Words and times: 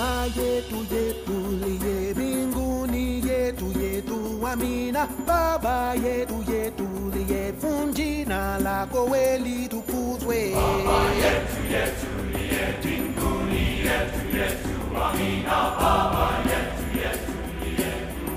Baba 0.00 0.24
yetu 0.24 0.76
yetu 0.94 1.36
liye 1.60 2.14
mbinguni 2.14 3.28
yetu 3.28 3.66
yetu 3.80 4.46
amina. 4.52 5.06
Baba 5.26 5.94
yetu 5.94 6.44
yetu 6.52 6.88
liye 7.14 7.52
jina 7.92 8.58
lako 8.58 9.04
we 9.04 9.38
litukuzwe. 9.38 10.52
Baba 10.54 10.98
yetu 11.22 11.60
yetu 11.72 12.08
liye 12.32 12.64
mbinguni 12.80 13.62
yetu 13.86 14.36
yetu 14.36 14.74
amina. 15.04 15.56
Baba 15.80 16.28
yetu 16.50 16.84
yetu 16.98 17.32
liye 17.60 17.92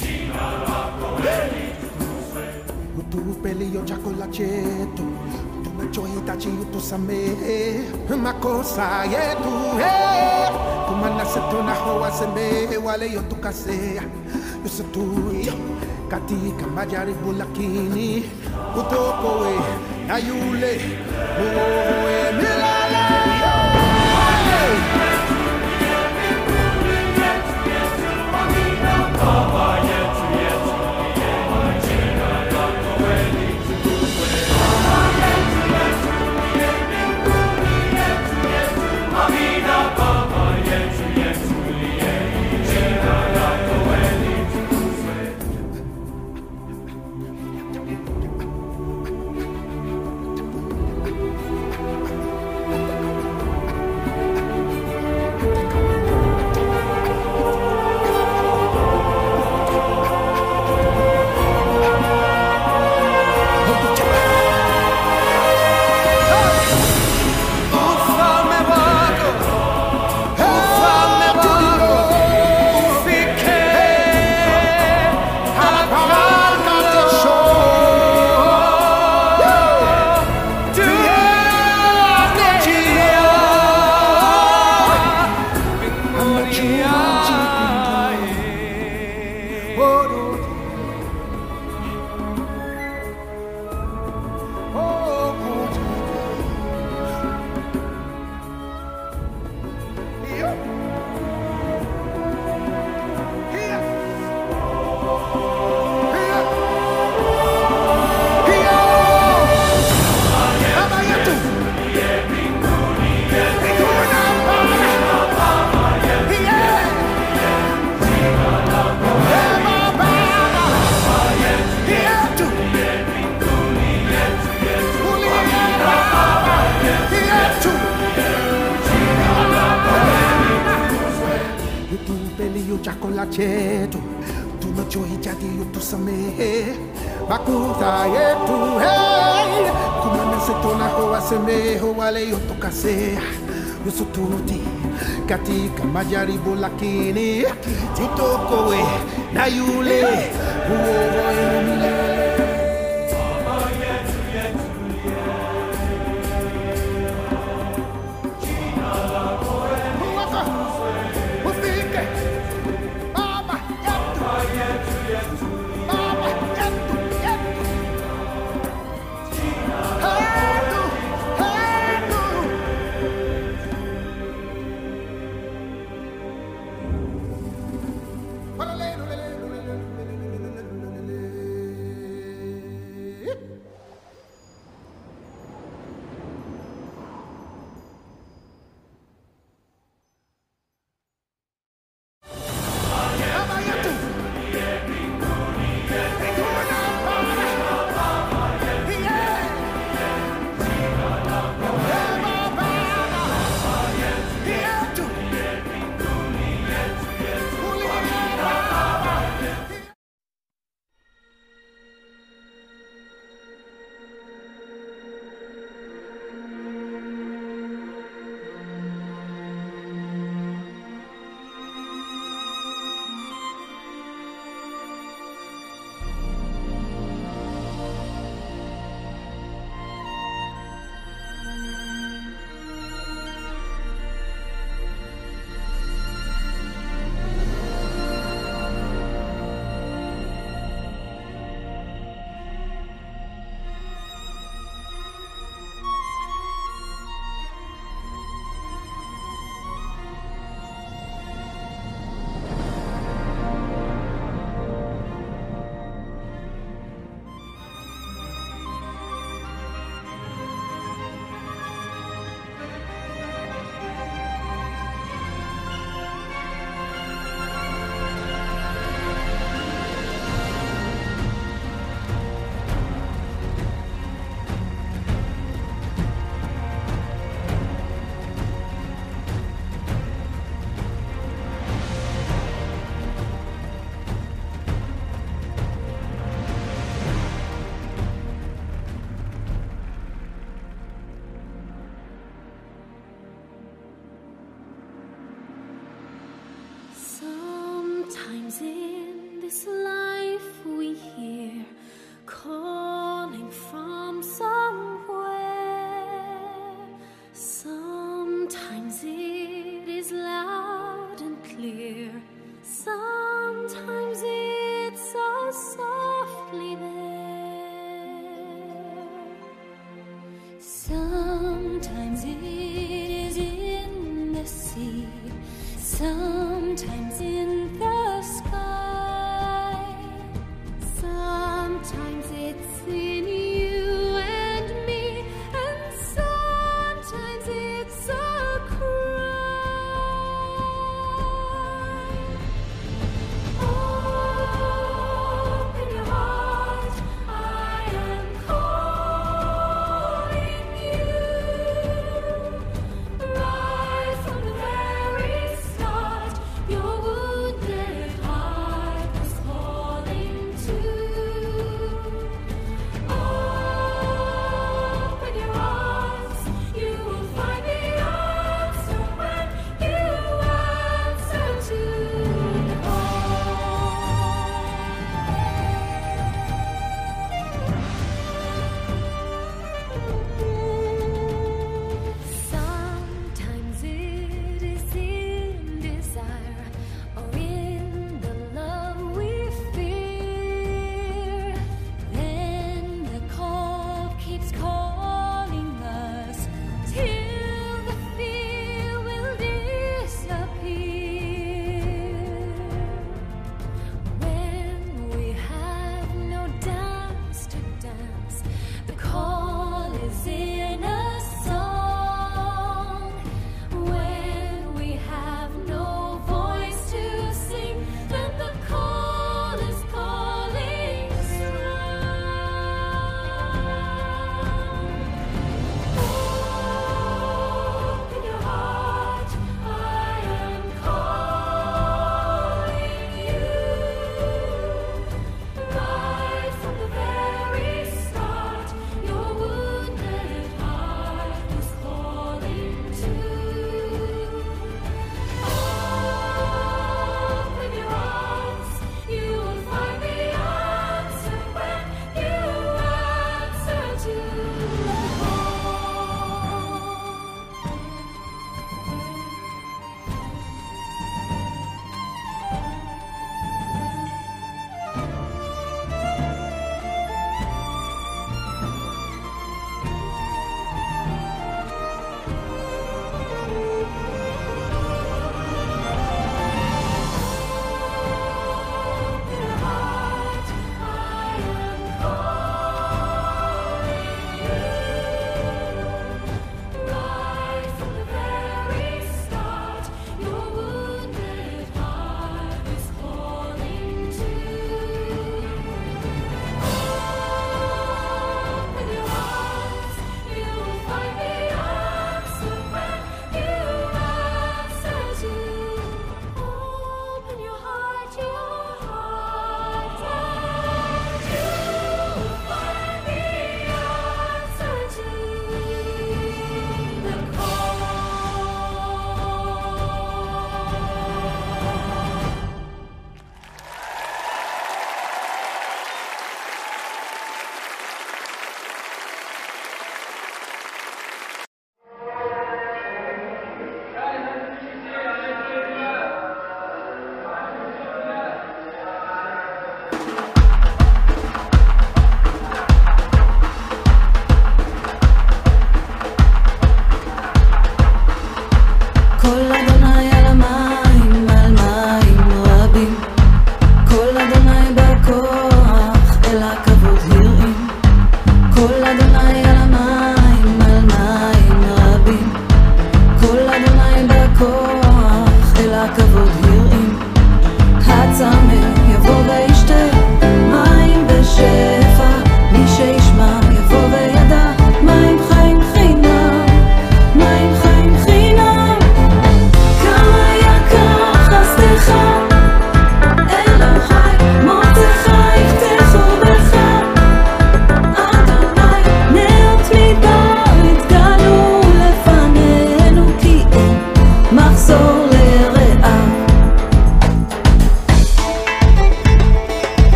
jina 0.00 0.42
lako 0.68 1.08
we 1.22 1.36
litukuzwe. 1.54 2.44
Utupe 2.98 3.54
leo 3.54 3.82
chakula 3.84 4.26
chetu 4.26 5.06
tunachohitaji 5.64 6.48
utusamehe 6.48 7.80
makosa 8.22 9.04
yetu 9.04 9.78
hey. 9.78 10.65
Kumana 10.96 11.24
setunaho 11.26 12.00
wasamehe 12.00 12.76
wale 12.76 13.12
yotukasea 13.12 14.02
yusituye 14.64 15.52
katika 16.08 16.66
majaribu 16.74 17.32
lakini 17.32 18.30
utokowe 18.80 19.54
na 20.08 20.18
yule 20.18 20.80
muovu 21.38 22.06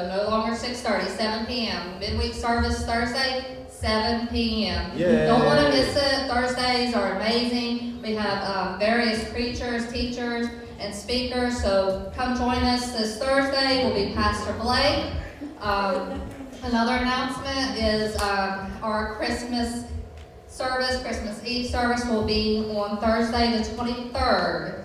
so 0.00 0.24
no 0.24 0.30
longer 0.30 0.56
6.30, 0.56 1.08
7 1.08 1.46
p.m. 1.46 1.98
Midweek 1.98 2.32
service 2.32 2.84
Thursday, 2.86 3.66
7 3.68 4.28
p.m. 4.28 4.96
Yay. 4.96 5.26
Don't 5.26 5.44
want 5.44 5.60
to 5.60 5.68
miss 5.68 5.94
it. 5.94 6.26
Thursdays 6.26 6.94
are 6.94 7.16
amazing. 7.16 8.00
We 8.00 8.14
have 8.14 8.42
um, 8.48 8.78
various 8.78 9.28
preachers, 9.30 9.92
teachers, 9.92 10.46
and 10.78 10.94
speakers, 10.94 11.60
so 11.60 12.10
come 12.16 12.34
join 12.34 12.62
us 12.62 12.92
this 12.92 13.18
Thursday. 13.18 13.84
Will 13.84 13.94
be 13.94 14.14
Pastor 14.14 14.54
Blake. 14.54 15.12
Um, 15.60 16.18
another 16.62 16.94
announcement 16.94 17.78
is 17.78 18.16
um, 18.22 18.72
our 18.82 19.16
Christmas 19.16 19.84
service, 20.46 21.02
Christmas 21.02 21.44
Eve 21.44 21.66
service 21.66 22.06
will 22.06 22.24
be 22.24 22.64
on 22.74 22.96
Thursday, 22.98 23.52
the 23.52 23.64
23rd. 23.76 24.84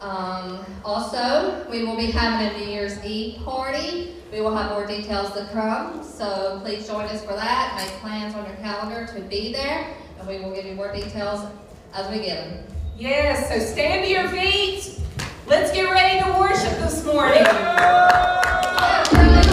Um, 0.00 0.64
also, 0.84 1.66
we 1.70 1.84
will 1.84 1.96
be 1.96 2.06
having 2.10 2.46
a 2.46 2.58
New 2.58 2.70
Year's 2.72 3.02
Eve 3.04 3.42
party. 3.44 4.14
We 4.34 4.40
will 4.40 4.56
have 4.56 4.72
more 4.72 4.84
details 4.84 5.32
to 5.34 5.48
come, 5.52 6.02
so 6.02 6.58
please 6.64 6.88
join 6.88 7.04
us 7.04 7.22
for 7.24 7.34
that. 7.34 7.76
Make 7.76 7.88
plans 8.00 8.34
on 8.34 8.44
your 8.44 8.56
calendar 8.56 9.06
to 9.14 9.20
be 9.20 9.52
there, 9.52 9.94
and 10.18 10.26
we 10.26 10.40
will 10.40 10.52
give 10.52 10.64
you 10.66 10.74
more 10.74 10.92
details 10.92 11.48
as 11.94 12.10
we 12.10 12.18
get 12.18 12.48
them. 12.48 12.66
Yes, 12.98 13.48
so 13.48 13.60
stand 13.60 14.04
to 14.04 14.10
your 14.10 14.28
feet. 14.30 14.98
Let's 15.46 15.70
get 15.70 15.88
ready 15.88 16.20
to 16.24 16.36
worship 16.36 16.76
this 16.80 17.04
morning. 17.04 17.44
I 17.46 19.43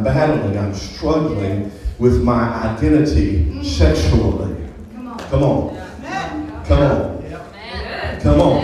I'm 0.00 0.04
battling, 0.04 0.56
I'm 0.56 0.74
struggling 0.74 1.70
with 1.98 2.22
my 2.22 2.72
identity 2.72 3.62
sexually. 3.62 4.56
Come 4.94 5.08
on. 5.08 5.18
Come 5.18 5.42
on. 5.42 6.64
Come 6.64 6.80
on. 6.80 8.20
Come 8.22 8.40
on. 8.40 8.62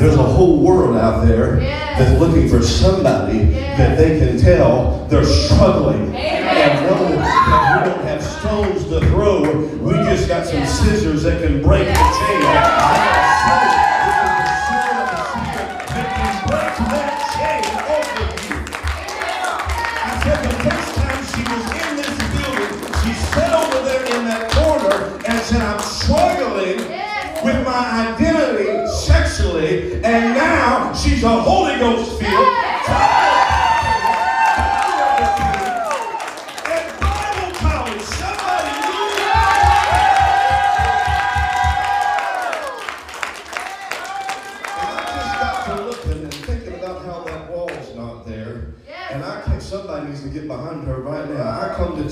There's 0.00 0.16
a 0.16 0.22
whole 0.24 0.64
world 0.64 0.96
out 0.96 1.24
there 1.28 1.60
that's 1.60 2.18
looking 2.18 2.48
for 2.48 2.60
somebody 2.60 3.44
that 3.44 3.96
they 3.96 4.18
can 4.18 4.36
tell 4.36 5.06
they're 5.08 5.24
struggling 5.24 6.05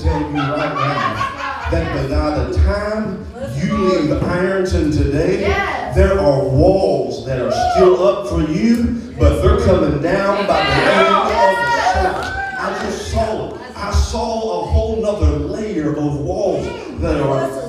tell 0.05 0.21
you 0.21 0.37
right 0.37 0.75
now 0.75 1.69
that 1.71 2.09
by 2.09 2.43
the 2.43 2.57
time 2.59 3.25
you 3.57 3.75
leave 3.75 4.23
Ironton 4.23 4.91
today, 4.91 5.37
there 5.95 6.19
are 6.19 6.43
walls 6.43 7.25
that 7.25 7.41
are 7.41 7.51
still 7.73 8.05
up 8.07 8.27
for 8.29 8.41
you, 8.41 9.13
but 9.17 9.41
they're 9.41 9.65
coming 9.65 10.01
down 10.03 10.45
by 10.45 10.63
the 10.63 10.73
end 10.75 11.07
of 11.07 11.27
the 11.27 11.93
summer. 11.93 12.21
I 12.59 12.79
just 12.83 13.11
saw 13.11 13.55
it. 13.55 13.61
I 13.75 13.91
saw 13.91 14.61
a 14.61 14.67
whole 14.67 15.01
nother 15.01 15.39
layer 15.39 15.95
of 15.97 16.19
walls 16.19 16.65
that 17.01 17.19
are 17.19 17.64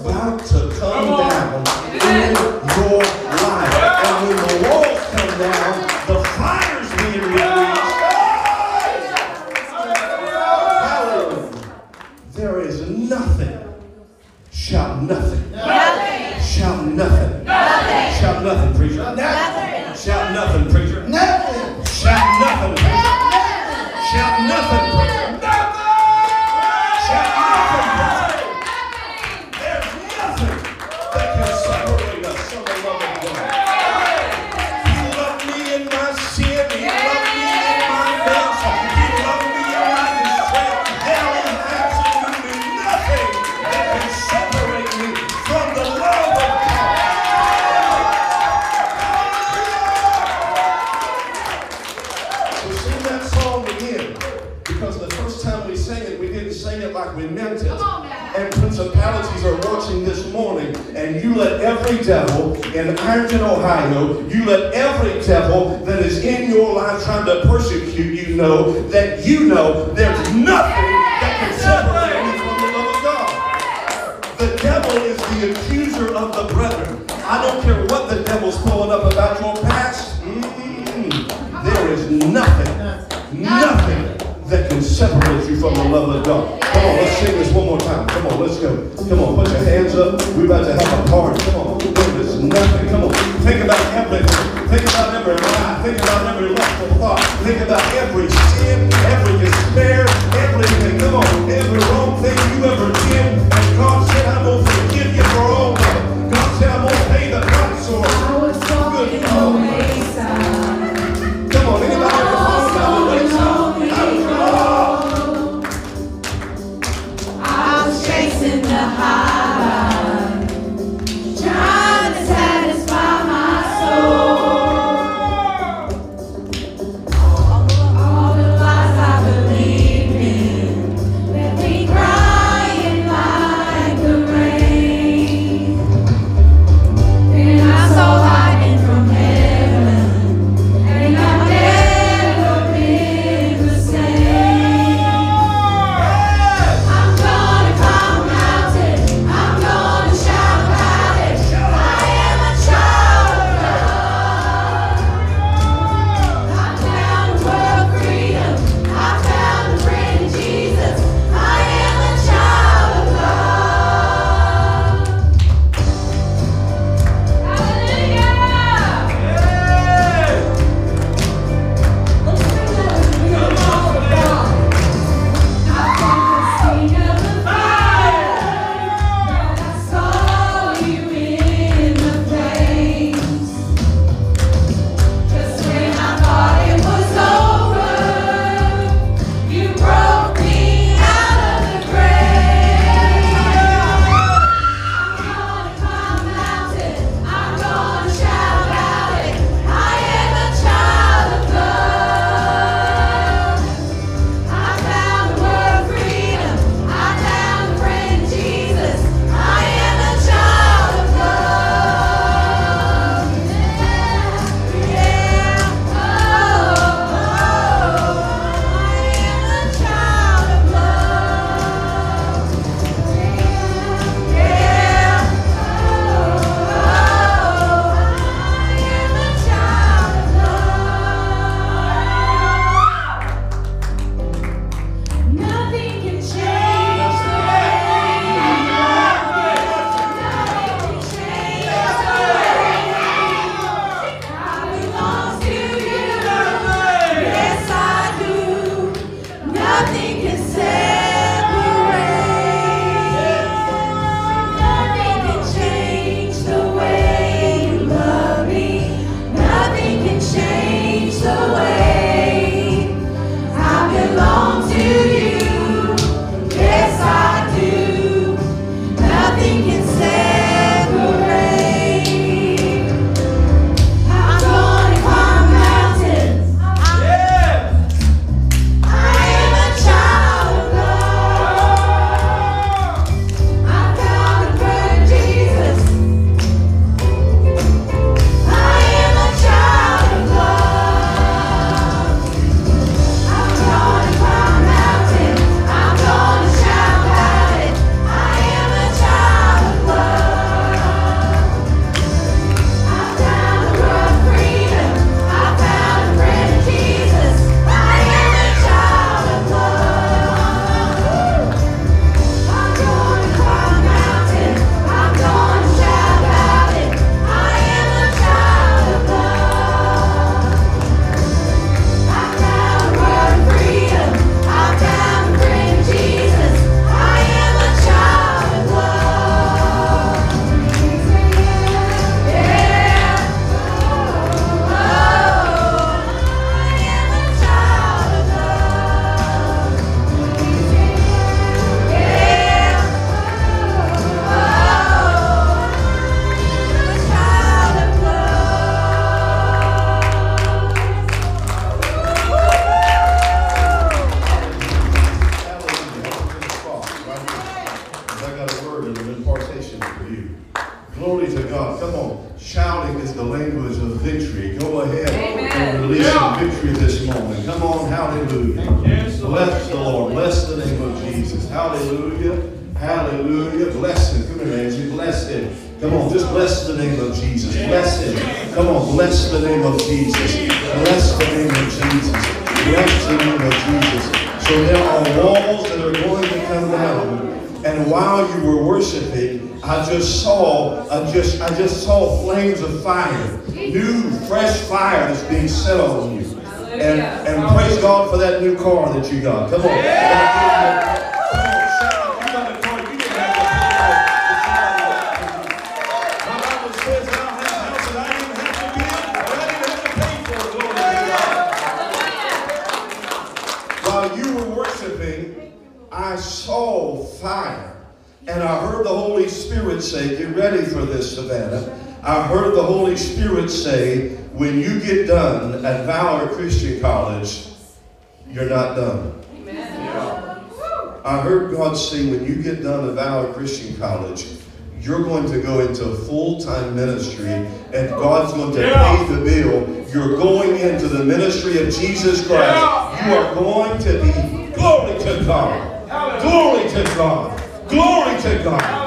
full-time 436.06 436.74
ministry 436.74 437.28
and 437.28 437.90
God's 437.90 438.32
going 438.32 438.54
to 438.54 438.60
yeah. 438.60 438.96
pay 438.96 439.14
the 439.14 439.24
bill. 439.24 439.86
You're 439.92 440.16
going 440.16 440.56
into 440.56 440.88
the 440.88 441.04
ministry 441.04 441.62
of 441.62 441.72
Jesus 441.72 442.26
Christ. 442.26 442.54
Yeah. 442.54 443.08
You 443.08 443.14
are 443.16 443.34
going 443.34 443.78
to 443.80 443.92
be 444.02 444.54
glory 444.54 444.98
to 445.00 445.24
God. 445.24 446.20
Glory 446.22 446.68
to 446.70 446.84
God. 446.96 447.68
Glory 447.68 448.20
to 448.22 448.44
God. 448.44 448.85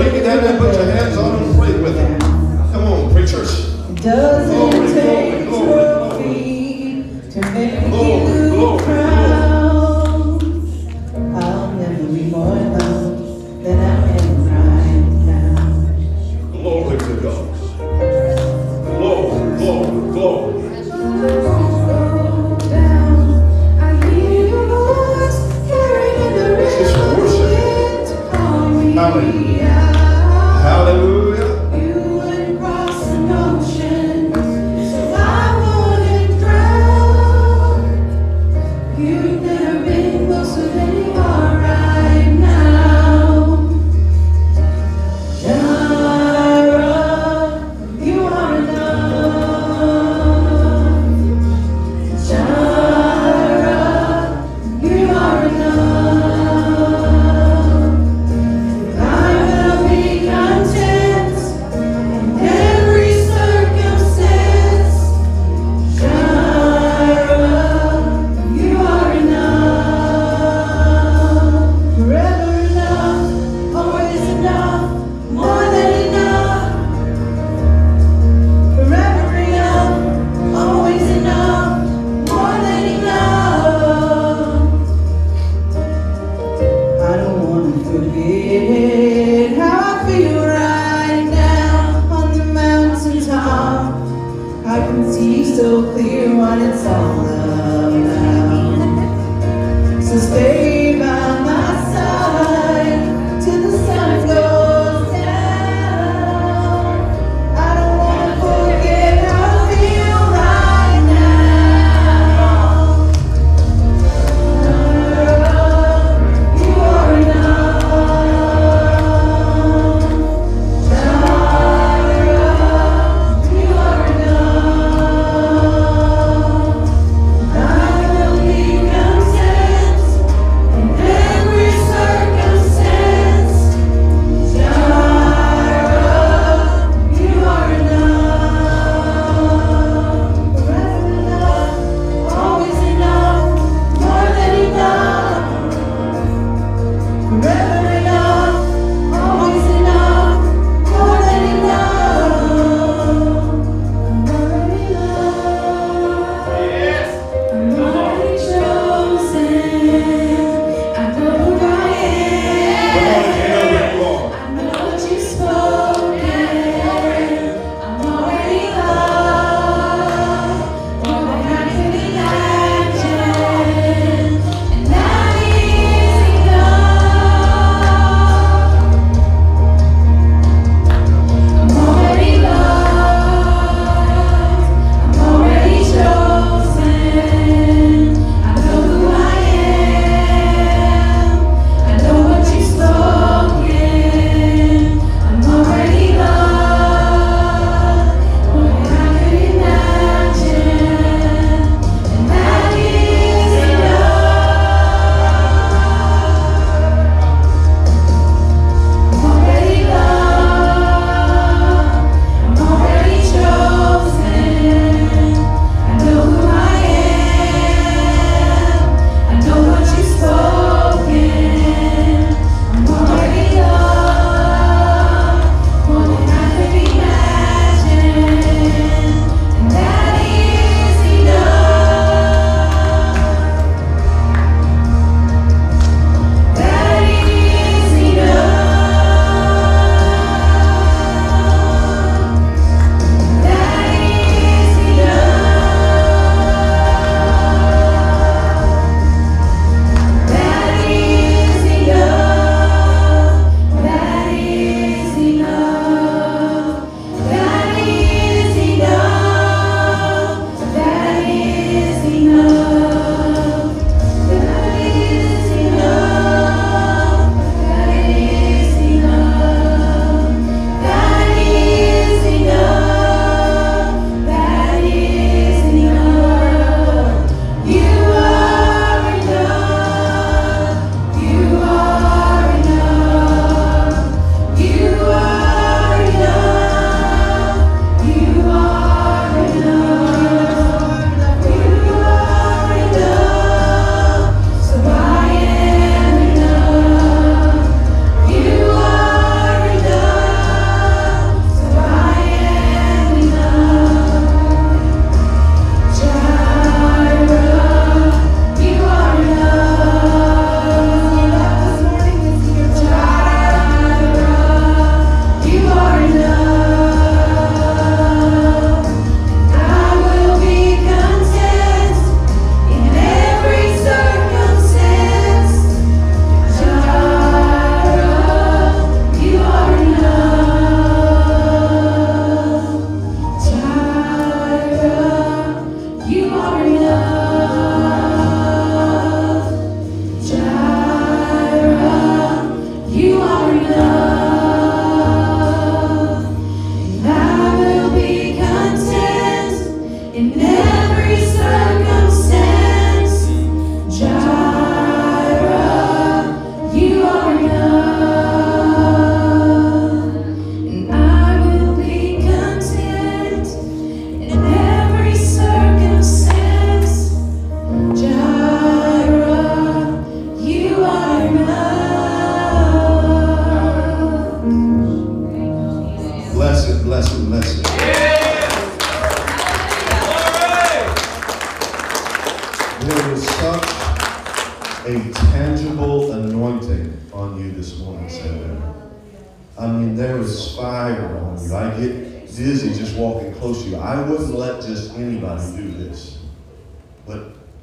Break 0.00 0.14
it 0.14 0.24
down 0.24 0.42
and 0.42 0.58
put 0.58 0.74
your 0.74 0.84
hands 0.86 1.14
on 1.18 1.32
them 1.36 1.50
and 1.50 1.58
pray 1.58 1.78
with 1.78 1.94
them. 1.94 2.18
Come 2.72 2.84
on, 2.84 3.12
preachers. 3.12 3.76
Does 3.96 4.48
it 4.48 4.69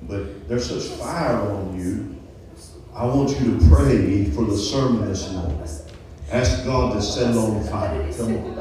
But 0.07 0.17
but 0.17 0.47
there's 0.47 0.69
such 0.69 0.97
fire 0.97 1.35
on 1.35 1.77
you. 1.77 2.15
I 2.95 3.05
want 3.05 3.29
you 3.39 3.59
to 3.59 3.69
pray 3.69 4.25
for 4.31 4.45
the 4.45 4.57
sermon 4.57 5.07
this 5.09 5.31
morning. 5.33 5.61
Ask 6.31 6.65
God 6.65 6.93
to 6.93 7.01
set 7.01 7.31
it 7.31 7.37
on 7.37 7.63
fire. 7.65 8.11
Come 8.13 8.37
on. 8.37 8.57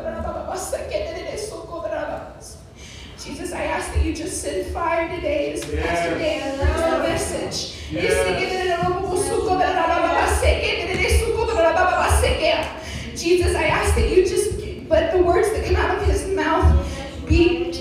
Jesus, 3.22 3.52
I 3.52 3.64
ask 3.64 3.92
that 3.92 4.04
you 4.04 4.14
just 4.14 4.40
send 4.42 4.72
fire 4.72 5.08
today 5.14 5.52
as 5.52 5.64
Pastor 5.64 6.18
Dan 6.18 6.58
brings 6.58 6.80
the 6.80 6.98
message. 6.98 7.76
Jesus, 13.16 13.56
I 13.56 13.64
ask 13.64 13.94
that 13.96 14.10
you 14.10 14.24
just 14.26 14.60
let 14.88 15.12
the 15.12 15.22
words 15.22 15.50
that 15.50 15.64
come 15.64 15.76
out 15.76 15.96
of 15.96 16.06
his 16.06 16.28
mouth 16.36 16.86
be 17.26 17.72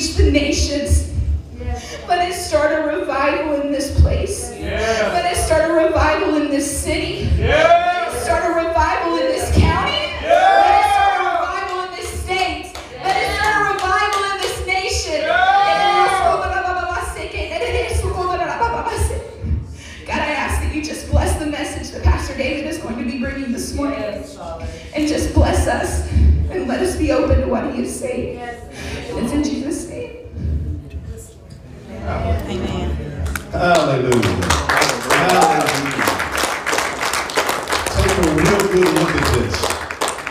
reach 0.00 0.16
the 0.16 0.30
nations. 0.30 1.12
Let 2.08 2.30
it 2.30 2.34
start 2.34 2.72
a 2.72 2.96
revival 2.98 3.60
in 3.60 3.70
this 3.70 4.00
place. 4.00 4.50
Let 4.50 5.30
it 5.30 5.36
start 5.36 5.70
a 5.70 5.74
revival 5.74 6.36
in 6.36 6.48
this 6.50 6.66
city. 6.82 7.28
Let 7.38 8.08
it 8.08 8.20
start 8.22 8.44
a 8.50 8.66
revival 8.66 9.16
in 9.18 9.26
this 9.26 9.52
county. 9.52 10.00
Let 10.24 10.80
it 10.80 10.86
start 10.90 11.20
a 11.20 11.24
revival 11.28 11.84
in 11.84 11.90
this 11.96 12.22
state. 12.22 12.72
Let 13.04 13.16
it 13.16 13.28
start 13.36 13.52
a 13.60 13.74
revival 13.74 14.22
in 14.32 14.38
this 14.40 14.66
nation. 14.66 15.20
God, 20.06 20.18
I 20.18 20.30
ask 20.30 20.62
that 20.62 20.74
you 20.74 20.82
just 20.82 21.10
bless 21.10 21.38
the 21.38 21.46
message 21.46 21.90
that 21.90 22.02
Pastor 22.02 22.36
David 22.36 22.66
is 22.66 22.78
going 22.78 22.96
to 22.96 23.04
be 23.04 23.18
bringing 23.20 23.52
this 23.52 23.74
morning. 23.74 24.02
And 24.94 25.06
just 25.06 25.34
bless 25.34 25.66
us 25.68 26.10
and 26.50 26.66
let 26.66 26.80
us 26.80 26.96
be 26.96 27.12
open 27.12 27.42
to 27.42 27.46
what 27.48 27.74
he 27.74 27.82
is 27.82 27.94
saying. 27.94 28.38
It's 28.38 29.32
in 29.32 29.44
Jesus' 29.44 29.48
name. 29.48 29.49
Hallelujah. 32.10 32.90
Hallelujah. 33.52 34.40
Take 37.94 38.14
a 38.18 38.26
real 38.34 38.60
good 38.72 38.90
look 38.98 39.14
at 39.14 39.26
this. 39.34 39.54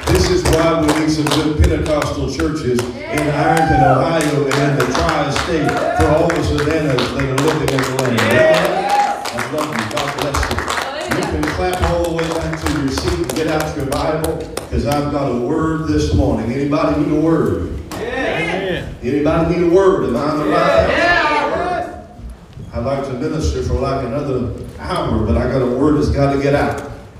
This 0.07 0.25
is 0.29 0.43
why 0.51 0.81
we 0.81 0.87
need 0.99 1.09
some 1.09 1.25
good 1.25 1.63
Pentecostal 1.63 2.27
churches 2.33 2.79
in 2.79 3.29
Ironton, 3.29 3.81
Ohio, 3.81 4.43
and 4.43 4.53
in 4.53 4.77
the 4.77 4.85
tri-state 4.93 5.71
for 5.97 6.07
all 6.09 6.27
the 6.27 6.43
Savannahs 6.43 7.13
that 7.13 7.23
are 7.23 7.37
living 7.45 7.69
in 7.69 7.81
the 7.81 7.91
land. 8.03 8.19
Amen? 8.19 9.23
I 9.25 9.51
love 9.53 9.69
you. 9.71 9.85
God 9.95 10.09
bless 10.19 10.39
you. 10.49 10.55
You 11.15 11.23
can 11.31 11.43
clap 11.55 11.81
all 11.91 12.03
the 12.03 12.13
way 12.17 12.27
back 12.29 12.59
to 12.59 12.67
your 12.81 12.89
seat 12.89 13.19
and 13.19 13.35
get 13.35 13.47
out 13.47 13.77
your 13.77 13.85
Bible 13.85 14.35
because 14.37 14.85
I've 14.85 15.11
got 15.13 15.31
a 15.31 15.39
word 15.39 15.87
this 15.87 16.13
morning. 16.13 16.51
Anybody 16.51 17.05
need 17.05 17.17
a 17.17 17.21
word? 17.21 17.79
Yeah. 17.93 18.91
Anybody 19.01 19.55
need 19.55 19.71
a 19.71 19.73
word? 19.73 20.09
Am 20.09 20.17
I 20.17 20.19
on 20.19 20.37
the 20.39 20.45
right? 20.45 21.08
Like 22.95 23.05
to 23.05 23.13
minister 23.13 23.61
for 23.61 23.75
like 23.75 24.03
another 24.03 24.51
hour, 24.79 25.23
but 25.23 25.37
I 25.37 25.51
got 25.51 25.61
a 25.61 25.67
word 25.67 25.97
that's 25.97 26.09
got 26.09 26.33
to 26.33 26.41
get 26.41 26.55
out. 26.55 26.89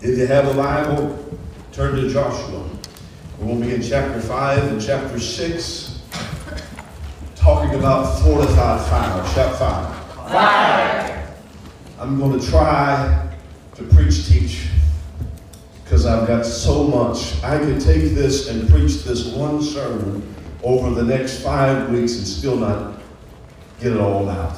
if 0.00 0.18
you 0.18 0.26
have 0.26 0.48
a 0.48 0.54
Bible, 0.54 1.38
turn 1.70 1.96
to 1.96 2.08
Joshua. 2.08 2.66
We'll 3.38 3.60
be 3.60 3.74
in 3.74 3.82
chapter 3.82 4.22
5 4.22 4.72
and 4.72 4.80
chapter 4.80 5.20
6, 5.20 6.00
talking 7.36 7.78
about 7.78 8.22
fortified 8.22 8.80
fire. 8.88 9.26
Shout 9.34 9.58
fire. 9.58 9.92
Fire. 10.30 11.34
I'm 11.98 12.18
going 12.18 12.40
to 12.40 12.46
try 12.46 13.28
to 13.74 13.82
preach, 13.82 14.26
teach, 14.26 14.68
because 15.82 16.06
I've 16.06 16.26
got 16.26 16.46
so 16.46 16.84
much. 16.84 17.42
I 17.44 17.58
could 17.58 17.82
take 17.82 18.14
this 18.14 18.48
and 18.48 18.66
preach 18.70 19.04
this 19.04 19.26
one 19.34 19.62
sermon 19.62 20.34
over 20.62 20.90
the 20.90 21.02
next 21.02 21.42
five 21.42 21.90
weeks 21.90 22.16
and 22.16 22.26
still 22.26 22.56
not 22.56 22.94
get 23.80 23.92
it 23.92 24.00
all 24.00 24.28
out. 24.28 24.56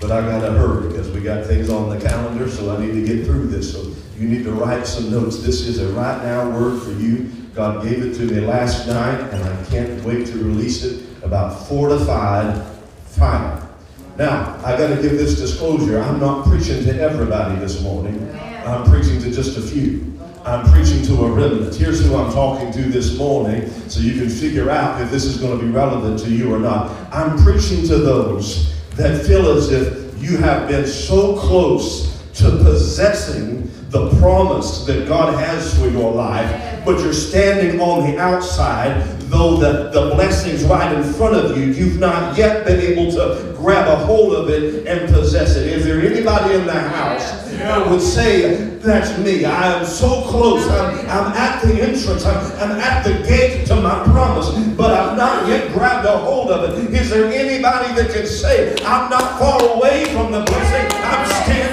But 0.00 0.10
I 0.10 0.20
gotta 0.20 0.52
hurry 0.52 0.88
because 0.88 1.10
we 1.10 1.20
got 1.20 1.46
things 1.46 1.70
on 1.70 1.88
the 1.88 2.00
calendar, 2.00 2.48
so 2.48 2.74
I 2.74 2.84
need 2.84 2.92
to 2.92 3.04
get 3.04 3.24
through 3.24 3.46
this. 3.46 3.72
So 3.72 3.92
you 4.18 4.28
need 4.28 4.44
to 4.44 4.52
write 4.52 4.86
some 4.86 5.10
notes. 5.10 5.42
This 5.42 5.66
is 5.66 5.78
a 5.78 5.92
right 5.92 6.22
now 6.24 6.50
word 6.50 6.82
for 6.82 6.92
you. 6.92 7.30
God 7.54 7.84
gave 7.84 8.02
it 8.02 8.14
to 8.14 8.22
me 8.22 8.40
last 8.40 8.86
night, 8.88 9.20
and 9.32 9.44
I 9.44 9.64
can't 9.66 10.02
wait 10.04 10.26
to 10.28 10.38
release 10.38 10.84
it 10.84 11.04
about 11.22 11.68
fortified 11.68 12.66
fire. 13.04 13.68
Now, 14.16 14.58
I 14.64 14.76
got 14.76 14.94
to 14.94 15.00
give 15.00 15.12
this 15.12 15.36
disclosure. 15.38 16.00
I'm 16.00 16.20
not 16.20 16.46
preaching 16.46 16.84
to 16.84 17.00
everybody 17.00 17.58
this 17.60 17.82
morning. 17.82 18.30
I'm 18.64 18.84
preaching 18.90 19.20
to 19.22 19.30
just 19.30 19.56
a 19.56 19.62
few. 19.62 20.11
I'm 20.44 20.68
preaching 20.72 21.04
to 21.04 21.24
a 21.24 21.30
remnant. 21.30 21.72
Here's 21.74 22.04
who 22.04 22.16
I'm 22.16 22.32
talking 22.32 22.72
to 22.72 22.82
this 22.82 23.16
morning 23.16 23.70
so 23.88 24.00
you 24.00 24.20
can 24.20 24.28
figure 24.28 24.70
out 24.70 25.00
if 25.00 25.08
this 25.10 25.24
is 25.24 25.36
going 25.36 25.56
to 25.56 25.64
be 25.64 25.70
relevant 25.70 26.18
to 26.20 26.30
you 26.30 26.52
or 26.52 26.58
not. 26.58 26.90
I'm 27.12 27.38
preaching 27.44 27.86
to 27.86 27.98
those 27.98 28.74
that 28.96 29.24
feel 29.24 29.56
as 29.56 29.70
if 29.70 30.20
you 30.20 30.38
have 30.38 30.68
been 30.68 30.84
so 30.84 31.38
close 31.38 32.20
to 32.34 32.50
possessing 32.50 33.70
the 33.90 34.10
promise 34.18 34.84
that 34.86 35.06
God 35.06 35.38
has 35.38 35.78
for 35.78 35.88
your 35.88 36.12
life, 36.12 36.84
but 36.84 36.98
you're 36.98 37.12
standing 37.12 37.80
on 37.80 38.10
the 38.10 38.18
outside, 38.18 39.21
though 39.32 39.56
the, 39.56 39.88
the 39.88 40.14
blessing's 40.14 40.62
right 40.64 40.94
in 40.94 41.02
front 41.14 41.34
of 41.34 41.56
you, 41.56 41.64
you've 41.64 41.98
not 41.98 42.36
yet 42.36 42.66
been 42.66 42.78
able 42.78 43.10
to 43.12 43.54
grab 43.56 43.88
a 43.88 43.96
hold 44.04 44.34
of 44.34 44.50
it 44.50 44.86
and 44.86 45.12
possess 45.12 45.56
it. 45.56 45.66
Is 45.68 45.86
there 45.86 46.00
anybody 46.00 46.54
in 46.54 46.66
the 46.66 46.78
house 46.78 47.48
that 47.52 47.88
would 47.88 48.02
say, 48.02 48.68
That's 48.82 49.18
me? 49.18 49.46
I 49.46 49.78
am 49.78 49.86
so 49.86 50.22
close. 50.28 50.68
I'm, 50.68 50.98
I'm 51.08 51.32
at 51.32 51.62
the 51.62 51.80
entrance, 51.80 52.26
I'm, 52.26 52.44
I'm 52.60 52.78
at 52.78 53.04
the 53.04 53.26
gate 53.26 53.66
to 53.68 53.76
my 53.76 54.04
promise, 54.04 54.50
but 54.76 54.92
I've 54.92 55.16
not 55.16 55.48
yet 55.48 55.72
grabbed 55.72 56.06
a 56.06 56.18
hold 56.18 56.50
of 56.50 56.78
it. 56.78 56.92
Is 56.92 57.08
there 57.08 57.26
anybody 57.32 57.94
that 57.94 58.12
can 58.12 58.26
say, 58.26 58.74
I'm 58.84 59.08
not 59.08 59.38
far 59.38 59.76
away 59.76 60.04
from 60.12 60.30
the 60.30 60.42
blessing? 60.42 60.98
I'm 61.02 61.26
standing 61.44 61.71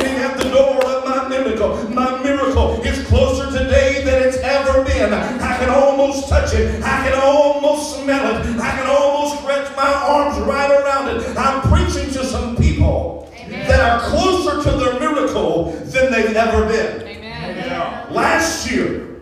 almost 5.99 6.29
touch 6.29 6.53
it. 6.53 6.81
I 6.83 7.09
can 7.09 7.19
almost 7.21 8.01
smell 8.01 8.35
it. 8.35 8.59
I 8.59 8.71
can 8.71 8.87
almost 8.87 9.41
stretch 9.41 9.75
my 9.75 9.91
arms 9.91 10.39
right 10.39 10.71
around 10.71 11.09
it. 11.09 11.37
I'm 11.37 11.61
preaching 11.69 12.11
to 12.13 12.23
some 12.23 12.55
people 12.55 13.31
that 13.47 13.79
are 13.79 14.09
closer 14.09 14.63
to 14.63 14.77
their 14.77 14.99
miracle 14.99 15.71
than 15.71 16.11
they've 16.11 16.35
ever 16.35 16.65
been. 16.67 17.07
Amen. 17.07 18.13
Last 18.13 18.71
year, 18.71 19.21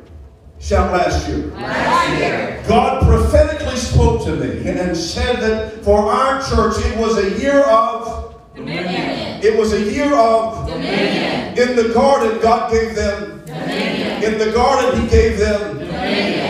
shout 0.60 0.92
last 0.92 1.28
year. 1.28 1.50
God 2.68 3.04
prophetically 3.04 3.78
spoke 3.78 4.24
to 4.26 4.36
me 4.36 4.70
and 4.70 4.96
said 4.96 5.38
that 5.42 5.84
for 5.84 6.12
our 6.12 6.42
church 6.44 6.84
it 6.86 6.98
was 6.98 7.18
a 7.18 7.40
year 7.40 7.62
of 7.64 8.36
it 8.60 9.58
was 9.58 9.74
a 9.74 9.80
year 9.92 10.14
of 10.16 10.68
in 10.70 11.76
the 11.76 11.92
garden 11.94 12.42
God 12.42 12.72
gave 12.72 12.96
them 12.96 13.40
in 13.48 14.38
the 14.38 14.52
garden 14.54 15.02
He 15.02 15.08
gave 15.08 15.38
them 15.38 15.78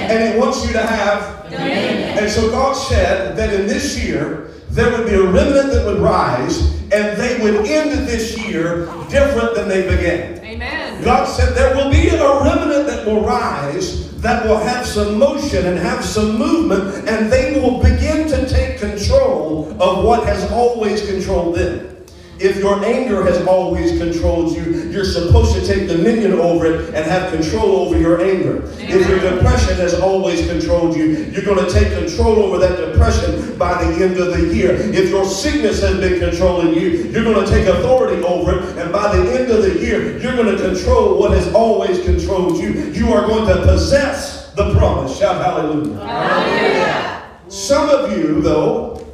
and 0.09 0.33
He 0.33 0.39
wants 0.39 0.65
you 0.65 0.73
to 0.73 0.81
have 0.81 1.37
and 1.51 2.29
so 2.29 2.49
God 2.51 2.73
said 2.73 3.37
that 3.37 3.53
in 3.53 3.67
this 3.67 4.03
year 4.03 4.51
there 4.69 4.91
would 4.91 5.07
be 5.07 5.15
a 5.15 5.23
remnant 5.23 5.71
that 5.71 5.85
would 5.85 5.99
rise 5.99 6.73
and 6.91 7.19
they 7.19 7.39
would 7.41 7.65
end 7.67 8.07
this 8.07 8.37
year 8.37 8.85
different 9.09 9.55
than 9.55 9.67
they 9.67 9.83
began. 9.83 10.43
Amen. 10.43 11.03
God 11.03 11.25
said 11.25 11.55
there 11.55 11.75
will 11.75 11.91
be 11.91 12.09
a 12.09 12.43
remnant 12.43 12.87
that 12.87 13.05
will 13.05 13.25
rise, 13.25 14.19
that 14.21 14.45
will 14.45 14.57
have 14.57 14.85
some 14.85 15.17
motion 15.19 15.65
and 15.65 15.77
have 15.77 16.03
some 16.03 16.37
movement, 16.37 17.07
and 17.07 17.31
they 17.31 17.59
will 17.59 17.81
begin 17.81 18.27
to 18.29 18.47
take 18.47 18.79
control 18.79 19.71
of 19.81 20.03
what 20.03 20.25
has 20.25 20.49
always 20.51 21.05
controlled 21.05 21.55
them. 21.55 21.96
If 22.39 22.57
your 22.57 22.83
anger 22.85 23.23
has 23.23 23.45
always 23.47 23.97
controlled 23.97 24.55
you, 24.55 24.89
you're 24.91 25.05
supposed 25.05 25.55
to 25.55 25.65
take 25.65 25.87
dominion 25.87 26.33
over 26.33 26.65
it 26.65 26.93
and 26.93 27.05
have 27.05 27.31
control 27.33 27.77
over 27.77 27.97
your 27.97 28.21
anger. 28.21 28.63
If 28.77 29.09
your 29.09 29.19
depression 29.19 29.75
has 29.77 29.95
always 29.99 30.47
controlled 30.47 30.95
you, 30.95 31.05
you're 31.05 31.43
going 31.43 31.65
to 31.65 31.71
take 31.71 31.93
control 31.93 32.43
over 32.43 32.57
that 32.59 32.77
depression 32.77 33.57
by 33.57 33.83
the 33.83 34.03
end 34.03 34.17
of 34.17 34.37
the 34.37 34.53
year. 34.53 34.73
If 34.73 35.09
your 35.09 35.25
sickness 35.25 35.81
has 35.81 35.99
been 35.99 36.19
controlling 36.19 36.73
you, 36.75 36.89
you're 36.89 37.23
going 37.23 37.43
to 37.43 37.51
take 37.51 37.67
authority 37.67 38.21
over 38.23 38.59
it, 38.59 38.77
and 38.77 38.91
by 38.91 39.15
the 39.15 39.39
end 39.39 39.49
of 39.51 39.63
the 39.63 39.79
year, 39.79 40.19
you're 40.19 40.35
going 40.35 40.55
to 40.55 40.61
control 40.61 41.19
what 41.19 41.31
has 41.31 41.51
always 41.53 42.03
controlled 42.03 42.57
you. 42.57 42.69
You 42.91 43.13
are 43.13 43.25
going 43.25 43.47
to 43.47 43.63
possess 43.63 44.51
the 44.53 44.73
promise. 44.75 45.17
Shout 45.17 45.43
hallelujah. 45.43 47.23
Some 47.47 47.89
of 47.89 48.11
you, 48.17 48.41
though, 48.41 49.07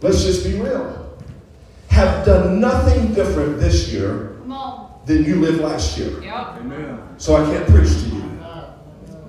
let's 0.00 0.22
just 0.22 0.44
be 0.44 0.54
real, 0.60 1.07
have 1.98 2.24
done 2.24 2.60
nothing 2.60 3.12
different 3.12 3.58
this 3.58 3.92
year 3.92 4.36
than 5.04 5.24
you 5.24 5.40
lived 5.40 5.60
last 5.60 5.98
year. 5.98 6.22
Amen. 6.60 7.00
So 7.18 7.34
I 7.34 7.44
can't 7.50 7.68
preach 7.68 7.88
to 7.88 8.08
you. 8.10 8.24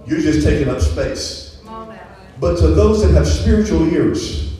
You're 0.06 0.22
just 0.22 0.46
taking 0.46 0.70
up 0.70 0.80
space. 0.80 1.62
But 2.40 2.58
to 2.60 2.68
those 2.68 3.02
that 3.02 3.12
have 3.14 3.28
spiritual 3.28 3.92
ears, 3.92 4.54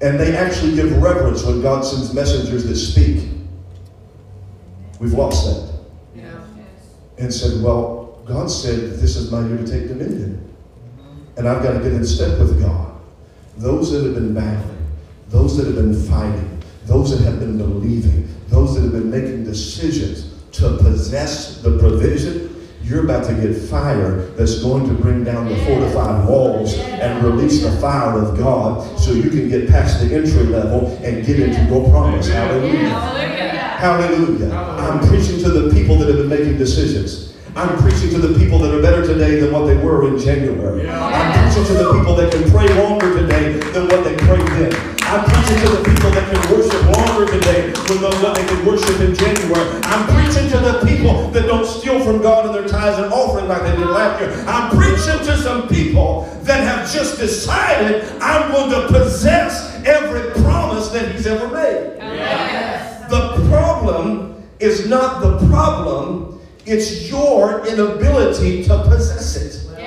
and 0.00 0.18
they 0.18 0.36
actually 0.36 0.74
give 0.74 1.00
reverence 1.02 1.44
when 1.44 1.62
God 1.62 1.84
sends 1.84 2.12
messengers 2.12 2.64
that 2.64 2.76
speak, 2.76 3.28
we've 5.00 5.12
lost 5.12 5.46
that. 5.46 5.78
And 7.18 7.32
said, 7.32 7.62
Well, 7.62 8.22
God 8.26 8.50
said 8.50 8.80
that 8.80 8.96
this 8.96 9.16
is 9.16 9.30
my 9.30 9.46
year 9.46 9.56
to 9.56 9.66
take 9.66 9.88
dominion. 9.88 10.54
And 11.36 11.48
I've 11.48 11.62
got 11.62 11.72
to 11.72 11.78
get 11.78 11.92
in 11.92 12.04
step 12.04 12.38
with 12.38 12.60
God. 12.60 13.00
Those 13.56 13.92
that 13.92 14.04
have 14.04 14.14
been 14.14 14.34
battling, 14.34 14.86
those 15.28 15.56
that 15.56 15.66
have 15.66 15.76
been 15.76 15.94
fighting, 15.94 16.51
those 16.84 17.16
that 17.16 17.24
have 17.24 17.40
been 17.40 17.58
believing, 17.58 18.28
those 18.48 18.74
that 18.74 18.82
have 18.82 18.92
been 18.92 19.10
making 19.10 19.44
decisions 19.44 20.32
to 20.52 20.76
possess 20.78 21.62
the 21.62 21.78
provision, 21.78 22.48
you're 22.82 23.04
about 23.04 23.24
to 23.24 23.34
get 23.34 23.54
fire 23.54 24.26
that's 24.36 24.62
going 24.62 24.86
to 24.88 24.94
bring 24.94 25.24
down 25.24 25.48
the 25.48 25.56
fortified 25.64 26.28
walls 26.28 26.74
and 26.74 27.24
release 27.24 27.62
the 27.62 27.70
fire 27.80 28.18
of 28.18 28.36
God 28.36 28.98
so 28.98 29.12
you 29.12 29.30
can 29.30 29.48
get 29.48 29.68
past 29.68 30.00
the 30.00 30.14
entry 30.14 30.44
level 30.44 30.88
and 31.02 31.24
get 31.24 31.38
into 31.40 31.62
your 31.72 31.88
promise. 31.90 32.28
Hallelujah. 32.28 32.88
Hallelujah. 32.88 34.52
I'm 34.52 34.98
preaching 35.08 35.38
to 35.38 35.48
the 35.48 35.72
people 35.72 35.96
that 35.96 36.08
have 36.08 36.18
been 36.18 36.28
making 36.28 36.58
decisions. 36.58 37.34
I'm 37.54 37.78
preaching 37.78 38.10
to 38.10 38.18
the 38.18 38.38
people 38.38 38.58
that 38.60 38.74
are 38.74 38.82
better 38.82 39.06
today 39.06 39.38
than 39.40 39.52
what 39.52 39.66
they 39.66 39.76
were 39.76 40.08
in 40.08 40.18
January. 40.18 40.88
I'm 40.88 41.48
preaching 41.48 41.64
to 41.66 41.84
the 41.84 41.92
people 41.98 42.14
that 42.16 42.32
can 42.32 42.50
pray 42.50 42.68
longer 42.82 43.14
today 43.14 43.52
than 43.72 43.88
what 43.88 44.04
they 44.04 44.16
prayed 44.16 44.46
then. 44.48 45.01
I'm 45.12 45.24
preaching 45.24 45.58
to 45.66 45.76
the 45.76 45.84
people 45.84 46.10
that 46.12 46.32
can 46.32 46.56
worship 46.56 46.82
longer 46.96 47.30
today 47.30 47.70
than 47.70 48.00
what 48.22 48.34
they 48.34 48.46
could 48.46 48.66
worship 48.66 48.98
in 48.98 49.14
January. 49.14 49.80
I'm 49.84 50.06
preaching 50.14 50.48
to 50.52 50.58
the 50.58 50.80
people 50.86 51.28
that 51.32 51.46
don't 51.46 51.66
steal 51.66 52.02
from 52.02 52.22
God 52.22 52.46
in 52.46 52.52
their 52.54 52.66
tithes 52.66 52.98
and 52.98 53.12
offering 53.12 53.46
like 53.46 53.60
they 53.60 53.76
did 53.76 53.88
last 53.88 54.22
year. 54.22 54.32
I'm 54.48 54.74
preaching 54.74 55.18
to 55.26 55.36
some 55.36 55.68
people 55.68 56.22
that 56.44 56.64
have 56.64 56.90
just 56.90 57.18
decided 57.18 58.10
I'm 58.22 58.52
going 58.52 58.70
to 58.70 58.88
possess 58.88 59.84
every 59.84 60.30
promise 60.42 60.88
that 60.88 61.14
He's 61.14 61.26
ever 61.26 61.46
made. 61.48 62.00
The 63.10 63.46
problem 63.50 64.42
is 64.60 64.88
not 64.88 65.20
the 65.20 65.46
problem, 65.48 66.40
it's 66.64 67.10
your 67.10 67.66
inability 67.66 68.64
to 68.64 68.82
possess 68.84 69.36
it. 69.36 69.78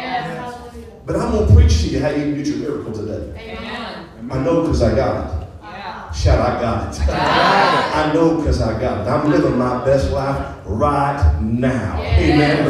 But 1.08 1.16
I'm 1.16 1.32
going 1.32 1.48
to 1.48 1.54
preach 1.56 1.82
to 1.82 1.88
you 1.88 2.00
how 2.00 2.10
you 2.10 2.22
can 2.22 2.36
get 2.38 2.46
your 2.46 2.58
miracle 2.58 2.94
today. 2.94 3.85
I 4.32 4.40
know 4.40 4.62
because 4.62 4.82
I 4.82 4.96
got 4.96 5.42
it. 5.42 6.16
Shout, 6.16 6.40
I 6.40 6.62
got 6.62 6.96
it. 6.96 7.02
I 7.10 8.14
know 8.14 8.38
because 8.38 8.62
I 8.62 8.80
got 8.80 9.06
it. 9.06 9.10
I'm 9.10 9.30
living 9.30 9.58
my 9.58 9.84
best 9.84 10.12
life 10.12 10.56
right 10.66 11.40
now. 11.42 12.02
Amen. 12.02 12.68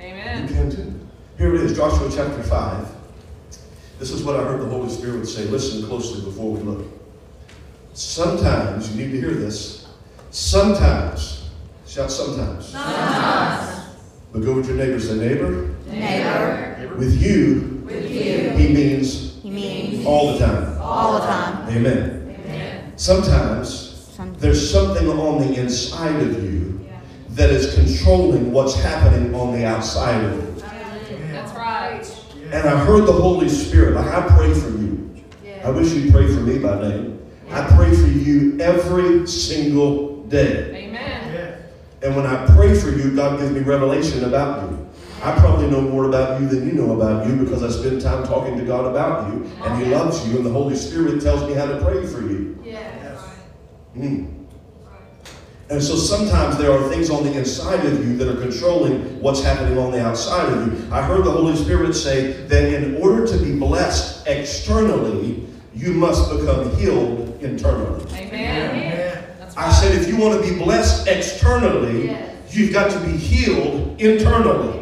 Amen. 0.00 0.48
You 0.48 0.54
can 0.54 0.70
too. 0.70 1.00
Here 1.38 1.54
it 1.54 1.60
is, 1.62 1.76
Joshua 1.76 2.10
chapter 2.14 2.42
5. 2.42 2.88
This 3.98 4.10
is 4.10 4.24
what 4.24 4.36
I 4.36 4.42
heard 4.42 4.60
the 4.60 4.66
Holy 4.66 4.90
Spirit 4.90 5.26
say. 5.26 5.44
Listen 5.44 5.86
closely 5.86 6.24
before 6.24 6.50
we 6.52 6.60
look. 6.60 6.86
Sometimes, 7.94 8.90
you 8.94 9.04
need 9.04 9.12
to 9.12 9.20
hear 9.20 9.34
this. 9.34 9.86
Sometimes, 10.30 11.48
shout 11.86 12.10
sometimes. 12.10 12.72
But 12.72 14.40
go 14.40 14.54
with 14.54 14.66
your 14.66 14.76
neighbor, 14.76 14.98
say 14.98 15.16
neighbor. 15.16 15.74
Neighbor, 15.86 16.96
With 16.98 17.22
you, 17.22 17.82
with 17.86 18.10
you, 18.10 18.50
he 18.50 18.72
means 18.74 19.31
all 20.06 20.32
the 20.32 20.38
time. 20.38 20.78
all 20.80 21.14
the 21.14 21.26
time. 21.26 21.68
Amen. 21.68 22.92
Sometimes 22.96 24.08
Some- 24.16 24.34
there's 24.38 24.70
something 24.70 25.08
on 25.08 25.40
the 25.40 25.60
inside 25.60 26.20
of 26.20 26.42
you 26.42 26.80
that 27.30 27.50
is 27.50 27.74
controlling 27.74 28.52
what's 28.52 28.74
happening 28.74 29.34
on 29.34 29.52
the 29.52 29.64
outside 29.64 30.22
of 30.24 30.32
you. 30.32 30.54
That's 31.32 31.52
right. 31.56 32.02
And 32.52 32.68
I 32.68 32.76
heard 32.84 33.06
the 33.06 33.12
Holy 33.12 33.48
Spirit, 33.48 33.94
like 33.94 34.06
I 34.06 34.20
pray 34.36 34.52
for 34.52 34.68
you. 34.68 35.10
I 35.64 35.70
wish 35.70 35.92
you'd 35.92 36.12
pray 36.12 36.26
for 36.26 36.40
me 36.40 36.58
by 36.58 36.82
name. 36.88 37.18
I 37.50 37.62
pray 37.76 37.94
for 37.94 38.08
you 38.08 38.58
every 38.60 39.26
single 39.26 40.24
day. 40.24 40.88
Amen. 40.88 41.54
And 42.02 42.16
when 42.16 42.26
I 42.26 42.46
pray 42.54 42.74
for 42.74 42.90
you, 42.90 43.14
God 43.14 43.38
gives 43.38 43.52
me 43.52 43.60
revelation 43.60 44.24
about 44.24 44.70
you. 44.70 44.86
I 45.22 45.38
probably 45.38 45.70
know 45.70 45.80
more 45.80 46.06
about 46.06 46.40
you 46.40 46.48
than 46.48 46.66
you 46.66 46.72
know 46.72 46.96
about 46.96 47.26
you 47.28 47.36
because 47.36 47.62
I 47.62 47.70
spend 47.70 48.00
time 48.00 48.24
talking 48.24 48.58
to 48.58 48.64
God 48.64 48.86
about 48.86 49.32
you, 49.32 49.48
and 49.62 49.82
He 49.82 49.88
loves 49.88 50.26
you, 50.28 50.36
and 50.36 50.44
the 50.44 50.50
Holy 50.50 50.74
Spirit 50.74 51.22
tells 51.22 51.48
me 51.48 51.54
how 51.54 51.66
to 51.66 51.80
pray 51.80 52.04
for 52.06 52.22
you. 52.22 52.58
Mm. 53.96 54.42
And 55.70 55.82
so 55.82 55.96
sometimes 55.96 56.58
there 56.58 56.72
are 56.72 56.90
things 56.90 57.08
on 57.08 57.24
the 57.24 57.32
inside 57.32 57.86
of 57.86 58.04
you 58.04 58.16
that 58.16 58.28
are 58.28 58.40
controlling 58.40 59.20
what's 59.20 59.42
happening 59.42 59.78
on 59.78 59.92
the 59.92 60.04
outside 60.04 60.52
of 60.52 60.66
you. 60.66 60.92
I 60.92 61.02
heard 61.02 61.24
the 61.24 61.30
Holy 61.30 61.56
Spirit 61.56 61.94
say 61.94 62.32
that 62.48 62.74
in 62.74 62.96
order 62.96 63.26
to 63.26 63.38
be 63.38 63.58
blessed 63.58 64.26
externally, 64.26 65.46
you 65.74 65.92
must 65.94 66.30
become 66.30 66.74
healed 66.76 67.40
internally. 67.42 68.04
Amen. 68.12 69.24
That's 69.38 69.56
I 69.56 69.70
said 69.72 69.94
if 69.94 70.08
you 70.08 70.16
want 70.16 70.42
to 70.42 70.50
be 70.50 70.58
blessed 70.58 71.06
externally, 71.06 72.16
you've 72.50 72.72
got 72.72 72.90
to 72.90 73.00
be 73.00 73.16
healed 73.16 74.00
internally. 74.00 74.81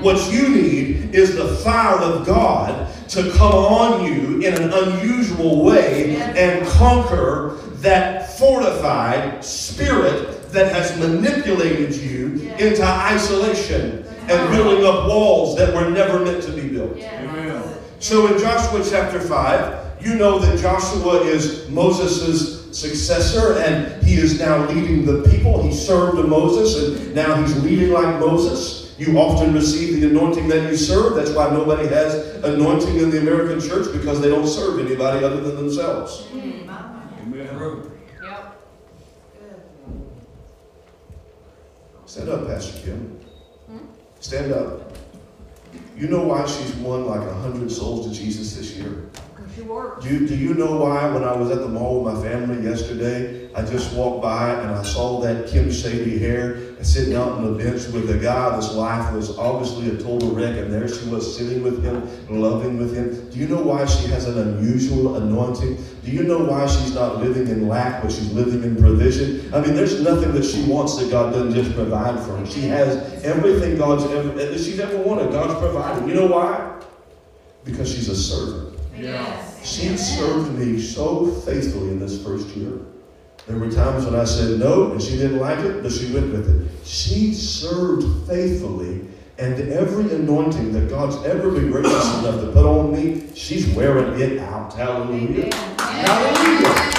What 0.00 0.32
you 0.32 0.48
need 0.48 1.14
is 1.14 1.34
the 1.34 1.56
fire 1.56 1.98
of 1.98 2.24
God 2.24 2.88
to 3.08 3.30
come 3.32 3.52
on 3.52 4.04
you 4.04 4.40
in 4.40 4.54
an 4.54 4.72
unusual 4.72 5.64
way 5.64 6.16
and 6.16 6.66
conquer 6.68 7.58
that 7.76 8.38
fortified 8.38 9.44
spirit 9.44 10.52
that 10.52 10.72
has 10.72 10.96
manipulated 10.98 11.94
you 11.96 12.50
into 12.58 12.84
isolation 12.84 14.04
and 14.28 14.50
building 14.52 14.84
up 14.84 15.08
walls 15.08 15.56
that 15.56 15.74
were 15.74 15.90
never 15.90 16.24
meant 16.24 16.42
to 16.44 16.52
be 16.52 16.68
built. 16.68 16.96
So 17.98 18.32
in 18.32 18.38
Joshua 18.38 18.84
chapter 18.88 19.20
5, 19.20 20.04
you 20.04 20.14
know 20.14 20.38
that 20.38 20.60
Joshua 20.60 21.22
is 21.22 21.68
Moses' 21.68 22.76
successor 22.78 23.58
and 23.58 24.00
he 24.02 24.14
is 24.14 24.38
now 24.38 24.68
leading 24.68 25.04
the 25.04 25.28
people. 25.30 25.62
He 25.62 25.72
served 25.72 26.18
to 26.18 26.22
Moses 26.24 27.00
and 27.00 27.14
now 27.14 27.40
he's 27.40 27.60
leading 27.64 27.90
like 27.90 28.20
Moses. 28.20 28.87
You 28.98 29.16
often 29.16 29.54
receive 29.54 30.00
the 30.00 30.08
anointing 30.08 30.48
that 30.48 30.68
you 30.68 30.76
serve. 30.76 31.14
That's 31.14 31.30
why 31.30 31.50
nobody 31.50 31.86
has 31.86 32.14
anointing 32.44 32.96
in 32.96 33.10
the 33.10 33.18
American 33.20 33.60
church 33.60 33.92
because 33.92 34.20
they 34.20 34.28
don't 34.28 34.46
serve 34.46 34.80
anybody 34.84 35.24
other 35.24 35.40
than 35.40 35.54
themselves. 35.54 36.26
Yep. 38.20 38.60
Stand 42.06 42.28
up, 42.28 42.46
Pastor 42.48 42.80
Kim. 42.84 43.20
Stand 44.18 44.52
up. 44.52 44.92
You 45.96 46.08
know 46.08 46.22
why 46.24 46.44
she's 46.46 46.74
won 46.76 47.06
like 47.06 47.20
a 47.20 47.34
hundred 47.34 47.70
souls 47.70 48.08
to 48.08 48.12
Jesus 48.12 48.56
this 48.56 48.72
year? 48.76 49.10
Do 49.58 50.26
do 50.26 50.36
you 50.36 50.54
know 50.54 50.76
why 50.76 51.10
when 51.10 51.24
I 51.24 51.34
was 51.34 51.50
at 51.50 51.58
the 51.58 51.68
mall 51.68 52.04
with 52.04 52.14
my 52.14 52.22
family 52.22 52.62
yesterday, 52.62 53.52
I 53.54 53.62
just 53.62 53.92
walked 53.94 54.22
by 54.22 54.52
and 54.52 54.70
I 54.70 54.82
saw 54.84 55.20
that 55.22 55.48
Kim 55.48 55.72
Shady 55.72 56.16
hair 56.18 56.76
sitting 56.84 57.14
out 57.14 57.32
on 57.32 57.44
the 57.44 57.64
bench 57.64 57.86
with 57.88 58.08
a 58.10 58.18
guy 58.18 58.54
whose 58.54 58.72
life 58.74 59.12
was 59.12 59.36
obviously 59.36 59.90
a 59.90 60.00
total 60.00 60.30
wreck, 60.30 60.56
and 60.56 60.72
there 60.72 60.86
she 60.86 61.08
was 61.08 61.36
sitting 61.36 61.62
with 61.64 61.82
him, 61.82 62.08
loving 62.28 62.78
with 62.78 62.94
him. 62.94 63.28
Do 63.30 63.38
you 63.38 63.48
know 63.48 63.60
why 63.60 63.84
she 63.86 64.06
has 64.08 64.26
an 64.26 64.38
unusual 64.38 65.16
anointing? 65.16 65.84
Do 66.04 66.10
you 66.12 66.22
know 66.22 66.38
why 66.38 66.66
she's 66.66 66.94
not 66.94 67.18
living 67.18 67.48
in 67.48 67.66
lack, 67.66 68.02
but 68.02 68.12
she's 68.12 68.32
living 68.32 68.62
in 68.62 68.76
provision? 68.76 69.52
I 69.52 69.60
mean, 69.60 69.74
there's 69.74 70.00
nothing 70.00 70.32
that 70.34 70.44
she 70.44 70.64
wants 70.64 70.96
that 70.98 71.10
God 71.10 71.32
doesn't 71.32 71.52
just 71.52 71.74
provide 71.74 72.20
for 72.20 72.36
her. 72.36 72.46
She 72.46 72.62
has 72.68 73.24
everything 73.24 73.76
God's 73.76 74.04
ever 74.04 74.56
she's 74.56 74.78
ever 74.78 74.98
wanted. 74.98 75.32
God's 75.32 75.58
provided. 75.58 76.08
You 76.08 76.14
know 76.14 76.26
why? 76.26 76.80
Because 77.64 77.92
she's 77.92 78.08
a 78.08 78.16
servant. 78.16 78.67
She 79.64 79.96
served 79.96 80.58
me 80.58 80.80
so 80.80 81.26
faithfully 81.26 81.90
in 81.90 82.00
this 82.00 82.22
first 82.24 82.48
year. 82.56 82.72
There 83.46 83.58
were 83.58 83.70
times 83.70 84.04
when 84.04 84.14
I 84.14 84.24
said 84.24 84.58
no 84.58 84.92
and 84.92 85.02
she 85.02 85.16
didn't 85.16 85.38
like 85.38 85.60
it, 85.60 85.82
but 85.82 85.92
she 85.92 86.12
went 86.12 86.32
with 86.32 86.48
it. 86.48 86.86
She 86.86 87.32
served 87.32 88.04
faithfully, 88.28 89.06
and 89.38 89.58
every 89.70 90.14
anointing 90.14 90.72
that 90.72 90.88
God's 90.88 91.16
ever 91.24 91.50
been 91.50 91.70
gracious 91.70 92.18
enough 92.18 92.40
to 92.40 92.50
put 92.52 92.66
on 92.66 92.92
me, 92.92 93.24
she's 93.34 93.68
wearing 93.68 94.20
it 94.20 94.38
out. 94.40 94.72
Hallelujah. 94.74 95.54
Hallelujah. 95.78 96.98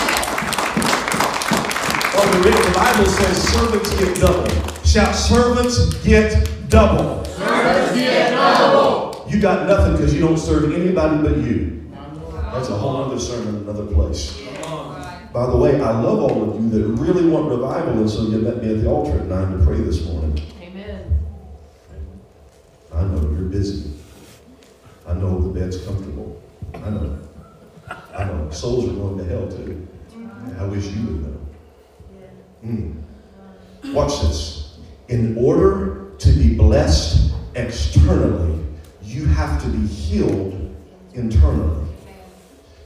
Written, 2.44 2.62
the 2.62 2.72
Bible 2.72 3.06
says 3.06 3.50
servants 3.50 3.94
get 3.96 4.18
double. 4.18 4.48
Shout, 4.86 5.14
servants 5.14 5.94
get 6.06 6.50
double. 6.70 7.26
Servants 7.26 7.94
get 7.94 8.32
double. 8.32 9.26
You 9.28 9.42
got 9.42 9.68
nothing 9.68 9.94
because 9.98 10.14
you 10.14 10.22
don't 10.22 10.38
serve 10.38 10.72
anybody 10.74 11.22
but 11.22 11.38
you. 11.38 11.89
That's 12.52 12.70
a 12.70 12.78
whole 12.78 12.98
other 12.98 13.20
sermon, 13.20 13.58
another 13.58 13.86
place. 13.86 14.42
By 15.32 15.46
the 15.46 15.56
way, 15.56 15.80
I 15.80 15.92
love 16.02 16.20
all 16.20 16.50
of 16.50 16.62
you 16.62 16.70
that 16.72 16.84
really 17.02 17.30
want 17.30 17.48
revival, 17.50 18.00
and 18.00 18.10
so 18.10 18.24
you 18.24 18.40
met 18.40 18.64
me 18.64 18.74
at 18.74 18.82
the 18.82 18.90
altar 18.90 19.20
at 19.20 19.26
9 19.28 19.60
to 19.60 19.66
pray 19.66 19.78
this 19.78 20.04
morning. 20.06 20.42
Amen. 20.60 21.20
I 22.94 23.04
know 23.04 23.22
you're 23.22 23.50
busy. 23.50 23.94
I 25.08 25.14
know 25.14 25.40
the 25.40 25.60
bed's 25.60 25.86
comfortable. 25.86 26.42
I 26.74 26.90
know. 26.90 27.20
I 28.16 28.24
know. 28.24 28.50
Souls 28.50 28.90
are 28.90 28.94
going 28.94 29.20
to 29.20 29.26
hell 29.26 29.48
too. 29.48 29.88
I 30.58 30.66
wish 30.66 30.88
you 30.88 31.06
would 31.06 31.22
know. 31.22 31.40
Mm. 32.66 33.94
Watch 33.94 34.22
this. 34.22 34.80
In 35.10 35.38
order 35.38 36.12
to 36.18 36.32
be 36.32 36.56
blessed 36.56 37.34
externally, 37.56 38.66
you 39.04 39.26
have 39.28 39.62
to 39.64 39.70
be 39.70 39.86
healed 39.86 40.76
internally. 41.14 41.89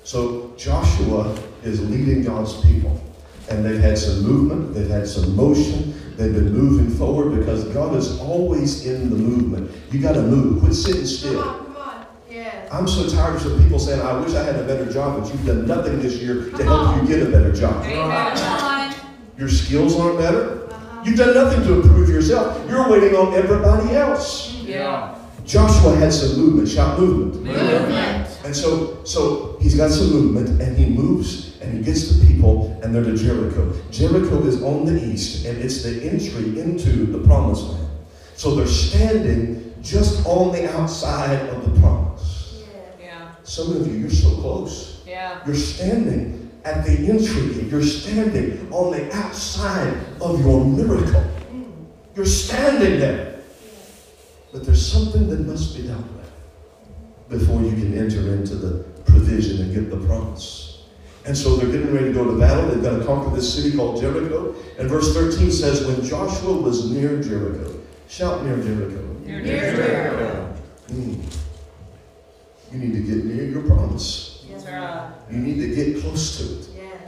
So 0.03 0.53
Joshua 0.57 1.37
is 1.63 1.81
leading 1.89 2.23
God's 2.23 2.59
people. 2.65 3.01
And 3.49 3.63
they've 3.65 3.79
had 3.79 3.97
some 3.97 4.23
movement, 4.23 4.73
they've 4.73 4.89
had 4.89 5.07
some 5.07 5.35
motion, 5.35 5.93
they've 6.15 6.33
been 6.33 6.53
moving 6.53 6.89
forward 6.97 7.37
because 7.37 7.65
God 7.65 7.95
is 7.95 8.19
always 8.19 8.85
in 8.85 9.09
the 9.09 9.15
movement. 9.15 9.69
You 9.91 10.01
got 10.01 10.13
to 10.13 10.21
move, 10.21 10.61
quit 10.61 10.73
sitting 10.73 11.05
still. 11.05 11.41
Come 11.41 11.49
on. 11.49 11.65
come 11.65 11.77
on. 11.77 12.05
Yes. 12.29 12.71
I'm 12.71 12.87
so 12.87 13.07
tired 13.09 13.45
of 13.45 13.61
people 13.61 13.79
saying, 13.79 14.01
I 14.01 14.17
wish 14.19 14.33
I 14.33 14.43
had 14.43 14.55
a 14.55 14.63
better 14.63 14.91
job, 14.91 15.21
but 15.21 15.31
you've 15.31 15.45
done 15.45 15.67
nothing 15.67 16.01
this 16.01 16.15
year 16.15 16.49
to 16.51 16.63
help 16.63 17.01
you 17.01 17.07
get 17.07 17.21
a 17.21 17.29
better 17.29 17.51
job. 17.51 17.83
Amen. 17.85 18.37
Come 18.37 18.63
on. 18.63 18.95
Your 19.37 19.49
skills 19.49 19.99
aren't 19.99 20.19
better. 20.19 20.65
Uh-huh. 20.71 21.03
You've 21.05 21.17
done 21.17 21.33
nothing 21.33 21.63
to 21.63 21.81
improve 21.81 22.09
yourself. 22.09 22.69
You're 22.69 22.89
waiting 22.89 23.15
on 23.15 23.33
everybody 23.33 23.93
else. 23.93 24.53
Yeah. 24.61 25.19
Joshua 25.45 25.95
had 25.97 26.13
some 26.13 26.39
movement, 26.39 26.69
shout 26.69 26.97
movement. 26.97 27.43
Movement. 27.43 28.39
And 28.45 28.55
so, 28.55 29.03
so 29.03 29.52
he's 29.63 29.75
got 29.75 29.89
some 29.89 30.11
movement, 30.11 30.61
and 30.61 30.77
he 30.77 30.85
moves, 30.85 31.57
and 31.61 31.77
he 31.77 31.83
gets 31.83 32.09
the 32.09 32.27
people, 32.27 32.77
and 32.83 32.93
they're 32.93 33.03
to 33.03 33.17
Jericho. 33.17 33.73
Jericho 33.91 34.45
is 34.45 34.61
on 34.61 34.85
the 34.85 35.01
east, 35.01 35.45
and 35.45 35.57
it's 35.57 35.83
the 35.83 36.03
entry 36.03 36.59
into 36.59 37.05
the 37.05 37.25
promised 37.25 37.63
land. 37.69 37.87
So 38.35 38.55
they're 38.55 38.67
standing 38.67 39.73
just 39.81 40.25
on 40.25 40.51
the 40.51 40.69
outside 40.75 41.49
of 41.49 41.63
the 41.63 41.79
promise. 41.79 42.63
Yeah. 42.99 43.31
Some 43.43 43.75
of 43.75 43.87
you, 43.87 43.93
you're 43.93 44.09
so 44.09 44.35
close. 44.35 45.01
Yeah. 45.07 45.39
You're 45.45 45.55
standing 45.55 46.51
at 46.65 46.85
the 46.85 46.91
entry 46.91 47.55
gate. 47.55 47.71
You're 47.71 47.83
standing 47.83 48.71
on 48.71 48.91
the 48.91 49.15
outside 49.15 49.95
of 50.21 50.41
your 50.41 50.65
miracle. 50.65 51.23
You're 52.15 52.25
standing 52.25 52.99
there. 52.99 53.39
But 54.51 54.65
there's 54.65 54.85
something 54.85 55.29
that 55.29 55.39
must 55.39 55.75
be 55.75 55.87
dealt 55.87 56.01
with 56.01 57.39
before 57.39 57.61
you 57.61 57.71
can 57.71 57.97
enter 57.97 58.33
into 58.33 58.55
the 58.55 58.92
provision 59.13 59.61
and 59.61 59.73
get 59.73 59.89
the 59.89 60.05
promise. 60.05 60.83
And 61.25 61.37
so 61.37 61.55
they're 61.55 61.71
getting 61.71 61.93
ready 61.93 62.07
to 62.07 62.13
go 62.13 62.25
to 62.25 62.37
battle. 62.37 62.67
They've 62.67 62.83
got 62.83 62.99
to 62.99 63.05
conquer 63.05 63.33
this 63.33 63.53
city 63.53 63.75
called 63.75 64.01
Jericho. 64.01 64.55
And 64.77 64.89
verse 64.89 65.13
13 65.13 65.51
says, 65.51 65.85
When 65.85 66.03
Joshua 66.03 66.53
was 66.53 66.91
near 66.91 67.21
Jericho, 67.21 67.79
shout 68.09 68.43
near 68.43 68.57
Jericho. 68.57 69.01
Near 69.23 69.41
Jericho. 69.41 70.55
Mm. 70.89 71.39
You 72.71 72.79
need 72.79 72.93
to 72.93 73.01
get 73.01 73.25
near 73.25 73.45
your 73.45 73.61
promise. 73.63 74.45
Right. 74.65 75.11
You 75.29 75.37
need 75.37 75.59
to 75.59 75.75
get 75.75 76.01
close 76.01 76.37
to 76.37 76.43
it. 76.43 76.67
Yes. 76.75 77.01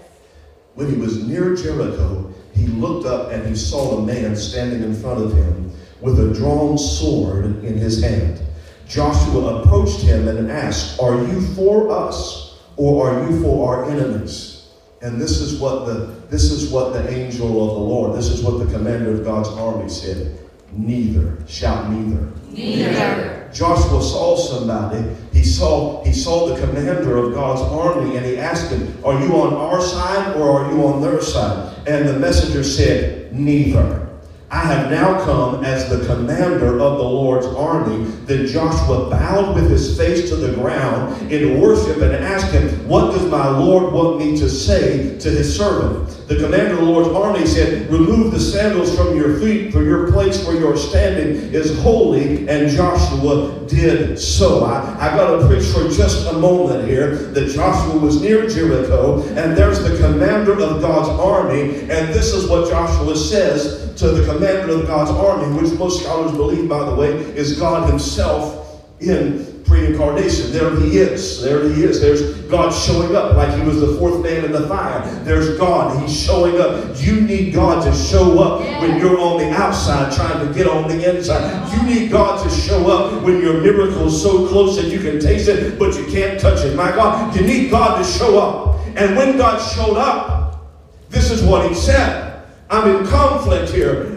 When 0.75 0.89
he 0.89 0.97
was 0.97 1.23
near 1.23 1.55
Jericho, 1.55 2.33
he 2.53 2.67
looked 2.67 3.05
up 3.05 3.31
and 3.31 3.47
he 3.47 3.55
saw 3.55 3.97
a 3.97 4.05
man 4.05 4.35
standing 4.35 4.83
in 4.83 4.95
front 4.95 5.23
of 5.23 5.33
him 5.33 5.71
with 6.01 6.19
a 6.19 6.33
drawn 6.33 6.77
sword 6.77 7.63
in 7.63 7.77
his 7.77 8.01
hand. 8.01 8.39
Joshua 8.87 9.61
approached 9.61 10.01
him 10.01 10.27
and 10.27 10.51
asked, 10.51 10.99
Are 10.99 11.15
you 11.15 11.41
for 11.55 11.91
us 11.91 12.59
or 12.77 13.09
are 13.09 13.29
you 13.29 13.41
for 13.41 13.67
our 13.67 13.89
enemies? 13.89 14.67
And 15.01 15.19
this 15.19 15.39
is 15.39 15.59
what 15.59 15.85
the 15.85 16.15
this 16.29 16.51
is 16.51 16.71
what 16.71 16.93
the 16.93 17.07
angel 17.09 17.47
of 17.47 17.75
the 17.75 17.79
Lord, 17.79 18.17
this 18.17 18.29
is 18.29 18.41
what 18.43 18.57
the 18.57 18.71
commander 18.71 19.11
of 19.11 19.23
God's 19.23 19.49
army 19.49 19.89
said. 19.89 20.39
Neither. 20.71 21.37
Shout 21.47 21.91
neither. 21.91 22.31
Neither. 22.51 23.49
Joshua 23.53 24.01
saw 24.01 24.35
somebody. 24.35 25.05
He 25.31 25.43
saw 25.43 26.03
he 26.03 26.11
saw 26.11 26.47
the 26.47 26.59
commander 26.59 27.17
of 27.17 27.33
God's 27.33 27.61
army, 27.61 28.17
and 28.17 28.25
he 28.25 28.37
asked 28.37 28.71
him, 28.71 28.97
"Are 29.05 29.19
you 29.23 29.35
on 29.35 29.53
our 29.53 29.81
side 29.81 30.35
or 30.35 30.49
are 30.49 30.71
you 30.71 30.85
on 30.85 31.01
their 31.01 31.21
side?" 31.21 31.75
And 31.87 32.07
the 32.07 32.19
messenger 32.19 32.63
said, 32.63 33.33
"Neither." 33.33 34.04
I 34.51 34.59
have 34.59 34.91
now 34.91 35.25
come 35.25 35.63
as 35.65 35.89
the 35.89 36.05
commander 36.05 36.79
of 36.79 36.97
the 36.97 37.03
Lord's 37.03 37.47
army. 37.47 38.05
Then 38.25 38.45
Joshua 38.45 39.09
bowed 39.09 39.55
with 39.55 39.71
his 39.71 39.97
face 39.97 40.29
to 40.29 40.35
the 40.35 40.53
ground 40.53 41.31
in 41.31 41.59
worship 41.59 41.97
and 41.97 42.13
asked 42.13 42.51
him, 42.51 42.87
What 42.87 43.11
does 43.11 43.25
my 43.29 43.47
Lord 43.47 43.91
want 43.91 44.19
me 44.19 44.37
to 44.37 44.47
say 44.47 45.17
to 45.17 45.29
his 45.29 45.55
servant? 45.55 46.09
The 46.27 46.35
commander 46.35 46.73
of 46.73 46.79
the 46.79 46.85
Lord's 46.85 47.09
army 47.09 47.45
said, 47.47 47.91
Remove 47.91 48.31
the 48.31 48.39
sandals 48.39 48.95
from 48.95 49.15
your 49.15 49.39
feet, 49.39 49.71
for 49.71 49.83
your 49.83 50.11
place 50.11 50.45
where 50.45 50.55
you're 50.55 50.77
standing 50.77 51.53
is 51.53 51.79
holy. 51.81 52.47
And 52.47 52.69
Joshua 52.69 53.65
did 53.67 54.19
so. 54.19 54.65
I, 54.65 54.95
I 54.99 55.15
got 55.15 55.39
to 55.39 55.47
preach 55.47 55.65
for 55.65 55.89
just 55.89 56.27
a 56.31 56.33
moment 56.33 56.87
here 56.87 57.15
that 57.15 57.49
Joshua 57.49 57.99
was 57.99 58.21
near 58.21 58.47
Jericho, 58.47 59.23
and 59.29 59.57
there's 59.57 59.83
the 59.83 59.97
commander 59.97 60.53
of 60.53 60.81
God's 60.81 61.09
army, 61.19 61.81
and 61.81 62.13
this 62.13 62.31
is 62.31 62.47
what 62.47 62.69
Joshua 62.69 63.15
says 63.15 63.93
to 63.95 64.09
the 64.09 64.21
commander 64.25 64.34
of 64.43 64.87
God's 64.87 65.11
army, 65.11 65.61
which 65.61 65.71
most 65.77 66.03
scholars 66.03 66.31
believe, 66.31 66.67
by 66.67 66.83
the 66.89 66.95
way, 66.95 67.09
is 67.09 67.59
God 67.59 67.89
Himself 67.89 68.83
in 68.99 69.63
pre-incarnation. 69.65 70.51
There 70.51 70.79
He 70.79 70.97
is. 70.97 71.41
There 71.41 71.69
He 71.69 71.83
is. 71.83 71.99
There's 71.99 72.41
God 72.43 72.71
showing 72.71 73.15
up 73.15 73.35
like 73.35 73.57
He 73.57 73.65
was 73.65 73.81
the 73.81 73.95
fourth 73.97 74.21
man 74.23 74.45
in 74.45 74.51
the 74.51 74.67
fire. 74.67 75.05
There's 75.23 75.57
God. 75.57 76.01
He's 76.01 76.15
showing 76.17 76.59
up. 76.59 76.95
You 77.01 77.21
need 77.21 77.53
God 77.53 77.83
to 77.83 77.93
show 77.97 78.39
up 78.39 78.61
when 78.81 78.99
you're 78.99 79.19
on 79.19 79.39
the 79.39 79.49
outside 79.51 80.13
trying 80.13 80.47
to 80.47 80.53
get 80.53 80.67
on 80.67 80.87
the 80.87 81.15
inside. 81.15 81.73
You 81.73 81.83
need 81.83 82.11
God 82.11 82.43
to 82.43 82.49
show 82.55 82.89
up 82.89 83.23
when 83.23 83.41
your 83.41 83.61
miracle 83.61 84.07
is 84.07 84.21
so 84.21 84.47
close 84.47 84.75
that 84.77 84.87
you 84.87 84.99
can 84.99 85.19
taste 85.19 85.47
it, 85.47 85.79
but 85.79 85.95
you 85.95 86.05
can't 86.05 86.39
touch 86.39 86.63
it. 86.65 86.75
My 86.75 86.91
God, 86.91 87.35
you 87.35 87.41
need 87.45 87.71
God 87.71 87.97
to 87.97 88.03
show 88.03 88.39
up. 88.39 88.79
And 88.95 89.15
when 89.15 89.37
God 89.37 89.59
showed 89.59 89.97
up, 89.97 90.63
this 91.09 91.31
is 91.31 91.43
what 91.43 91.67
He 91.67 91.75
said. 91.75 92.43
I'm 92.69 92.95
in 92.95 93.05
conflict 93.07 93.71
here. 93.71 94.14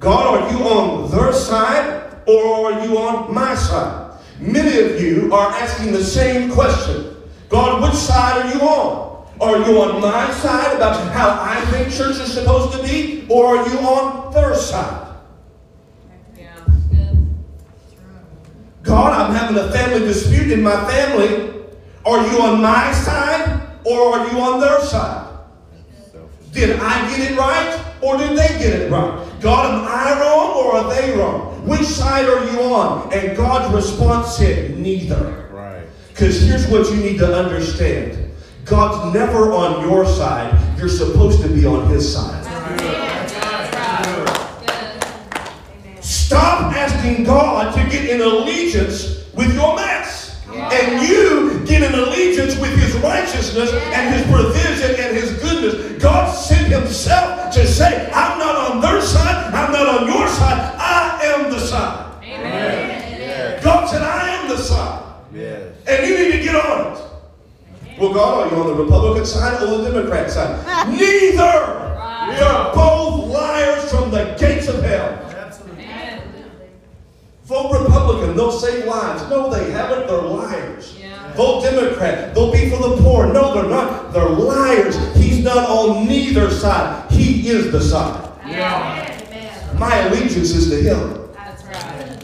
God, 0.00 0.40
are 0.40 0.50
you 0.50 0.64
on 0.64 1.10
their 1.10 1.30
side 1.30 2.16
or 2.26 2.72
are 2.72 2.86
you 2.86 2.96
on 2.96 3.34
my 3.34 3.54
side? 3.54 4.18
Many 4.40 4.80
of 4.80 4.98
you 4.98 5.32
are 5.34 5.52
asking 5.52 5.92
the 5.92 6.02
same 6.02 6.50
question. 6.50 7.16
God, 7.50 7.82
which 7.82 7.92
side 7.92 8.46
are 8.46 8.54
you 8.54 8.62
on? 8.62 9.28
Are 9.42 9.58
you 9.58 9.78
on 9.82 10.00
my 10.00 10.30
side 10.32 10.74
about 10.74 11.12
how 11.12 11.38
I 11.42 11.60
think 11.66 11.92
church 11.92 12.16
is 12.16 12.32
supposed 12.32 12.78
to 12.78 12.82
be, 12.82 13.26
or 13.28 13.58
are 13.58 13.68
you 13.68 13.78
on 13.80 14.32
their 14.32 14.54
side? 14.54 15.08
God, 18.82 19.12
I'm 19.12 19.34
having 19.34 19.58
a 19.58 19.70
family 19.70 20.00
dispute 20.00 20.50
in 20.50 20.62
my 20.62 20.90
family. 20.90 21.62
Are 22.06 22.26
you 22.26 22.40
on 22.40 22.62
my 22.62 22.90
side 22.92 23.60
or 23.84 24.14
are 24.14 24.32
you 24.32 24.40
on 24.40 24.60
their 24.60 24.80
side? 24.80 25.28
Did 26.52 26.80
I 26.80 27.14
get 27.14 27.32
it 27.32 27.38
right 27.38 27.84
or 28.00 28.16
did 28.16 28.30
they 28.30 28.48
get 28.58 28.80
it 28.80 28.90
right? 28.90 29.29
God, 29.40 29.74
am 29.74 29.86
I 29.88 30.20
wrong 30.20 30.56
or 30.56 30.76
are 30.76 30.94
they 30.94 31.16
wrong? 31.16 31.66
Which 31.66 31.86
side 31.86 32.26
are 32.26 32.44
you 32.52 32.60
on? 32.60 33.12
And 33.12 33.36
God's 33.36 33.74
response 33.74 34.36
said, 34.36 34.76
neither. 34.76 35.48
Right. 35.50 35.86
Because 36.08 36.42
here's 36.42 36.68
what 36.68 36.90
you 36.90 36.96
need 36.96 37.18
to 37.18 37.34
understand 37.34 38.30
God's 38.66 39.14
never 39.14 39.52
on 39.52 39.88
your 39.88 40.04
side, 40.04 40.78
you're 40.78 40.88
supposed 40.88 41.42
to 41.42 41.48
be 41.48 41.64
on 41.64 41.88
his 41.88 42.12
side. 42.12 42.44
Stop 46.00 46.72
asking 46.74 47.24
God 47.24 47.74
to 47.74 47.82
get 47.90 48.08
in 48.08 48.20
allegiance 48.20 49.26
with 49.34 49.52
your 49.54 49.74
mess. 49.74 50.46
And 50.52 51.08
you 51.08 51.64
get 51.64 51.82
in 51.82 51.98
allegiance 51.98 52.58
with 52.58 52.76
his 52.78 52.94
righteousness 52.96 53.72
and 53.72 54.14
his 54.14 54.24
provision 54.30 54.94
and 55.00 55.16
his 55.16 55.32
goodness. 55.40 56.00
God 56.00 56.32
sent 56.32 56.72
himself 56.72 57.52
to 57.54 57.66
say, 57.66 58.10
I'm 58.12 58.29
side, 60.40 60.74
I 60.78 61.20
am 61.24 61.50
the 61.52 61.60
side. 61.60 62.24
Amen. 62.24 63.62
God 63.62 63.86
said, 63.88 64.02
I 64.02 64.28
am 64.36 64.48
the 64.48 64.56
side. 64.56 65.14
Yes. 65.34 65.74
And 65.86 66.06
you 66.06 66.18
need 66.18 66.32
to 66.32 66.42
get 66.42 66.54
on 66.56 66.92
it. 66.92 67.98
Well, 67.98 68.14
God, 68.14 68.46
are 68.46 68.54
you 68.54 68.62
on 68.62 68.68
the 68.68 68.82
Republican 68.82 69.26
side 69.26 69.62
or 69.62 69.78
the 69.78 69.90
Democrat 69.90 70.30
side? 70.30 70.88
Neither. 70.88 71.88
They're 72.38 72.74
both 72.74 73.28
liars 73.28 73.90
from 73.90 74.10
the 74.10 74.36
gates 74.38 74.68
of 74.68 74.82
hell. 74.82 75.10
Absolutely. 75.36 75.86
Vote 77.44 77.82
Republican, 77.82 78.36
they'll 78.36 78.52
save 78.52 78.86
lives. 78.86 79.28
No, 79.28 79.50
they 79.50 79.70
haven't. 79.72 80.06
They're 80.06 80.22
liars. 80.22 80.96
Yeah. 80.98 81.34
Vote 81.34 81.62
Democrat, 81.62 82.34
they'll 82.34 82.52
be 82.52 82.70
for 82.70 82.76
the 82.76 82.96
poor. 83.02 83.26
No, 83.32 83.52
they're 83.54 83.70
not. 83.70 84.12
They're 84.12 84.28
liars. 84.28 84.96
He's 85.16 85.44
not 85.44 85.68
on 85.68 86.06
neither 86.06 86.50
side. 86.50 87.10
He 87.10 87.48
is 87.48 87.70
the 87.72 87.80
side. 87.80 88.28
Yeah. 88.46 89.19
My 89.80 89.96
allegiance 89.96 90.50
is 90.50 90.68
to 90.68 90.76
him. 90.76 91.32
That's 91.32 91.64
right. 91.64 92.22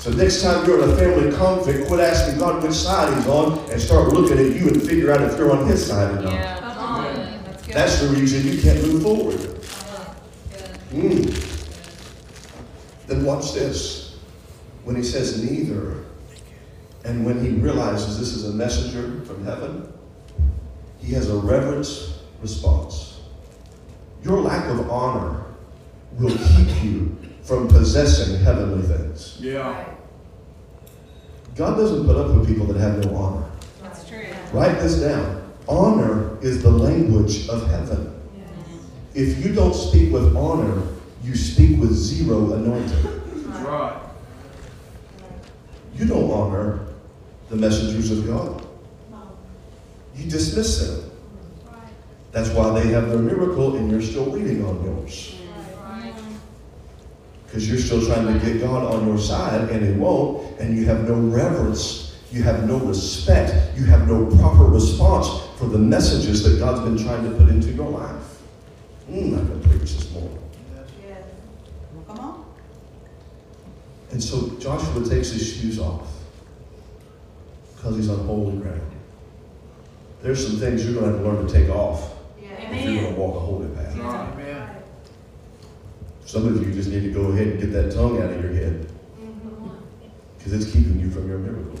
So 0.00 0.10
next 0.10 0.42
time 0.42 0.66
you're 0.66 0.82
in 0.84 0.90
a 0.90 0.96
family 0.96 1.34
conflict, 1.34 1.88
quit 1.88 2.00
asking 2.00 2.40
God 2.40 2.62
which 2.62 2.74
side 2.74 3.16
he's 3.16 3.26
on 3.26 3.58
and 3.70 3.80
start 3.80 4.12
looking 4.12 4.38
at 4.38 4.54
you 4.54 4.68
and 4.68 4.82
figure 4.82 5.10
out 5.10 5.22
if 5.22 5.38
you're 5.38 5.50
on 5.50 5.66
his 5.66 5.86
side 5.86 6.10
or 6.10 6.20
not. 6.20 6.32
Yeah. 6.34 6.58
Come 6.58 6.78
on. 6.78 7.14
That's 7.14 7.66
good. 7.66 7.74
That's 7.74 8.00
the 8.02 8.08
reason 8.08 8.52
you 8.52 8.60
can't 8.60 8.86
move 8.86 9.02
forward. 9.02 9.40
Mm. 10.90 11.48
Then 13.06 13.24
watch 13.24 13.54
this. 13.54 14.18
when 14.84 14.94
he 14.94 15.02
says 15.02 15.42
neither, 15.42 16.04
and 17.06 17.24
when 17.24 17.42
he 17.42 17.52
realizes 17.52 18.18
this 18.18 18.34
is 18.34 18.44
a 18.44 18.52
messenger 18.52 19.24
from 19.24 19.42
heaven, 19.42 19.90
he 20.98 21.14
has 21.14 21.30
a 21.30 21.36
reverence 21.36 22.18
response. 22.42 23.20
Your 24.22 24.42
lack 24.42 24.68
of 24.68 24.90
honor 24.90 25.46
will 26.18 26.36
keep 26.36 26.84
you 26.84 27.16
from 27.42 27.68
possessing 27.68 28.42
heavenly 28.42 28.82
things. 28.86 29.36
Yeah. 29.40 29.84
God 31.54 31.76
doesn't 31.76 32.06
put 32.06 32.16
up 32.16 32.34
with 32.36 32.46
people 32.46 32.66
that 32.66 32.78
have 32.80 33.04
no 33.04 33.16
honor. 33.16 33.50
That's 33.82 34.08
true. 34.08 34.24
Write 34.52 34.80
this 34.80 35.00
down. 35.00 35.52
Honor 35.68 36.38
is 36.40 36.62
the 36.62 36.70
language 36.70 37.48
of 37.48 37.66
heaven. 37.68 38.08
If 39.14 39.44
you 39.44 39.54
don't 39.54 39.74
speak 39.74 40.12
with 40.12 40.34
honor, 40.34 40.82
you 41.22 41.36
speak 41.36 41.78
with 41.78 41.92
zero 41.92 42.52
anointing. 42.54 43.22
That's 43.46 43.66
right. 43.66 44.00
You 45.94 46.06
don't 46.06 46.30
honor 46.30 46.86
the 47.48 47.56
messengers 47.56 48.10
of 48.10 48.26
God. 48.26 48.66
You 50.16 50.30
dismiss 50.30 50.78
them. 50.78 51.10
That's 52.32 52.48
why 52.50 52.80
they 52.80 52.88
have 52.88 53.10
their 53.10 53.18
miracle 53.18 53.76
and 53.76 53.90
you're 53.90 54.00
still 54.00 54.30
waiting 54.30 54.64
on 54.64 54.82
yours. 54.84 55.36
Because 57.52 57.68
you're 57.68 57.78
still 57.78 58.02
trying 58.06 58.26
to 58.32 58.46
get 58.46 58.62
God 58.62 58.94
on 58.94 59.06
your 59.06 59.18
side 59.18 59.68
and 59.68 59.84
it 59.84 59.94
won't, 59.98 60.58
and 60.58 60.74
you 60.74 60.86
have 60.86 61.06
no 61.06 61.12
reverence, 61.12 62.18
you 62.32 62.42
have 62.42 62.66
no 62.66 62.78
respect, 62.78 63.76
you 63.76 63.84
have 63.84 64.08
no 64.08 64.24
proper 64.38 64.64
response 64.64 65.28
for 65.58 65.66
the 65.66 65.76
messages 65.76 66.42
that 66.44 66.58
God's 66.58 66.80
been 66.80 66.96
trying 66.96 67.30
to 67.30 67.36
put 67.36 67.50
into 67.50 67.70
your 67.72 67.90
life. 67.90 68.40
Mm, 69.10 69.34
I 69.34 69.46
can 69.46 69.60
preach 69.68 69.82
this 69.82 70.10
morning. 70.12 70.38
Come 72.06 72.18
on. 72.20 72.44
And 74.12 74.24
so 74.24 74.58
Joshua 74.58 75.06
takes 75.06 75.32
his 75.32 75.54
shoes 75.54 75.78
off 75.78 76.08
because 77.76 77.96
he's 77.96 78.08
on 78.08 78.24
holy 78.24 78.56
ground. 78.62 78.80
There's 80.22 80.46
some 80.46 80.58
things 80.58 80.86
you're 80.86 80.94
going 80.94 81.04
to 81.04 81.18
have 81.18 81.20
to 81.22 81.30
learn 81.30 81.46
to 81.46 81.52
take 81.52 81.68
off 81.68 82.14
if 82.40 82.82
you're 82.82 83.02
going 83.02 83.14
to 83.14 83.20
walk 83.20 83.36
a 83.36 83.40
holy 83.40 83.68
path. 83.76 83.94
Amen. 83.98 84.51
Some 86.24 86.46
of 86.46 86.66
you 86.66 86.72
just 86.72 86.90
need 86.90 87.02
to 87.02 87.12
go 87.12 87.32
ahead 87.32 87.48
and 87.48 87.60
get 87.60 87.72
that 87.72 87.92
tongue 87.92 88.22
out 88.22 88.30
of 88.30 88.42
your 88.42 88.52
head 88.52 88.86
mm-hmm. 89.20 89.68
because 90.38 90.52
it's 90.52 90.72
keeping 90.72 90.98
you 90.98 91.10
from 91.10 91.28
your 91.28 91.38
miracle. 91.38 91.78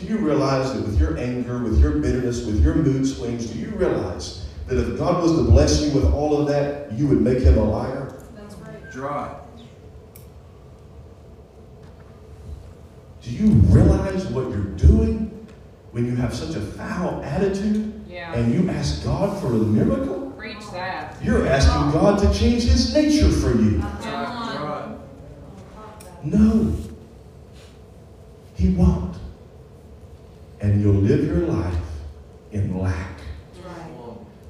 Do 0.00 0.06
you 0.06 0.18
realize 0.18 0.72
that 0.74 0.82
with 0.82 1.00
your 1.00 1.18
anger, 1.18 1.58
with 1.58 1.80
your 1.80 1.92
bitterness, 1.92 2.44
with 2.44 2.62
your 2.62 2.76
mood 2.76 3.04
swings, 3.04 3.46
do 3.50 3.58
you 3.58 3.70
realize 3.70 4.46
that 4.66 4.78
if 4.78 4.96
God 4.96 5.22
was 5.22 5.32
to 5.36 5.42
bless 5.42 5.82
you 5.82 5.90
with 5.92 6.12
all 6.12 6.40
of 6.40 6.46
that, 6.48 6.92
you 6.92 7.08
would 7.08 7.20
make 7.20 7.40
him 7.40 7.58
a 7.58 7.64
liar? 7.64 8.14
That's 8.36 8.54
right. 8.56 8.92
Dry. 8.92 9.34
Do 13.22 13.30
you 13.30 13.48
realize 13.48 14.26
what 14.26 14.50
you're 14.50 14.62
doing 14.76 15.46
when 15.90 16.06
you 16.06 16.14
have 16.14 16.32
such 16.32 16.54
a 16.54 16.60
foul 16.60 17.22
attitude 17.24 18.04
Yeah. 18.08 18.34
and 18.34 18.54
you 18.54 18.70
ask 18.70 19.02
God 19.04 19.40
for 19.40 19.48
a 19.48 19.58
miracle? 19.58 20.17
That. 20.78 21.16
You're 21.24 21.44
asking 21.44 21.90
God 21.90 22.20
to 22.20 22.32
change 22.38 22.62
his 22.62 22.94
nature 22.94 23.28
for 23.28 23.50
you. 23.50 23.82
No. 26.22 26.76
He 28.54 28.68
won't. 28.70 29.16
And 30.60 30.80
you'll 30.80 30.94
live 30.94 31.24
your 31.24 31.48
life 31.48 31.74
in 32.52 32.78
lack. 32.78 33.18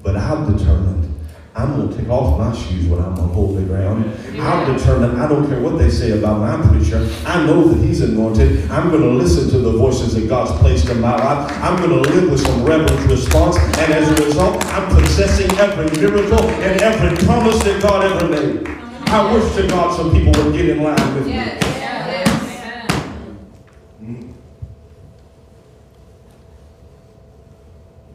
But 0.03 0.17
I'm 0.17 0.55
determined. 0.55 1.18
I'm 1.59 1.75
going 1.75 1.89
to 1.89 1.97
take 1.97 2.07
off 2.07 2.39
my 2.39 2.55
shoes 2.55 2.87
when 2.87 3.01
I'm 3.01 3.19
on 3.19 3.33
holy 3.33 3.65
ground. 3.65 4.05
I'm 4.39 4.77
determined. 4.77 5.21
I 5.21 5.27
don't 5.27 5.45
care 5.49 5.59
what 5.59 5.77
they 5.77 5.89
say 5.89 6.17
about 6.17 6.39
my 6.39 6.69
preacher. 6.69 7.05
I 7.25 7.45
know 7.45 7.67
that 7.67 7.85
he's 7.85 7.99
anointed. 7.99 8.71
I'm 8.71 8.89
going 8.89 9.01
to 9.01 9.09
listen 9.09 9.49
to 9.49 9.57
the 9.59 9.73
voices 9.73 10.13
that 10.13 10.29
God's 10.29 10.57
placed 10.61 10.87
in 10.87 11.01
my 11.01 11.17
life. 11.17 11.51
I'm 11.61 11.75
going 11.77 12.01
to 12.01 12.09
live 12.11 12.31
with 12.31 12.39
some 12.39 12.63
reverent 12.63 13.11
response. 13.11 13.57
And 13.57 13.91
as 13.91 14.07
a 14.07 14.25
result, 14.25 14.63
I'm 14.67 14.95
possessing 14.95 15.51
every 15.57 15.89
miracle 15.99 16.39
and 16.39 16.81
every 16.81 17.25
promise 17.25 17.61
that 17.63 17.81
God 17.81 18.05
ever 18.05 18.29
made. 18.29 18.65
I 19.09 19.33
wish 19.33 19.53
to 19.55 19.67
God 19.67 19.97
some 19.97 20.13
people 20.13 20.41
would 20.41 20.53
get 20.53 20.69
in 20.69 20.81
line 20.81 21.15
with 21.15 21.27
me. 21.27 21.59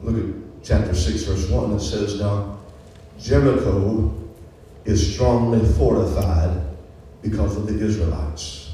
Look 0.00 0.16
at 0.16 0.62
chapter 0.62 0.94
6, 0.94 1.22
verse 1.24 1.50
1. 1.50 1.72
It 1.72 1.80
says, 1.80 2.18
Now 2.18 2.63
Jericho 3.18 4.12
is 4.84 5.14
strongly 5.14 5.64
fortified 5.74 6.60
because 7.22 7.56
of 7.56 7.66
the 7.66 7.78
Israelites. 7.84 8.72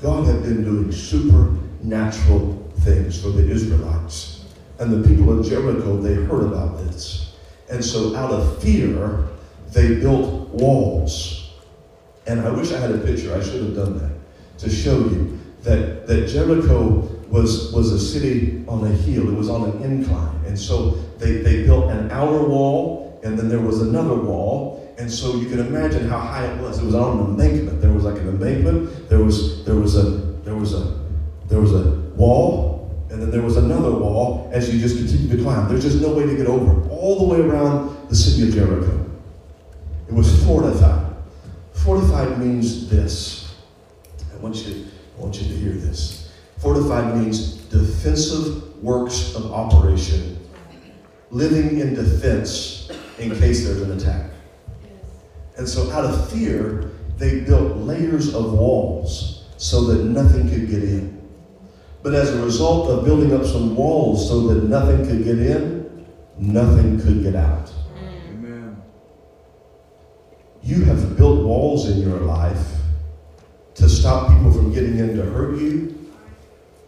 God 0.00 0.26
had 0.26 0.42
been 0.42 0.62
doing 0.62 0.92
supernatural 0.92 2.62
things 2.80 3.20
for 3.20 3.30
the 3.30 3.48
Israelites. 3.50 4.44
And 4.78 4.92
the 4.92 5.08
people 5.08 5.38
of 5.38 5.46
Jericho, 5.46 5.96
they 5.96 6.14
heard 6.14 6.44
about 6.44 6.78
this. 6.78 7.34
And 7.70 7.82
so, 7.84 8.14
out 8.14 8.30
of 8.30 8.62
fear, 8.62 9.26
they 9.72 9.96
built 9.96 10.48
walls. 10.50 11.50
And 12.26 12.40
I 12.40 12.50
wish 12.50 12.72
I 12.72 12.78
had 12.78 12.90
a 12.90 12.98
picture, 12.98 13.34
I 13.34 13.42
should 13.42 13.62
have 13.62 13.74
done 13.74 13.98
that, 13.98 14.12
to 14.58 14.70
show 14.70 14.98
you 14.98 15.38
that, 15.62 16.06
that 16.06 16.28
Jericho 16.28 17.00
was, 17.28 17.72
was 17.72 17.92
a 17.92 17.98
city 17.98 18.64
on 18.68 18.84
a 18.84 18.90
hill, 18.90 19.28
it 19.28 19.34
was 19.34 19.48
on 19.48 19.70
an 19.70 19.82
incline. 19.82 20.44
And 20.44 20.58
so 20.58 20.90
they, 21.18 21.38
they 21.38 21.64
built 21.64 21.90
an 21.90 22.10
outer 22.10 22.42
wall, 22.42 23.05
and 23.26 23.36
then 23.36 23.48
there 23.48 23.60
was 23.60 23.82
another 23.82 24.14
wall. 24.14 24.94
And 24.98 25.10
so 25.10 25.34
you 25.34 25.48
can 25.48 25.58
imagine 25.58 26.08
how 26.08 26.18
high 26.18 26.46
it 26.46 26.60
was. 26.60 26.78
It 26.78 26.86
was 26.86 26.94
on 26.94 27.18
an 27.18 27.24
embankment. 27.26 27.82
There 27.82 27.92
was 27.92 28.04
like 28.04 28.18
an 28.20 28.28
embankment, 28.28 29.08
there 29.10 29.18
was 29.18 29.64
there 29.64 29.74
was 29.74 29.96
a 29.96 30.04
there 30.46 30.54
was 30.54 30.72
a 30.72 30.96
there 31.48 31.60
was 31.60 31.74
a 31.74 31.90
wall, 32.14 32.90
and 33.10 33.20
then 33.20 33.30
there 33.30 33.42
was 33.42 33.56
another 33.56 33.90
wall 33.90 34.48
as 34.52 34.72
you 34.72 34.80
just 34.80 34.96
continue 34.96 35.36
to 35.36 35.42
climb. 35.42 35.68
There's 35.68 35.82
just 35.82 36.00
no 36.00 36.14
way 36.14 36.24
to 36.24 36.36
get 36.36 36.46
over. 36.46 36.88
All 36.88 37.26
the 37.26 37.34
way 37.34 37.40
around 37.40 38.08
the 38.08 38.16
city 38.16 38.48
of 38.48 38.54
Jericho. 38.54 39.04
It 40.08 40.14
was 40.14 40.44
fortified. 40.44 41.14
Fortified 41.72 42.38
means 42.38 42.88
this. 42.88 43.54
I 44.32 44.36
want 44.38 44.56
you, 44.64 44.86
I 45.18 45.20
want 45.20 45.40
you 45.40 45.48
to 45.48 45.54
hear 45.54 45.72
this. 45.72 46.32
Fortified 46.58 47.16
means 47.16 47.56
defensive 47.56 48.82
works 48.82 49.34
of 49.34 49.52
operation, 49.52 50.38
living 51.30 51.80
in 51.80 51.94
defense 51.94 52.75
in 53.18 53.30
case 53.38 53.64
there's 53.64 53.82
an 53.82 53.98
attack. 53.98 54.30
And 55.56 55.68
so, 55.68 55.90
out 55.90 56.04
of 56.04 56.30
fear, 56.30 56.90
they 57.16 57.40
built 57.40 57.76
layers 57.78 58.34
of 58.34 58.52
walls 58.52 59.44
so 59.56 59.84
that 59.84 60.04
nothing 60.04 60.48
could 60.50 60.68
get 60.68 60.82
in. 60.82 61.16
But 62.02 62.14
as 62.14 62.34
a 62.34 62.42
result 62.42 62.90
of 62.90 63.04
building 63.04 63.34
up 63.34 63.44
some 63.44 63.74
walls 63.74 64.28
so 64.28 64.48
that 64.48 64.64
nothing 64.64 65.06
could 65.06 65.24
get 65.24 65.38
in, 65.38 66.06
nothing 66.38 67.00
could 67.00 67.22
get 67.22 67.34
out. 67.34 67.72
Amen. 67.98 68.80
You 70.62 70.84
have 70.84 71.16
built 71.16 71.44
walls 71.44 71.88
in 71.88 72.00
your 72.00 72.20
life 72.20 72.64
to 73.74 73.88
stop 73.88 74.28
people 74.28 74.52
from 74.52 74.72
getting 74.72 74.98
in 74.98 75.16
to 75.16 75.24
hurt 75.24 75.58
you, 75.58 76.10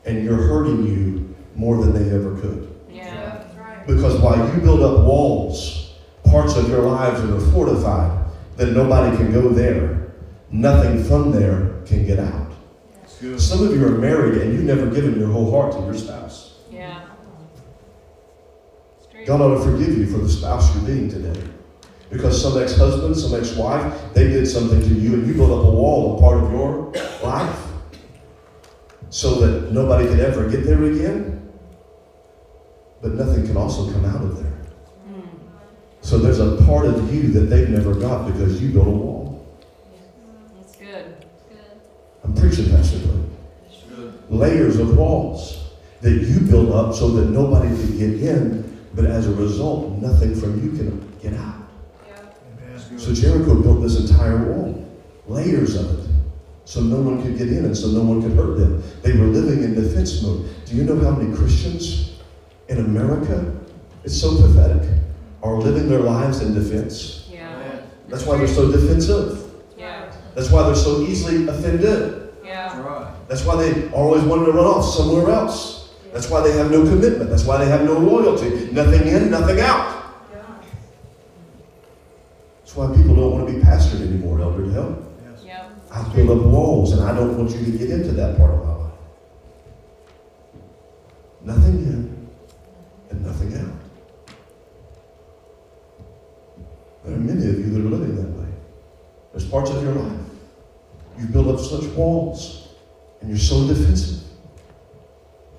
and 0.04 0.22
you're 0.22 0.36
hurting 0.36 0.86
you 0.86 1.34
more 1.54 1.82
than 1.82 1.92
they 1.92 2.14
ever 2.14 2.38
could. 2.40 2.74
Yeah. 2.90 3.44
Because 3.86 4.20
while 4.20 4.36
you 4.54 4.60
build 4.60 4.82
up 4.82 5.04
walls, 5.06 5.87
parts 6.30 6.56
of 6.56 6.68
your 6.68 6.82
lives 6.82 7.22
that 7.22 7.34
are 7.34 7.52
fortified, 7.52 8.26
that 8.56 8.72
nobody 8.72 9.16
can 9.16 9.32
go 9.32 9.48
there, 9.50 10.12
nothing 10.50 11.02
from 11.04 11.30
there 11.32 11.80
can 11.86 12.06
get 12.06 12.18
out. 12.18 12.52
Some 13.36 13.66
of 13.66 13.74
you 13.74 13.84
are 13.84 13.90
married 13.90 14.40
and 14.42 14.52
you've 14.52 14.64
never 14.64 14.86
given 14.86 15.18
your 15.18 15.28
whole 15.30 15.50
heart 15.50 15.72
to 15.72 15.80
your 15.80 15.94
spouse. 15.94 16.58
Yeah. 16.70 17.04
God 19.26 19.40
ought 19.40 19.58
to 19.58 19.64
forgive 19.64 19.98
you 19.98 20.06
for 20.06 20.18
the 20.18 20.28
spouse 20.28 20.74
you're 20.74 20.84
being 20.84 21.08
today. 21.08 21.42
Because 22.10 22.40
some 22.40 22.56
ex-husband, 22.62 23.16
some 23.16 23.34
ex-wife, 23.38 24.14
they 24.14 24.24
did 24.28 24.46
something 24.46 24.80
to 24.80 24.88
you 24.88 25.14
and 25.14 25.26
you 25.26 25.34
built 25.34 25.50
up 25.50 25.66
a 25.66 25.70
wall, 25.70 26.16
a 26.16 26.20
part 26.20 26.42
of 26.42 26.50
your 26.50 26.92
life, 27.22 27.66
so 29.10 29.34
that 29.34 29.72
nobody 29.72 30.08
could 30.08 30.20
ever 30.20 30.48
get 30.48 30.64
there 30.64 30.82
again. 30.84 31.50
But 33.02 33.14
nothing 33.14 33.46
can 33.46 33.56
also 33.56 33.92
come 33.92 34.04
out 34.04 34.22
of 34.22 34.42
there. 34.42 34.57
So 36.08 36.16
there's 36.16 36.40
a 36.40 36.56
part 36.64 36.86
of 36.86 37.12
you 37.12 37.28
that 37.32 37.50
they've 37.50 37.68
never 37.68 37.92
got 37.92 38.32
because 38.32 38.62
you 38.62 38.70
built 38.70 38.86
a 38.86 38.90
wall. 38.90 39.46
That's 40.56 40.74
good. 40.76 41.16
I'm 42.24 42.32
preaching, 42.32 42.70
Pastor 42.70 43.00
Blake. 43.00 43.26
Good. 43.94 44.30
Layers 44.30 44.78
of 44.78 44.96
walls 44.96 45.68
that 46.00 46.12
you 46.12 46.40
built 46.40 46.70
up 46.70 46.94
so 46.94 47.10
that 47.10 47.26
nobody 47.26 47.68
could 47.76 47.98
get 47.98 48.22
in, 48.22 48.86
but 48.94 49.04
as 49.04 49.26
a 49.26 49.34
result, 49.34 50.00
nothing 50.00 50.34
from 50.34 50.64
you 50.64 50.70
can 50.78 51.14
get 51.20 51.38
out. 51.38 51.68
It's 52.74 52.84
good. 52.84 53.00
So 53.00 53.12
Jericho 53.12 53.60
built 53.60 53.82
this 53.82 54.00
entire 54.00 54.50
wall, 54.50 54.90
layers 55.26 55.76
of 55.76 55.98
it, 55.98 56.10
so 56.64 56.80
no 56.80 57.02
one 57.02 57.22
could 57.22 57.36
get 57.36 57.48
in 57.48 57.66
and 57.66 57.76
so 57.76 57.88
no 57.88 58.00
one 58.00 58.22
could 58.22 58.32
hurt 58.32 58.56
them. 58.56 58.82
They 59.02 59.12
were 59.12 59.26
living 59.26 59.62
in 59.62 59.74
defense 59.74 60.22
mode. 60.22 60.48
Do 60.64 60.74
you 60.74 60.84
know 60.84 60.98
how 61.00 61.10
many 61.10 61.36
Christians 61.36 62.18
in 62.68 62.78
America, 62.78 63.54
it's 64.04 64.18
so 64.18 64.40
pathetic, 64.40 64.88
are 65.42 65.54
living 65.54 65.88
their 65.88 66.00
lives 66.00 66.40
in 66.40 66.54
defense? 66.54 67.28
Yeah. 67.30 67.80
That's 68.08 68.24
why 68.24 68.36
they're 68.38 68.48
so 68.48 68.70
defensive. 68.70 69.50
Yeah. 69.76 70.10
That's 70.34 70.50
why 70.50 70.64
they're 70.64 70.74
so 70.74 71.02
easily 71.02 71.46
offended. 71.46 72.32
Yeah. 72.44 72.80
Right. 72.80 73.14
That's 73.28 73.44
why 73.44 73.56
they 73.56 73.88
always 73.90 74.22
wanted 74.22 74.46
to 74.46 74.52
run 74.52 74.66
off 74.66 74.84
somewhere 74.84 75.30
else. 75.30 75.90
That's 76.12 76.30
why 76.30 76.40
they 76.40 76.52
have 76.52 76.70
no 76.70 76.82
commitment. 76.82 77.30
That's 77.30 77.44
why 77.44 77.58
they 77.58 77.70
have 77.70 77.84
no 77.84 77.98
loyalty. 77.98 78.70
Nothing 78.72 79.06
in, 79.06 79.30
nothing 79.30 79.60
out. 79.60 79.96
That's 82.60 82.76
why 82.76 82.94
people 82.94 83.14
don't 83.14 83.32
want 83.32 83.46
to 83.48 83.54
be 83.54 83.60
pastored 83.60 84.02
anymore, 84.02 84.40
Elder 84.40 84.66
Dale. 84.66 85.12
Yep. 85.42 85.70
I've 85.90 86.14
built 86.14 86.28
up 86.28 86.44
walls, 86.46 86.92
and 86.92 87.02
I 87.02 87.14
don't 87.14 87.38
want 87.38 87.50
you 87.50 87.64
to 87.64 87.78
get 87.78 87.88
into 87.88 88.12
that 88.12 88.36
part 88.36 88.52
of 88.52 88.64
my 88.64 88.74
life. 88.74 88.92
Nothing 91.44 91.74
in 91.78 92.28
and 93.10 93.24
nothing 93.24 93.54
out. 93.54 93.87
There 97.08 97.16
are 97.16 97.20
many 97.20 97.48
of 97.48 97.58
you 97.58 97.70
that 97.70 97.80
are 97.80 97.88
living 97.88 98.16
that 98.16 98.38
way. 98.38 98.48
There's 99.32 99.48
parts 99.48 99.70
of 99.70 99.82
your 99.82 99.94
life. 99.94 100.20
You've 101.18 101.32
built 101.32 101.48
up 101.48 101.58
such 101.58 101.84
walls, 101.94 102.68
and 103.20 103.30
you're 103.30 103.38
so 103.38 103.66
defensive. 103.66 104.28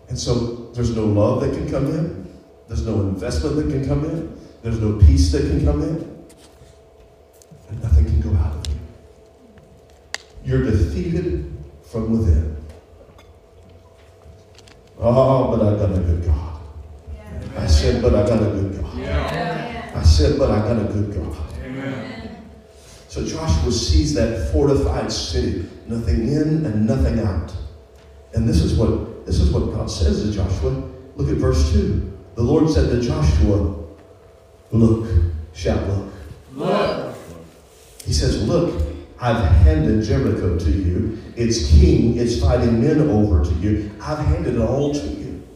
And 0.10 0.18
so 0.18 0.70
there's 0.76 0.96
no 0.96 1.06
love 1.06 1.42
that 1.42 1.54
can 1.54 1.68
come 1.68 1.88
in. 1.88 2.32
There's 2.68 2.86
no 2.86 3.02
investment 3.02 3.56
that 3.56 3.70
can 3.72 3.88
come 3.88 4.06
in. 4.06 4.40
There's 4.62 4.80
no 4.80 5.00
peace 5.00 5.32
that 5.32 5.42
can 5.42 5.66
come 5.66 5.82
in. 5.82 6.28
And 7.70 7.82
nothing 7.82 8.06
can 8.06 8.22
go 8.22 8.30
out 8.38 8.56
of 8.56 8.68
you. 8.68 8.80
You're 10.46 10.66
defeated 10.70 11.52
from 11.92 12.12
within. 12.12 12.58
Oh, 15.00 15.58
but 15.58 15.66
I've 15.66 15.80
got 15.80 15.98
a 15.98 16.00
good 16.00 16.26
God. 16.26 16.62
I 17.58 17.66
said, 17.66 18.04
but 18.04 18.14
I've 18.14 18.28
got 18.28 18.44
a 18.44 18.52
good 18.52 18.80
God. 18.80 18.98
Yeah. 19.00 19.59
Said, 20.10 20.38
but 20.38 20.52
I 20.52 20.60
got 20.60 20.78
a 20.78 20.92
good 20.92 21.14
God. 21.16 21.38
Amen. 21.64 22.46
So 23.08 23.26
Joshua 23.26 23.72
sees 23.72 24.14
that 24.16 24.52
fortified 24.52 25.10
city, 25.12 25.70
nothing 25.88 26.28
in 26.28 26.66
and 26.66 26.86
nothing 26.86 27.20
out. 27.20 27.54
And 28.34 28.48
this 28.48 28.62
is 28.62 28.78
what 28.78 29.26
this 29.26 29.40
is 29.40 29.52
what 29.52 29.74
God 29.74 29.90
says 29.90 30.24
to 30.24 30.32
Joshua. 30.32 30.84
Look 31.16 31.30
at 31.30 31.38
verse 31.38 31.72
2. 31.72 32.18
The 32.36 32.42
Lord 32.42 32.70
said 32.70 32.90
to 32.90 33.00
Joshua, 33.00 33.76
Look, 34.72 35.08
shout 35.54 35.88
look. 35.88 36.14
Look. 36.54 37.16
He 38.04 38.12
says, 38.12 38.46
Look, 38.46 38.82
I've 39.22 39.44
handed 39.44 40.04
Jericho 40.04 40.58
to 40.58 40.70
you. 40.70 41.18
Its 41.36 41.70
king 41.70 42.18
is 42.18 42.42
fighting 42.42 42.82
men 42.82 43.10
over 43.10 43.46
to 43.46 43.52
you. 43.56 43.92
I've 44.02 44.20
handed 44.20 44.56
it 44.56 44.62
all 44.62 44.94
to 44.94 45.08
you. 45.08 45.48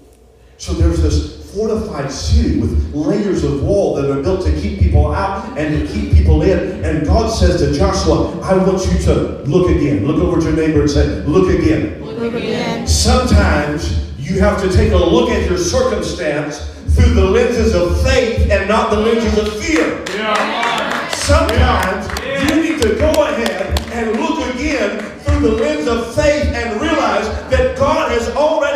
So 0.58 0.74
there's 0.74 1.02
this 1.02 1.33
fortified 1.54 2.12
city 2.12 2.60
with 2.60 2.94
layers 2.94 3.44
of 3.44 3.64
wall 3.64 3.96
that 3.96 4.10
are 4.10 4.22
built 4.22 4.44
to 4.46 4.52
keep 4.60 4.80
people 4.80 5.12
out 5.12 5.58
and 5.58 5.88
to 5.88 5.94
keep 5.94 6.12
people 6.12 6.42
in. 6.42 6.84
And 6.84 7.06
God 7.06 7.30
says 7.30 7.62
to 7.62 7.78
Joshua, 7.78 8.40
I 8.42 8.58
want 8.58 8.86
you 8.92 8.98
to 9.06 9.44
look 9.44 9.70
again. 9.70 10.06
Look 10.08 10.18
over 10.18 10.38
at 10.38 10.44
your 10.44 10.54
neighbor 10.54 10.82
and 10.82 10.90
say, 10.90 11.08
Look 11.26 11.50
again. 11.50 12.04
Look 12.04 12.34
again. 12.34 12.88
Sometimes 12.88 14.00
you 14.18 14.40
have 14.40 14.62
to 14.62 14.72
take 14.72 14.92
a 14.94 14.98
look 14.98 15.30
at 15.30 15.48
your 15.48 15.58
circumstance 15.58 16.70
through 16.96 17.14
the 17.14 17.26
lenses 17.26 17.76
of 17.76 18.02
faith 18.04 18.50
and 18.50 18.68
not 18.68 18.90
the 18.90 18.98
lenses 18.98 19.38
of 19.38 19.64
fear. 19.64 20.04
Yeah. 20.16 21.10
Sometimes 21.10 22.08
you 22.50 22.62
need 22.62 22.82
to 22.82 22.96
go 22.96 23.12
ahead 23.12 23.80
and 23.92 24.20
look 24.20 24.56
again 24.56 25.00
through 25.20 25.40
the 25.42 25.52
lens 25.56 25.88
of 25.88 26.16
faith 26.16 26.46
and 26.46 26.82
realize 26.82 27.28
that 27.50 27.78
God 27.78 28.12
has 28.12 28.30
already 28.30 28.73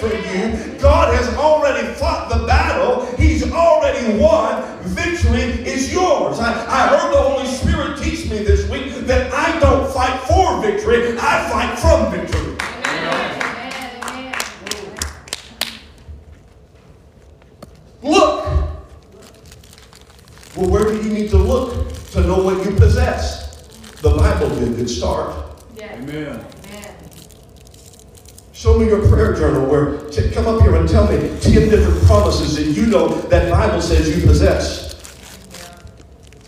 for 0.00 0.06
you. 0.06 0.78
God 0.80 1.14
has 1.14 1.28
already 1.36 1.86
fought 1.94 2.30
the 2.30 2.46
battle. 2.46 3.04
He's 3.16 3.50
already 3.52 4.18
won. 4.18 4.78
Victory 4.82 5.42
is 5.66 5.92
yours. 5.92 6.40
I, 6.40 6.52
I 6.66 6.88
heard 6.88 7.12
the 7.12 7.20
Holy 7.20 7.46
Spirit 7.46 8.02
teach 8.02 8.30
me 8.30 8.38
this 8.38 8.68
week 8.70 8.94
that 9.06 9.30
I 9.32 9.60
don't 9.60 9.92
fight 9.92 10.18
for 10.22 10.62
victory, 10.62 11.18
I 11.18 11.50
fight 11.50 11.78
from 11.78 12.10
victory. 12.10 12.56
Amen. 12.86 14.34
Look. 18.02 18.46
Well, 20.56 20.70
where 20.70 20.84
do 20.84 20.96
you 20.96 21.12
need 21.12 21.30
to 21.30 21.38
look 21.38 21.92
to 22.12 22.22
know 22.22 22.42
what 22.42 22.64
you 22.64 22.74
possess? 22.74 23.66
The 24.00 24.10
Bible 24.16 24.48
would 24.48 24.58
be 24.60 24.64
a 24.64 24.68
good 24.70 24.90
start. 24.90 25.34
Amen. 25.78 26.44
Show 28.60 28.78
me 28.78 28.88
your 28.88 29.08
prayer 29.08 29.32
journal 29.32 29.64
where 29.70 29.98
t- 30.10 30.30
come 30.32 30.46
up 30.46 30.60
here 30.60 30.74
and 30.74 30.86
tell 30.86 31.10
me 31.10 31.16
10 31.40 31.70
different 31.70 32.04
promises 32.04 32.56
that 32.56 32.64
you 32.64 32.84
know 32.84 33.08
that 33.08 33.50
Bible 33.50 33.80
says 33.80 34.14
you 34.14 34.22
possess. 34.26 34.92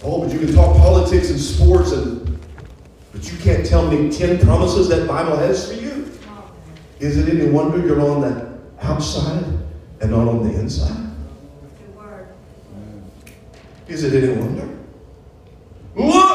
Oh, 0.05 0.23
but 0.23 0.31
you 0.31 0.39
can 0.39 0.55
talk 0.55 0.77
politics 0.77 1.31
and 1.31 1.41
sports 1.41 1.93
and 1.93 2.39
but 3.13 3.33
you 3.33 3.39
can't 3.39 3.65
tell 3.65 3.91
me 3.91 4.13
10 4.13 4.45
promises 4.45 4.91
that 4.91 5.09
Bible 5.09 5.39
has 5.39 5.73
for 5.73 5.81
you. 5.81 6.13
Oh. 6.29 6.53
Is 7.01 7.17
it 7.17 7.35
any 7.35 7.51
wonder 7.51 7.79
you're 7.79 8.03
on 8.03 8.21
that 8.21 8.59
outside 8.83 9.45
and 10.03 10.11
not 10.11 10.29
on 10.29 10.47
the 10.47 10.61
inside? 10.61 11.15
Is 13.89 14.05
it 14.05 14.23
any 14.23 14.39
wonder? 14.39 14.69
Look! 15.97 16.32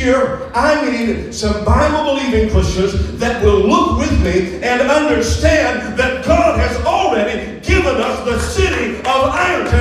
Year, 0.00 0.50
I 0.54 0.90
need 0.90 1.34
some 1.34 1.62
Bible 1.62 2.14
believing 2.14 2.48
Christians 2.48 3.18
that 3.18 3.44
will 3.44 3.60
look 3.68 3.98
with 3.98 4.12
me 4.24 4.62
and 4.62 4.80
understand 4.80 5.98
that 5.98 6.24
God 6.24 6.58
has 6.58 6.74
already 6.86 7.60
given 7.60 7.96
us 7.96 8.24
the 8.24 8.38
city 8.38 8.96
of. 9.00 9.30
Ironton 9.50 9.79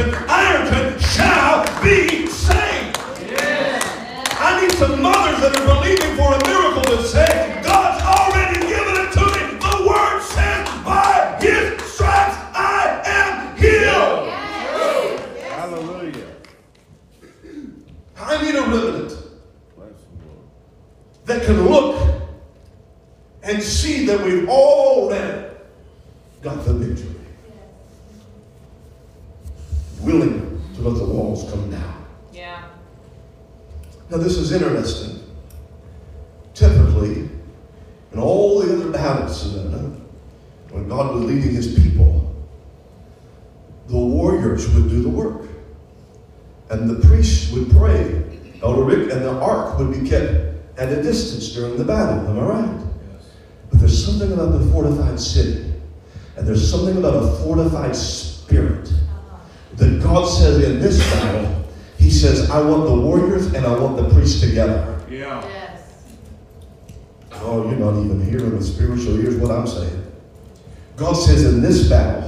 in 71.60 71.66
this 71.66 71.90
battle, 71.90 72.24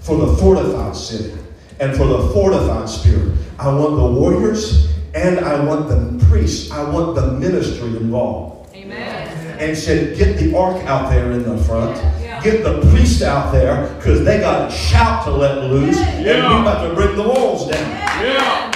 for 0.00 0.18
the 0.18 0.36
fortified 0.36 0.94
city 0.94 1.34
and 1.80 1.96
for 1.96 2.06
the 2.06 2.28
fortified 2.34 2.88
spirit, 2.88 3.32
I 3.58 3.68
want 3.68 3.96
the 3.96 4.20
warriors 4.20 4.92
and 5.14 5.40
I 5.40 5.64
want 5.64 5.88
the 5.88 6.24
priests. 6.26 6.70
I 6.70 6.88
want 6.90 7.14
the 7.14 7.32
ministry 7.32 7.88
involved. 7.88 8.74
Amen. 8.76 9.58
And 9.58 9.76
said, 9.76 10.18
get 10.18 10.36
the 10.36 10.54
ark 10.54 10.76
out 10.84 11.10
there 11.10 11.32
in 11.32 11.42
the 11.42 11.56
front. 11.64 11.96
Yeah. 12.20 12.42
Get 12.42 12.62
the 12.64 12.82
priest 12.90 13.22
out 13.22 13.50
there 13.50 13.94
because 13.96 14.22
they 14.26 14.40
got 14.40 14.70
a 14.70 14.74
shout 14.74 15.24
to 15.24 15.30
let 15.30 15.64
loose. 15.70 15.96
And 15.98 16.26
Yeah. 16.26 16.54
we 16.54 16.60
about 16.60 16.86
to 16.86 16.94
bring 16.94 17.16
the 17.16 17.22
walls 17.22 17.70
down. 17.70 17.90
Yeah. 18.22 18.72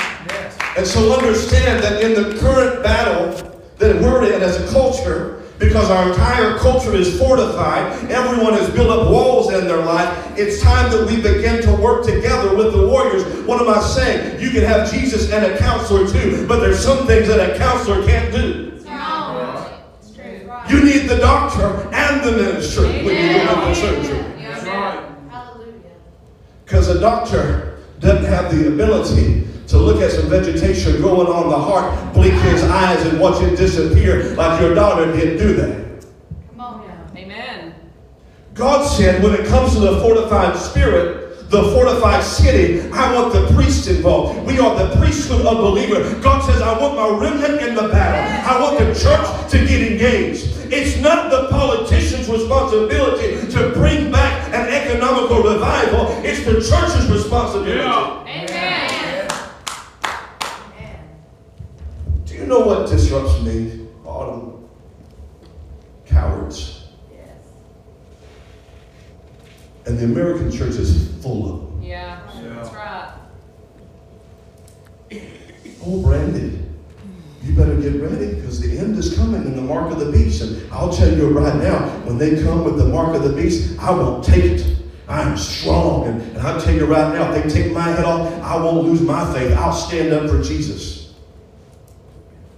And 0.78 0.86
so 0.86 1.12
understand 1.14 1.82
that 1.82 2.02
in 2.02 2.14
the 2.14 2.38
current 2.38 2.82
battle 2.82 3.32
that 3.76 4.00
we're 4.00 4.32
in 4.32 4.40
as 4.40 4.56
a 4.56 4.72
culture, 4.72 5.39
because 5.60 5.90
our 5.90 6.08
entire 6.08 6.58
culture 6.58 6.94
is 6.94 7.18
fortified, 7.18 7.92
everyone 8.10 8.54
has 8.54 8.70
built 8.70 8.88
up 8.88 9.10
walls 9.10 9.52
in 9.52 9.68
their 9.68 9.84
life, 9.84 10.32
it's 10.36 10.60
time 10.62 10.90
that 10.90 11.06
we 11.06 11.16
begin 11.16 11.62
to 11.62 11.72
work 11.74 12.04
together 12.04 12.56
with 12.56 12.72
the 12.72 12.88
warriors. 12.88 13.22
What 13.46 13.60
am 13.60 13.68
I 13.68 13.80
saying? 13.80 14.40
You 14.40 14.50
can 14.50 14.64
have 14.64 14.90
Jesus 14.90 15.30
and 15.30 15.44
a 15.44 15.58
counselor 15.58 16.08
too, 16.08 16.46
but 16.48 16.60
there's 16.60 16.82
some 16.82 17.06
things 17.06 17.28
that 17.28 17.38
a 17.38 17.58
counselor 17.58 18.04
can't 18.06 18.32
do. 18.32 18.68
You 20.68 20.84
need 20.84 21.08
the 21.08 21.16
doctor 21.16 21.88
and 21.92 22.24
the 22.24 22.32
minister 22.32 22.82
when 22.82 23.02
you 23.02 23.44
go 23.44 23.68
into 23.68 23.74
surgery. 23.74 24.18
That's 24.38 24.64
right. 24.64 25.12
Because 26.64 26.88
a 26.88 27.00
doctor 27.00 27.80
doesn't 27.98 28.24
have 28.24 28.56
the 28.56 28.68
ability 28.68 29.46
to 29.70 29.78
look 29.78 30.02
at 30.02 30.10
some 30.10 30.28
vegetation 30.28 30.96
growing 30.96 31.28
on 31.28 31.48
the 31.48 31.58
heart, 31.58 32.12
blink 32.12 32.34
his 32.42 32.62
eyes 32.64 33.04
and 33.06 33.20
watch 33.20 33.40
it 33.42 33.56
disappear 33.56 34.34
like 34.34 34.60
your 34.60 34.74
daughter 34.74 35.10
did, 35.12 35.38
do 35.38 35.54
that. 35.54 36.04
Come 36.50 36.60
on 36.60 36.86
now. 36.88 37.06
Amen. 37.16 37.74
God 38.54 38.84
said 38.84 39.22
when 39.22 39.32
it 39.32 39.46
comes 39.46 39.74
to 39.74 39.80
the 39.80 40.00
fortified 40.00 40.56
spirit, 40.56 41.48
the 41.50 41.62
fortified 41.72 42.22
city, 42.22 42.88
I 42.90 43.12
want 43.14 43.32
the 43.32 43.46
priests 43.54 43.86
involved. 43.88 44.46
We 44.46 44.58
are 44.60 44.76
the 44.76 44.96
priesthood 44.96 45.46
of 45.46 45.58
believer. 45.58 46.20
God 46.20 46.42
says, 46.44 46.60
I 46.62 46.78
want 46.78 46.96
my 46.96 47.08
remnant 47.18 47.60
in 47.60 47.74
the 47.74 47.88
battle. 47.88 48.52
I 48.52 48.60
want 48.60 48.78
the 48.78 48.94
church 48.94 49.50
to 49.50 49.58
get 49.58 49.92
engaged. 49.92 50.46
It's 50.72 50.96
not 51.00 51.30
the 51.30 51.48
politician's 51.48 52.28
responsibility 52.28 53.50
to 53.52 53.70
bring 53.70 54.12
back 54.12 54.52
an 54.54 54.68
economical 54.68 55.42
revival. 55.42 56.06
It's 56.24 56.44
the 56.44 56.60
church's 56.60 57.10
responsibility. 57.10 57.80
Amen. 57.80 58.70
Do 62.24 62.34
you 62.34 62.38
know 62.50 62.60
what 62.60 62.90
disrupts 62.90 63.40
me? 63.42 63.86
Autumn. 64.04 64.68
Cowards. 66.04 66.88
And 69.86 69.98
the 69.98 70.04
American 70.04 70.50
church 70.50 70.74
is 70.74 71.08
full 71.22 71.48
of 71.48 71.60
them. 71.60 71.82
Yeah, 71.82 72.20
that's 72.34 72.74
right. 72.74 73.12
Oh, 75.82 76.02
Brandy, 76.02 76.62
you 77.42 77.54
better 77.54 77.74
get 77.76 77.94
ready 78.02 78.34
because 78.34 78.60
the 78.60 78.76
end 78.76 78.98
is 78.98 79.16
coming 79.16 79.46
and 79.46 79.56
the 79.56 79.62
mark 79.62 79.90
of 79.90 79.98
the 79.98 80.12
beast. 80.12 80.42
And 80.42 80.70
I'll 80.70 80.92
tell 80.92 81.10
you 81.10 81.30
right 81.30 81.56
now, 81.56 81.88
when 82.04 82.18
they 82.18 82.42
come 82.42 82.64
with 82.64 82.76
the 82.76 82.84
mark 82.84 83.16
of 83.16 83.22
the 83.22 83.32
beast, 83.32 83.78
I 83.80 83.90
won't 83.90 84.22
take 84.22 84.44
it. 84.44 84.76
I 85.08 85.22
am 85.22 85.38
strong. 85.38 86.06
And, 86.06 86.20
and 86.20 86.38
I'll 86.38 86.60
tell 86.60 86.74
you 86.74 86.84
right 86.84 87.14
now, 87.14 87.32
if 87.32 87.42
they 87.42 87.62
take 87.62 87.72
my 87.72 87.88
head 87.88 88.04
off, 88.04 88.30
I 88.42 88.56
won't 88.56 88.86
lose 88.86 89.00
my 89.00 89.32
faith. 89.32 89.56
I'll 89.56 89.72
stand 89.72 90.12
up 90.12 90.28
for 90.28 90.42
Jesus. 90.42 90.99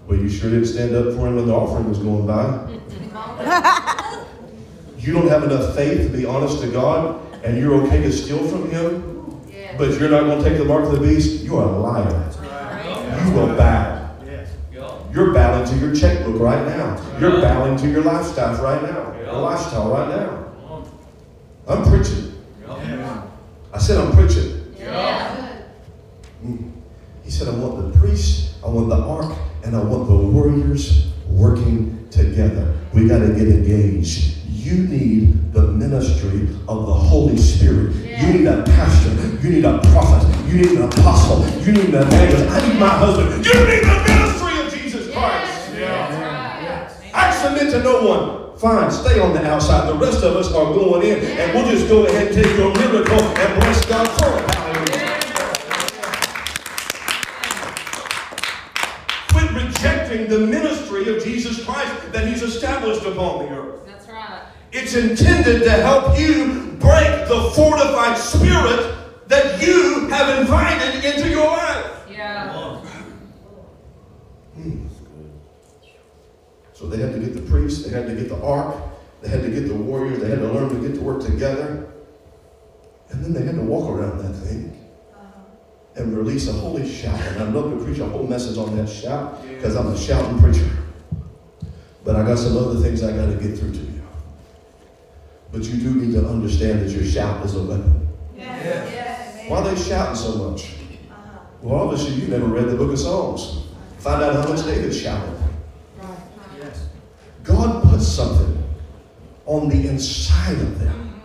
Well, 0.07 0.19
you 0.19 0.29
sure 0.29 0.51
didn't 0.51 0.67
stand 0.67 0.95
up 0.95 1.15
for 1.15 1.27
him 1.27 1.37
when 1.37 1.47
the 1.47 1.55
offering 1.55 1.89
was 1.89 1.99
going 1.99 2.27
by. 2.27 2.69
You 4.99 5.13
don't 5.13 5.29
have 5.29 5.43
enough 5.43 5.75
faith 5.75 6.11
to 6.11 6.17
be 6.17 6.25
honest 6.25 6.61
to 6.63 6.69
God, 6.69 7.21
and 7.45 7.59
you're 7.59 7.75
okay 7.85 8.01
to 8.03 8.13
steal 8.13 8.47
from 8.49 8.71
Him, 8.71 9.41
but 9.77 9.99
you're 9.99 10.09
not 10.09 10.21
going 10.21 10.43
to 10.43 10.49
take 10.49 10.59
the 10.59 10.65
mark 10.65 10.85
of 10.85 10.93
the 10.93 11.01
beast. 11.01 11.43
You 11.43 11.57
are 11.57 11.69
a 11.69 11.79
liar. 11.79 12.31
You 13.25 13.33
will 13.33 13.57
bow. 13.57 13.99
You're 15.13 15.35
bowing 15.35 15.69
to 15.69 15.77
your 15.77 15.95
checkbook 15.95 16.41
right 16.41 16.65
now. 16.67 17.19
You're 17.19 17.41
bowing 17.41 17.77
to 17.79 17.91
your 17.91 18.03
lifestyle 18.03 18.63
right 18.63 18.83
now. 18.83 19.13
Your 19.19 19.33
lifestyle 19.41 19.91
right 19.91 20.09
now. 20.09 20.53
I'm 21.67 21.85
preaching. 21.85 22.33
I 23.73 23.79
said 23.79 23.99
I'm 23.99 24.13
preaching. 24.13 24.61
Mm. 26.45 26.71
He 27.25 27.31
said, 27.31 27.49
I 27.49 27.53
want 27.53 27.93
the 27.93 27.99
priest, 27.99 28.55
I 28.65 28.69
want 28.69 28.89
the 28.89 28.97
ark, 28.97 29.37
and 29.65 29.77
I 29.77 29.83
want 29.83 30.09
the 30.09 30.17
warriors 30.17 31.07
working 31.29 32.09
together. 32.11 32.75
We 32.93 33.09
got 33.09 33.21
to 33.21 33.29
get 33.29 33.49
engaged. 33.49 34.39
You 34.49 34.85
need 34.85 35.53
the 35.53 35.63
ministry 35.63 36.49
of 36.69 36.87
the 36.87 36.95
Holy 36.95 37.37
Spirit. 37.37 37.95
You 37.97 38.33
need 38.33 38.47
a 38.47 38.63
pastor. 38.63 39.11
You 39.43 39.55
need 39.55 39.65
a 39.65 39.79
prophet. 39.91 40.29
You 40.47 40.59
need 40.59 40.79
an 40.79 40.83
apostle. 40.83 41.45
You 41.61 41.73
need 41.73 41.95
an 41.95 42.07
evangelist. 42.07 42.51
I 42.51 42.69
need 42.69 42.79
my 42.79 42.89
husband. 42.89 43.45
You 43.45 43.55
need 43.55 43.83
the 43.83 44.05
ministry 44.07 44.61
of 44.61 44.73
Jesus 44.73 45.13
Christ. 45.13 45.71
I 47.15 47.35
submit 47.43 47.73
to 47.73 47.83
no 47.83 48.07
one. 48.07 48.59
Fine, 48.59 48.91
stay 48.93 49.19
on 49.19 49.33
the 49.33 49.45
outside. 49.45 49.89
The 49.89 49.95
rest 49.95 50.23
of 50.23 50.37
us 50.37 50.53
are 50.53 50.73
going 50.73 51.03
in, 51.03 51.19
and 51.25 51.53
we'll 51.53 51.69
just 51.69 51.89
go 51.89 52.07
ahead 52.07 52.29
and 52.29 52.35
take 52.35 52.57
your 52.57 52.73
miracle 52.75 53.21
and 53.21 53.61
bless 53.61 53.85
God 53.87 54.09
for 54.21 54.39
it. 54.39 54.72
Established 63.03 63.19
upon 63.19 63.47
the 63.47 63.53
earth. 63.53 63.87
That's 63.87 64.09
right. 64.09 64.47
It's 64.73 64.95
intended 64.95 65.65
to 65.65 65.71
help 65.71 66.19
you 66.19 66.77
break 66.79 67.29
the 67.29 67.53
fortified 67.55 68.19
spirit 68.19 68.97
that 69.29 69.63
you 69.63 70.09
have 70.09 70.41
invited 70.41 71.05
into 71.05 71.29
your 71.29 71.47
life. 71.47 72.07
Yeah. 72.11 72.81
Hmm. 74.55 74.87
So 76.73 76.87
they 76.87 76.99
had 76.99 77.13
to 77.13 77.19
get 77.19 77.35
the 77.35 77.43
priests, 77.43 77.85
they 77.85 77.91
had 77.91 78.07
to 78.07 78.15
get 78.15 78.29
the 78.29 78.43
ark, 78.43 78.77
they 79.23 79.29
had 79.29 79.43
to 79.43 79.51
get 79.51 79.69
the 79.69 79.75
warriors, 79.75 80.21
they 80.21 80.29
had 80.29 80.41
to 80.41 80.53
learn 80.53 80.69
to 80.69 80.89
get 80.89 80.97
to 80.97 81.01
work 81.01 81.23
together. 81.23 81.89
And 83.11 83.25
then 83.25 83.33
they 83.33 83.43
had 83.43 83.57
to 83.57 83.63
walk 83.63 83.91
around 83.91 84.19
that 84.19 84.33
thing 84.33 84.89
uh-huh. 85.15 85.41
and 85.97 86.17
release 86.17 86.49
a 86.49 86.53
holy 86.53 86.91
shout. 86.91 87.21
And 87.21 87.43
I'd 87.43 87.55
love 87.55 87.71
to 87.71 87.85
preach 87.85 87.99
a 87.99 88.07
whole 88.07 88.27
message 88.27 88.57
on 88.57 88.75
that 88.77 88.89
shout 88.89 89.47
because 89.47 89.77
I'm 89.77 89.89
a 89.89 89.99
shouting 89.99 90.39
preacher. 90.39 90.82
But 92.05 92.17
I 92.17 92.25
got 92.27 92.39
some 92.39 92.57
other 92.57 92.81
things 92.81 93.03
I 93.03 93.13
got 93.17 93.27
to 93.27 93.35
get 93.35 93.59
through 93.59 93.73
to 93.73 93.79
you. 93.79 94.03
But 95.53 95.65
you 95.65 95.77
do 95.77 95.95
need 95.95 96.13
to 96.15 96.27
understand 96.27 96.81
that 96.81 96.91
your 96.91 97.05
shout 97.05 97.45
is 97.45 97.55
a 97.55 97.63
weapon. 97.63 98.09
Why 99.49 99.59
are 99.59 99.75
they 99.75 99.81
shouting 99.81 100.17
so 100.17 100.51
much? 100.51 100.65
Uh-huh. 100.65 101.39
Well, 101.61 101.81
obviously 101.81 102.15
you 102.15 102.29
never 102.29 102.47
read 102.47 102.69
the 102.69 102.77
book 102.77 102.93
of 102.93 102.99
Psalms. 102.99 103.67
Find 103.99 104.23
out 104.23 104.35
how 104.35 104.53
much 104.53 104.65
David 104.65 104.95
shouted. 104.95 105.39
God 107.45 107.83
put 107.85 108.01
something 108.01 108.63
on 109.47 109.69
the 109.69 109.89
inside 109.89 110.59
of 110.61 110.79
them 110.79 111.21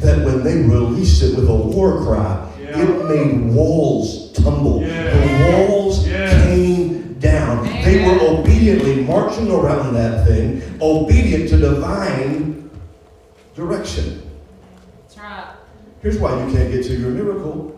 that 0.00 0.24
when 0.24 0.42
they 0.44 0.56
released 0.56 1.22
it 1.22 1.36
with 1.36 1.48
a 1.48 1.54
war 1.54 2.02
cry, 2.04 2.50
it 2.58 3.04
made 3.08 3.54
walls 3.54 4.32
tumble. 4.32 4.80
The 4.80 5.66
walls 5.68 6.04
came 6.04 6.79
down. 7.56 7.82
They 7.82 8.04
were 8.04 8.20
obediently 8.20 9.04
marching 9.04 9.50
around 9.50 9.94
that 9.94 10.26
thing, 10.26 10.62
obedient 10.80 11.48
to 11.50 11.56
divine 11.58 12.70
direction. 13.54 14.22
That's 15.02 15.18
right. 15.18 15.54
Here's 16.02 16.18
why 16.18 16.32
you 16.44 16.52
can't 16.52 16.72
get 16.72 16.84
to 16.84 16.96
your 16.96 17.10
miracle. 17.10 17.76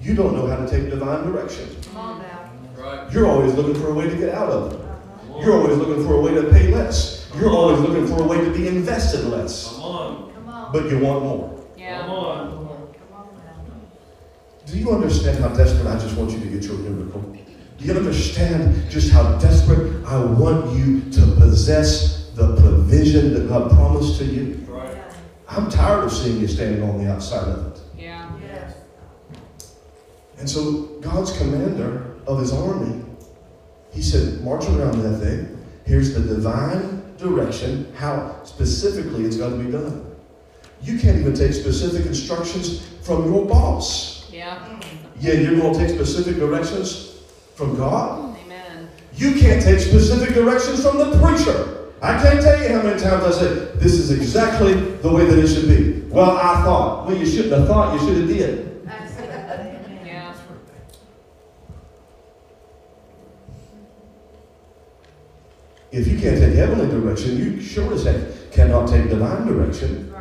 You 0.00 0.14
don't 0.14 0.34
know 0.34 0.46
how 0.46 0.56
to 0.56 0.68
take 0.68 0.90
divine 0.90 1.24
direction. 1.24 1.68
Come 1.82 1.96
on 1.96 2.22
now. 2.22 3.08
You're 3.12 3.28
always 3.28 3.54
looking 3.54 3.80
for 3.80 3.90
a 3.90 3.94
way 3.94 4.08
to 4.08 4.16
get 4.16 4.34
out 4.34 4.50
of 4.50 4.72
it. 4.72 4.80
Uh-huh. 4.80 5.40
You're 5.40 5.56
always 5.56 5.76
looking 5.76 6.04
for 6.06 6.14
a 6.14 6.20
way 6.20 6.34
to 6.34 6.50
pay 6.50 6.68
less. 6.74 7.30
You're 7.36 7.50
always 7.50 7.80
looking 7.80 8.06
for 8.06 8.22
a 8.22 8.26
way 8.26 8.44
to 8.44 8.50
be 8.52 8.66
invested 8.66 9.24
less. 9.26 9.68
Come 9.68 9.82
on. 9.82 10.72
But 10.72 10.90
you 10.90 10.98
want 10.98 11.22
more. 11.24 11.64
Yeah. 11.76 12.02
Do 14.72 14.78
you 14.78 14.90
understand 14.90 15.38
how 15.38 15.48
desperate 15.48 15.86
I 15.86 15.98
just 15.98 16.16
want 16.16 16.30
you 16.30 16.40
to 16.40 16.46
get 16.46 16.62
your 16.64 16.78
miracle? 16.78 17.36
Do 17.78 17.84
you 17.84 17.94
understand 17.94 18.90
just 18.90 19.10
how 19.10 19.38
desperate 19.38 20.04
I 20.06 20.24
want 20.24 20.76
you 20.76 21.00
to 21.10 21.20
possess 21.36 22.30
the 22.34 22.56
provision 22.56 23.34
that 23.34 23.48
God 23.48 23.70
promised 23.70 24.18
to 24.18 24.24
you? 24.24 24.58
I'm 25.48 25.68
tired 25.68 26.04
of 26.04 26.12
seeing 26.12 26.40
you 26.40 26.48
standing 26.48 26.82
on 26.82 26.98
the 27.04 27.12
outside 27.12 27.48
of 27.48 27.72
it. 27.72 27.80
Yeah. 27.98 28.30
And 30.38 30.48
so 30.48 30.98
God's 31.00 31.36
commander 31.36 32.16
of 32.26 32.40
his 32.40 32.52
army, 32.52 33.04
he 33.92 34.02
said, 34.02 34.42
march 34.42 34.64
around 34.64 35.02
that 35.02 35.18
thing. 35.18 35.58
Here's 35.84 36.14
the 36.14 36.20
divine 36.20 37.14
direction, 37.16 37.92
how 37.96 38.42
specifically 38.44 39.24
it's 39.24 39.36
going 39.36 39.58
to 39.58 39.64
be 39.64 39.70
done. 39.70 40.06
You 40.82 40.98
can't 40.98 41.18
even 41.18 41.34
take 41.34 41.52
specific 41.52 42.06
instructions 42.06 42.88
from 43.02 43.32
your 43.32 43.46
boss. 43.46 44.28
Yeah. 44.32 44.80
Yeah, 45.20 45.34
you're 45.34 45.60
going 45.60 45.74
to 45.74 45.78
take 45.78 45.94
specific 45.94 46.36
directions 46.36 47.11
from 47.54 47.76
God. 47.76 48.36
Amen. 48.44 48.88
You 49.14 49.34
can't 49.34 49.62
take 49.62 49.78
specific 49.78 50.34
directions 50.34 50.82
from 50.82 50.98
the 50.98 51.16
preacher. 51.18 51.90
I 52.00 52.20
can't 52.20 52.42
tell 52.42 52.60
you 52.60 52.68
how 52.68 52.82
many 52.82 53.00
times 53.00 53.24
I 53.24 53.30
said, 53.30 53.78
this 53.78 53.92
is 53.92 54.10
exactly 54.10 54.74
the 54.74 55.12
way 55.12 55.24
that 55.24 55.38
it 55.38 55.46
should 55.46 55.68
be. 55.68 56.00
Well, 56.08 56.36
I 56.36 56.62
thought. 56.64 57.06
Well, 57.06 57.16
you 57.16 57.26
shouldn't 57.26 57.52
have 57.52 57.68
thought, 57.68 57.94
you 57.94 58.06
should 58.06 58.18
have 58.18 58.28
did. 58.28 58.38
Yeah. 58.58 58.72
If 65.92 66.08
you 66.08 66.18
can't 66.18 66.38
take 66.38 66.54
heavenly 66.54 66.86
direction, 66.86 67.36
you 67.36 67.60
sure 67.60 67.92
as 67.92 68.04
heck 68.04 68.50
cannot 68.50 68.88
take 68.88 69.10
divine 69.10 69.46
direction. 69.46 70.11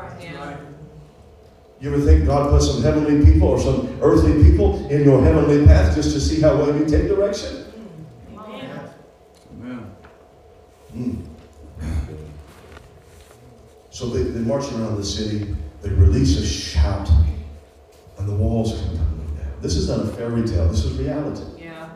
Yeah. 1.82 1.90
You 1.90 1.96
ever 1.96 2.06
think 2.06 2.26
God 2.26 2.50
put 2.52 2.62
some 2.62 2.82
heavenly 2.82 3.26
people 3.26 3.48
or 3.50 3.60
some 3.60 3.98
earthly 4.02 4.44
people 4.44 4.88
in 4.90 5.04
your 5.04 5.24
heavenly 5.24 5.66
path 5.66 5.96
just 5.96 6.14
to 6.14 6.20
see 6.22 6.42
how 6.42 6.56
well 6.56 6.76
you 6.78 6.86
take 6.86 7.08
direction? 7.08 7.66
Mm. 10.96 11.26
So 13.92 14.08
they, 14.08 14.24
they 14.24 14.40
march 14.40 14.72
around 14.74 14.98
the 14.98 15.06
city, 15.06 15.56
they 15.82 15.90
release 15.90 16.38
a 16.38 16.46
shout, 16.46 17.10
and 18.18 18.28
the 18.28 18.36
walls 18.36 18.74
come 18.74 18.98
tumbling 18.98 19.36
down. 19.38 19.54
This 19.62 19.76
is 19.76 19.90
not 19.90 20.00
a 20.02 20.08
fairy 20.08 20.46
tale, 20.46 20.68
this 20.68 20.86
is 20.86 20.98
reality. 20.98 21.44
Yeah. 21.64 21.90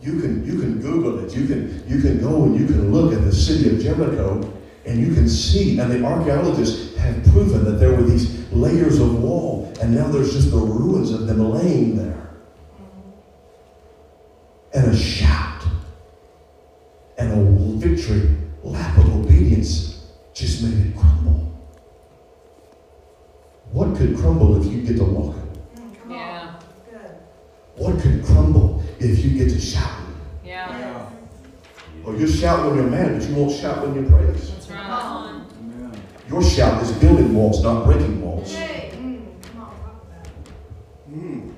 You 0.00 0.20
can 0.20 0.44
you 0.44 0.60
can 0.60 0.80
Google 0.80 1.24
it. 1.24 1.34
You 1.34 1.46
can 1.46 1.82
you 1.88 2.00
can 2.02 2.20
go 2.20 2.44
and 2.44 2.58
you 2.58 2.66
can 2.66 2.92
look 2.92 3.12
at 3.12 3.24
the 3.24 3.32
city 3.32 3.74
of 3.74 3.80
Jericho 3.80 4.52
and 4.84 5.00
you 5.00 5.14
can 5.14 5.28
see, 5.28 5.78
and 5.78 5.90
the 5.90 6.04
archaeologists 6.04 6.94
have 6.98 7.22
proven 7.32 7.64
that 7.64 7.78
there 7.80 7.94
were 7.94 8.02
these 8.02 8.43
layers 8.54 8.98
of 8.98 9.22
wall, 9.22 9.72
and 9.80 9.94
now 9.94 10.08
there's 10.08 10.32
just 10.32 10.50
the 10.50 10.56
ruins 10.56 11.10
of 11.10 11.26
them 11.26 11.50
laying 11.50 11.96
there. 11.96 12.24
and 14.74 14.90
a 14.90 14.96
shout 14.96 15.62
and 17.16 17.32
a 17.32 17.86
victory 17.86 18.36
lap 18.62 18.98
of 18.98 19.14
obedience 19.14 20.04
just 20.34 20.62
made 20.62 20.86
it 20.86 20.96
crumble. 20.96 21.52
What 23.70 23.96
could 23.96 24.16
crumble 24.16 24.60
if 24.60 24.72
you 24.72 24.82
get 24.82 24.96
to 24.96 25.04
walking? 25.04 25.48
Yeah. 26.08 26.54
What 27.76 28.00
could 28.00 28.24
crumble 28.24 28.82
if 28.98 29.24
you 29.24 29.38
get 29.38 29.50
to 29.50 29.60
shouting? 29.60 30.16
Yeah. 30.44 31.08
Or 32.04 32.16
you 32.16 32.26
shout 32.26 32.66
when 32.66 32.76
you're 32.76 32.90
mad, 32.90 33.18
but 33.18 33.28
you 33.28 33.34
won't 33.36 33.52
shout 33.52 33.86
when 33.86 33.94
you 33.94 34.10
praise. 34.10 34.50
That's 36.28 36.32
right. 36.32 36.42
Your 36.42 36.42
shout 36.42 36.82
is 36.82 36.92
building 36.92 37.34
walls, 37.34 37.62
not 37.62 37.84
breaking 37.84 38.22
walls. 38.22 38.54
Hmm. 41.06 41.50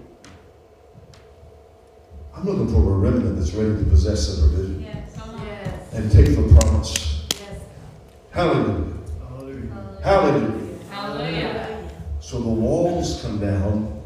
I'm 2.35 2.45
looking 2.45 2.69
for 2.69 2.95
a 2.95 2.99
remnant 2.99 3.37
that's 3.37 3.55
ready 3.55 3.83
to 3.83 3.91
possess 3.91 4.37
the 4.37 4.49
provision 4.49 4.87
and 5.93 6.13
take 6.13 6.37
the 6.37 6.61
promise. 6.61 7.27
Hallelujah. 8.31 8.93
Hallelujah. 10.03 10.79
Hallelujah. 10.91 11.91
So 12.21 12.41
the 12.41 12.49
walls 12.49 13.23
come 13.23 13.39
down, 13.39 14.03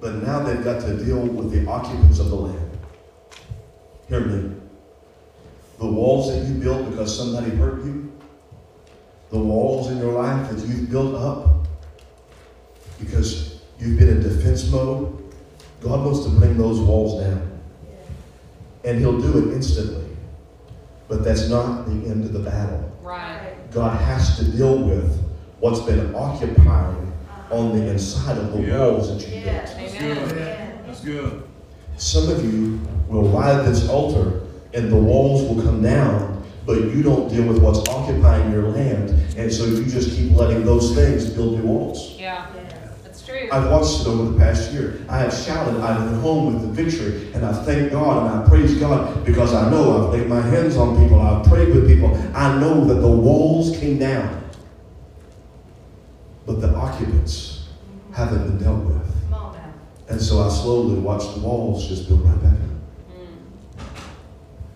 but 0.00 0.22
now 0.22 0.40
they've 0.40 0.62
got 0.62 0.80
to 0.82 1.04
deal 1.04 1.20
with 1.20 1.50
the 1.50 1.68
occupants 1.68 2.20
of 2.20 2.30
the 2.30 2.36
land. 2.36 2.78
Hear 4.08 4.20
me. 4.20 4.56
The 5.78 5.86
walls 5.86 6.30
that 6.30 6.46
you 6.46 6.54
built 6.54 6.90
because 6.90 7.16
somebody 7.16 7.50
hurt 7.56 7.84
you, 7.84 8.11
the 9.32 9.38
walls 9.38 9.90
in 9.90 9.96
your 9.96 10.12
life 10.12 10.50
that 10.50 10.58
you've 10.66 10.90
built 10.90 11.14
up 11.14 11.66
because 13.00 13.60
you've 13.78 13.98
been 13.98 14.08
in 14.08 14.22
defense 14.22 14.70
mode, 14.70 15.18
God 15.80 16.04
wants 16.04 16.22
to 16.24 16.30
bring 16.30 16.56
those 16.56 16.78
walls 16.78 17.20
down. 17.24 17.60
And 18.84 18.98
He'll 18.98 19.20
do 19.20 19.38
it 19.50 19.54
instantly. 19.54 20.04
But 21.08 21.24
that's 21.24 21.48
not 21.48 21.86
the 21.86 21.92
end 21.92 22.24
of 22.24 22.32
the 22.32 22.38
battle. 22.40 22.90
Right. 23.02 23.54
God 23.72 23.98
has 24.02 24.36
to 24.36 24.44
deal 24.44 24.78
with 24.78 25.18
what's 25.60 25.80
been 25.80 26.14
occupying 26.14 27.12
on 27.50 27.76
the 27.78 27.90
inside 27.90 28.36
of 28.38 28.52
the 28.52 28.60
Yeah. 28.62 28.86
walls 28.86 29.08
that 29.08 29.28
you 29.28 29.44
built. 29.44 30.32
Amen. 30.32 30.78
That's 30.86 31.00
good. 31.00 31.42
Some 31.96 32.28
of 32.30 32.44
you 32.44 32.80
will 33.08 33.28
ride 33.28 33.64
this 33.66 33.88
altar 33.88 34.42
and 34.74 34.90
the 34.90 34.96
walls 34.96 35.42
will 35.42 35.62
come 35.62 35.82
down, 35.82 36.31
but 36.66 36.78
you 36.78 37.02
don't 37.02 37.28
deal 37.28 37.46
with 37.46 37.62
what's 37.62 37.88
occupying 37.88 38.52
your 38.52 38.68
land, 38.68 39.10
and 39.36 39.52
so 39.52 39.64
you 39.64 39.84
just 39.84 40.16
keep 40.16 40.32
letting 40.32 40.64
those 40.64 40.94
things 40.94 41.28
build 41.30 41.58
new 41.58 41.66
walls. 41.66 42.16
Yeah. 42.18 42.46
That's 43.02 43.26
true. 43.26 43.48
I've 43.52 43.70
watched 43.70 44.00
it 44.00 44.06
over 44.06 44.30
the 44.30 44.38
past 44.38 44.72
year. 44.72 45.00
I 45.08 45.18
have 45.18 45.34
shouted, 45.34 45.80
I've 45.80 46.10
been 46.10 46.20
home 46.20 46.54
with 46.54 46.62
the 46.62 46.82
victory, 46.82 47.32
and 47.34 47.44
I 47.44 47.52
thank 47.64 47.92
God 47.92 48.26
and 48.26 48.42
I 48.42 48.48
praise 48.48 48.78
God 48.78 49.24
because 49.24 49.52
I 49.52 49.70
know 49.70 50.06
I've 50.06 50.14
laid 50.14 50.28
my 50.28 50.40
hands 50.40 50.76
on 50.76 50.96
people, 51.02 51.20
I've 51.20 51.46
prayed 51.46 51.74
with 51.74 51.86
people. 51.86 52.16
I 52.34 52.58
know 52.58 52.84
that 52.86 53.00
the 53.00 53.08
walls 53.08 53.76
came 53.78 53.98
down, 53.98 54.42
but 56.46 56.60
the 56.60 56.74
occupants 56.74 57.68
haven't 58.12 58.44
been 58.44 58.58
dealt 58.58 58.84
with. 58.84 59.02
And 60.08 60.20
so 60.20 60.42
I 60.42 60.50
slowly 60.50 60.98
watched 60.98 61.32
the 61.34 61.40
walls 61.40 61.88
just 61.88 62.06
build 62.06 62.20
right 62.22 62.42
back 62.42 62.52
up. 62.52 62.58
Mm. 63.16 63.36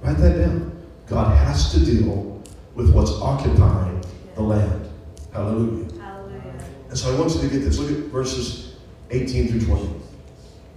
Write 0.00 0.16
that 0.16 0.38
down. 0.38 0.75
God 1.06 1.36
has 1.36 1.72
to 1.72 1.84
deal 1.84 2.42
with 2.74 2.92
what's 2.92 3.12
occupying 3.12 4.04
the 4.34 4.42
land. 4.42 4.88
Hallelujah. 5.32 5.92
Hallelujah. 6.00 6.64
And 6.88 6.98
so 6.98 7.14
I 7.14 7.18
want 7.18 7.34
you 7.34 7.40
to 7.42 7.48
get 7.48 7.60
this. 7.60 7.78
Look 7.78 7.90
at 7.90 8.04
verses 8.06 8.76
18 9.10 9.48
through 9.48 9.66
20. 9.66 9.90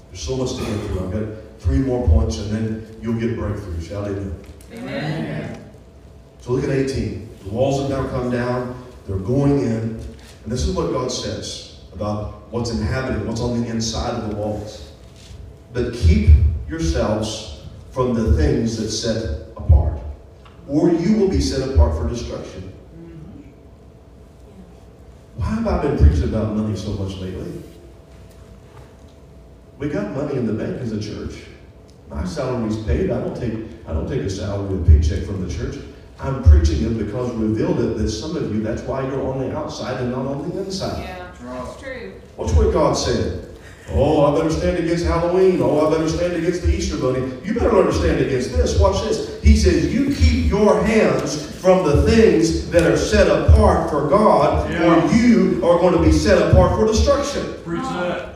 There's 0.10 0.22
so 0.22 0.38
much 0.38 0.56
to 0.56 0.66
get 0.66 0.80
through. 0.86 1.06
I've 1.06 1.12
got 1.12 1.60
three 1.60 1.80
more 1.80 2.08
points 2.08 2.38
and 2.38 2.52
then 2.52 2.98
you'll 3.02 3.20
get 3.20 3.36
breakthrough. 3.36 3.82
Shout 3.82 4.08
amen. 4.08 4.44
Amen. 4.72 5.72
So 6.42 6.52
look 6.52 6.64
at 6.64 6.70
18. 6.70 7.30
The 7.44 7.50
walls 7.50 7.82
have 7.82 7.90
now 7.90 8.10
come 8.10 8.32
down. 8.32 8.84
They're 9.08 9.18
going 9.18 9.60
in. 9.60 10.00
And 10.44 10.46
this 10.46 10.68
is 10.68 10.76
what 10.76 10.92
God 10.92 11.12
says 11.12 11.82
about 11.92 12.52
what's 12.52 12.72
inhabited, 12.72 13.28
what's 13.28 13.42
on 13.42 13.62
the 13.62 13.68
inside 13.68 14.14
of 14.16 14.30
the 14.30 14.36
walls. 14.36 14.92
But 15.74 15.94
keep 15.94 16.30
yourselves 16.68 17.62
from 17.92 18.14
the 18.14 18.38
things 18.38 18.78
that 18.78 18.90
set 18.90 19.24
apart, 19.24 19.39
or 20.70 20.92
you 20.92 21.18
will 21.18 21.30
be 21.30 21.42
set 21.42 21.68
apart 21.68 21.96
for 21.96 22.08
destruction. 22.08 22.72
Mm-hmm. 22.96 23.42
Why 25.36 25.46
have 25.46 25.68
I 25.68 25.82
been 25.82 25.98
preaching 25.98 26.26
about 26.26 26.56
money 26.56 26.76
so 26.76 26.92
much 26.94 27.18
lately? 27.18 27.52
We 29.80 29.90
got 29.90 30.16
money 30.16 30.36
in 30.36 30.46
the 30.46 30.54
bank 30.54 30.80
as 30.82 30.92
a 30.92 31.02
church. 31.02 31.46
My 32.10 32.24
salary's 32.26 32.78
paid. 32.84 33.12
I 33.12 33.20
don't 33.20 33.36
take 33.36 33.54
I 33.88 33.94
don't 33.94 34.08
take 34.08 34.22
a 34.22 34.30
salary 34.30 34.78
or 34.78 34.84
paycheck 34.84 35.24
from 35.26 35.48
the 35.48 35.54
church. 35.54 35.76
I'm 36.20 36.44
preaching 36.44 36.84
it 36.84 36.98
because 36.98 37.34
revealed 37.36 37.80
it 37.80 37.98
that 37.98 38.10
some 38.10 38.36
of 38.36 38.54
you, 38.54 38.62
that's 38.62 38.82
why 38.82 39.08
you're 39.08 39.26
on 39.26 39.40
the 39.40 39.56
outside 39.56 40.02
and 40.02 40.12
not 40.12 40.26
on 40.26 40.50
the 40.50 40.60
inside. 40.60 41.02
Yeah. 41.02 41.30
That's 41.42 41.82
true. 41.82 42.14
Watch 42.38 42.54
what 42.54 42.74
God 42.74 42.94
said. 42.94 43.49
Oh, 43.92 44.26
I 44.26 44.38
better 44.38 44.52
stand 44.52 44.78
against 44.78 45.06
Halloween. 45.06 45.62
Oh, 45.62 45.88
I 45.88 45.92
better 45.92 46.08
stand 46.10 46.34
against 46.34 46.62
the 46.62 46.70
Easter 46.76 46.98
Bunny. 46.98 47.20
You 47.44 47.54
better 47.56 47.76
understand 47.78 48.20
against 48.24 48.52
this. 48.56 48.80
Watch 48.80 49.04
this. 49.04 49.42
He 49.42 49.56
says, 49.56 49.92
You 49.94 50.14
keep 50.14 50.50
your 50.50 50.84
hands 50.84 51.50
from 51.60 51.86
the 51.88 52.04
things 52.04 52.70
that 52.70 52.84
are 52.84 52.98
set 52.98 53.28
apart 53.28 53.90
for 53.90 54.08
God, 54.08 54.72
Yeah. 54.72 55.08
or 55.08 55.12
you 55.14 55.58
are 55.66 55.80
going 55.80 55.94
to 55.94 56.02
be 56.04 56.12
set 56.12 56.38
apart 56.52 56.78
for 56.78 56.86
destruction. 56.86 57.56
Preach 57.64 57.82
that. 57.84 58.36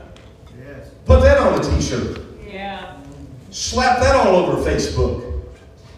Put 1.06 1.22
that 1.22 1.38
on 1.38 1.60
a 1.60 1.64
t 1.64 1.82
shirt. 1.82 2.20
Yeah. 2.48 2.96
Slap 3.52 4.00
that 4.00 4.16
all 4.16 4.36
over 4.38 4.70
Facebook. 4.70 5.42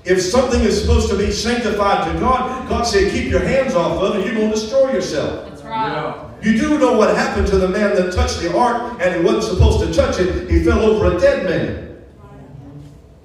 If 0.04 0.22
something 0.22 0.62
is 0.62 0.80
supposed 0.82 1.10
to 1.10 1.18
be 1.18 1.32
sanctified 1.32 2.12
to 2.14 2.20
God, 2.20 2.68
God 2.68 2.84
said, 2.84 3.12
Keep 3.12 3.30
your 3.30 3.40
hands 3.40 3.74
off 3.74 4.02
of 4.02 4.16
it, 4.18 4.26
you're 4.26 4.36
going 4.36 4.50
to 4.50 4.56
destroy 4.56 4.92
yourself. 4.92 5.50
That's 5.50 5.64
right. 5.64 5.92
Yeah. 5.94 6.25
You 6.42 6.58
do 6.58 6.78
know 6.78 6.98
what 6.98 7.16
happened 7.16 7.48
to 7.48 7.58
the 7.58 7.68
man 7.68 7.96
that 7.96 8.14
touched 8.14 8.42
the 8.42 8.56
ark 8.56 9.00
and 9.02 9.16
he 9.16 9.22
wasn't 9.22 9.56
supposed 9.56 9.88
to 9.88 9.94
touch 9.94 10.20
it. 10.20 10.50
He 10.50 10.64
fell 10.64 10.80
over 10.80 11.16
a 11.16 11.20
dead 11.20 11.46
man. 11.46 12.04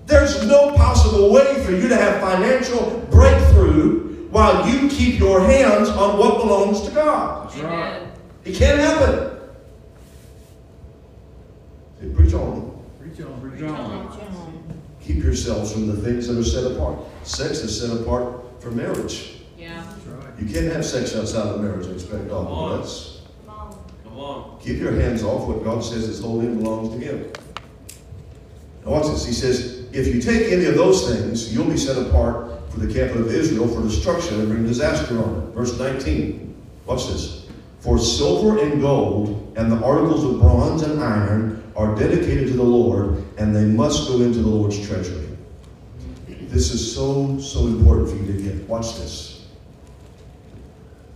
There's 0.07 0.47
no 0.47 0.75
possible 0.75 1.33
way 1.33 1.63
for 1.65 1.73
you 1.73 1.89
to 1.89 1.97
have 1.97 2.21
financial 2.21 3.07
breakthrough 3.11 4.27
while 4.31 4.69
you 4.69 4.89
keep 4.89 5.19
your 5.19 5.41
hands 5.41 5.89
on 5.89 6.19
what 6.19 6.39
belongs 6.39 6.81
to 6.83 6.91
God. 6.93 7.49
That's 7.49 7.61
right. 7.61 7.95
Amen. 7.97 8.13
It 8.45 8.55
can't 8.57 8.81
happen. 8.81 9.39
Say, 12.01 12.09
preach 12.09 12.33
on. 12.35 12.83
Preach 12.99 13.21
on. 13.21 13.41
Preach 13.41 13.63
on. 13.63 14.51
Keep 15.03 15.23
yourselves 15.23 15.73
from 15.73 15.87
the 15.87 15.97
things 15.97 16.27
that 16.29 16.39
are 16.39 16.45
set 16.45 16.71
apart. 16.73 16.99
Sex 17.25 17.59
is 17.61 17.81
set 17.81 18.01
apart 18.01 18.41
for 18.61 18.71
marriage. 18.71 19.40
Yeah. 20.41 20.47
That's 20.47 20.55
right. 20.55 20.55
You 20.55 20.55
can't 20.55 20.73
have 20.73 20.85
sex 20.85 21.17
outside 21.17 21.55
of 21.55 21.61
marriage 21.61 21.87
and 21.87 21.95
expect 21.95 22.29
God 22.29 22.49
to 22.49 22.79
bless. 22.79 23.21
Come 24.05 24.19
on. 24.19 24.61
Keep 24.61 24.79
your 24.79 24.93
hands 24.93 25.23
off 25.23 25.49
what 25.49 25.65
God 25.65 25.85
says 25.85 26.09
is 26.09 26.21
holy 26.21 26.47
and 26.47 26.63
belongs 26.63 26.95
to 26.95 26.99
Him. 26.99 27.33
Now 28.85 28.93
watch 28.93 29.07
this. 29.07 29.27
He 29.27 29.33
says, 29.33 29.87
if 29.93 30.07
you 30.15 30.21
take 30.21 30.53
any 30.53 30.65
of 30.67 30.75
those 30.75 31.09
things, 31.09 31.53
you'll 31.53 31.69
be 31.69 31.77
set 31.77 31.97
apart 31.97 32.71
for 32.71 32.81
the 32.81 32.93
camp 32.93 33.15
of 33.17 33.33
Israel 33.33 33.69
for 33.69 33.83
destruction 33.83 34.41
and 34.41 34.49
bring 34.49 34.67
disaster 34.67 35.19
on 35.23 35.43
it. 35.43 35.55
Verse 35.55 35.79
19. 35.79 36.55
Watch 36.87 37.09
this. 37.09 37.49
For 37.81 37.99
silver 37.99 38.63
and 38.63 38.81
gold 38.81 39.55
and 39.57 39.73
the 39.73 39.85
articles 39.85 40.25
of 40.25 40.41
bronze 40.41 40.83
and 40.83 41.03
iron 41.03 41.73
are 41.77 41.95
dedicated 41.97 42.49
to 42.49 42.55
the 42.55 42.63
Lord, 42.63 43.25
and 43.39 43.55
they 43.55 43.65
must 43.65 44.09
go 44.09 44.21
into 44.21 44.41
the 44.41 44.49
Lord's 44.49 44.87
treasury. 44.87 45.29
This 46.27 46.73
is 46.73 46.95
so, 46.95 47.39
so 47.39 47.69
important 47.69 48.11
for 48.11 48.17
you 48.17 48.33
to 48.33 48.43
get. 48.43 48.69
Watch 48.69 48.97
this. 48.99 49.30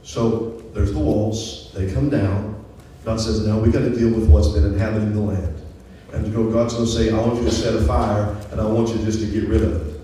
So 0.04 0.62
there's 0.74 0.92
the 0.92 0.98
walls, 0.98 1.72
they 1.72 1.92
come 1.92 2.10
down. 2.10 2.62
God 3.04 3.20
says, 3.20 3.46
now 3.46 3.58
we 3.58 3.70
got 3.70 3.80
to 3.80 3.90
deal 3.90 4.10
with 4.10 4.28
what's 4.28 4.48
been 4.48 4.64
inhabiting 4.64 5.14
the 5.14 5.20
land. 5.20 5.62
And 6.12 6.32
go, 6.32 6.50
God's 6.50 6.74
going 6.74 6.86
to 6.86 6.92
say, 6.92 7.10
I 7.10 7.18
want 7.18 7.38
you 7.38 7.44
to 7.44 7.50
set 7.50 7.74
a 7.74 7.82
fire, 7.82 8.36
and 8.52 8.60
I 8.60 8.66
want 8.66 8.90
you 8.90 8.98
just 8.98 9.18
to 9.20 9.26
get 9.26 9.48
rid 9.48 9.62
of 9.62 9.88
it. 9.88 10.00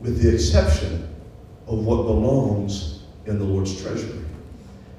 With 0.00 0.22
the 0.22 0.32
exception 0.32 1.08
of 1.66 1.84
what 1.84 2.02
belongs 2.04 3.02
in 3.26 3.38
the 3.38 3.44
Lord's 3.44 3.80
treasury. 3.82 4.20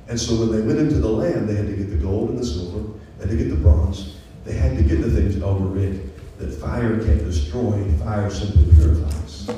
And 0.09 0.19
so 0.19 0.35
when 0.35 0.51
they 0.51 0.61
went 0.61 0.79
into 0.79 0.95
the 0.95 1.09
land, 1.09 1.47
they 1.47 1.55
had 1.55 1.67
to 1.67 1.75
get 1.75 1.89
the 1.89 1.95
gold 1.95 2.31
and 2.31 2.39
the 2.39 2.45
silver, 2.45 2.91
they 3.17 3.27
had 3.27 3.37
to 3.37 3.43
get 3.43 3.49
the 3.49 3.55
bronze, 3.55 4.17
they 4.45 4.53
had 4.53 4.75
to 4.77 4.83
get 4.83 5.01
the 5.01 5.09
things, 5.09 5.41
over 5.41 5.77
it. 5.79 6.39
that 6.39 6.51
fire 6.53 6.97
can't 7.03 7.23
destroy, 7.23 7.83
fire 7.99 8.29
simply 8.29 8.65
purifies. 8.75 9.49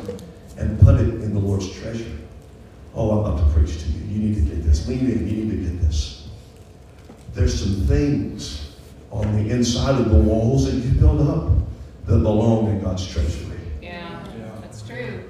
And 0.57 0.79
put 0.81 0.95
it 0.95 1.21
in 1.21 1.33
the 1.33 1.39
Lord's 1.39 1.71
treasury. 1.71 2.24
Oh, 2.95 3.11
I'm 3.11 3.33
about 3.33 3.45
to 3.45 3.53
preach 3.53 3.81
to 3.81 3.89
you. 3.89 4.05
You 4.05 4.29
need 4.29 4.35
to 4.35 4.41
get 4.41 4.63
this. 4.63 4.87
Lean 4.87 4.99
in. 4.99 5.27
You 5.27 5.43
need 5.43 5.49
to 5.51 5.57
get 5.57 5.81
this. 5.81 6.27
There's 7.33 7.59
some 7.59 7.85
things 7.87 8.75
on 9.11 9.33
the 9.35 9.51
inside 9.51 9.99
of 9.99 10.09
the 10.09 10.17
walls 10.17 10.65
that 10.65 10.77
you 10.77 10.91
build 10.99 11.27
up 11.27 11.51
that 12.05 12.19
belong 12.19 12.69
in 12.69 12.81
God's 12.81 13.05
treasury. 13.05 13.59
Yeah. 13.81 14.23
That's 14.61 14.81
true. 14.81 15.23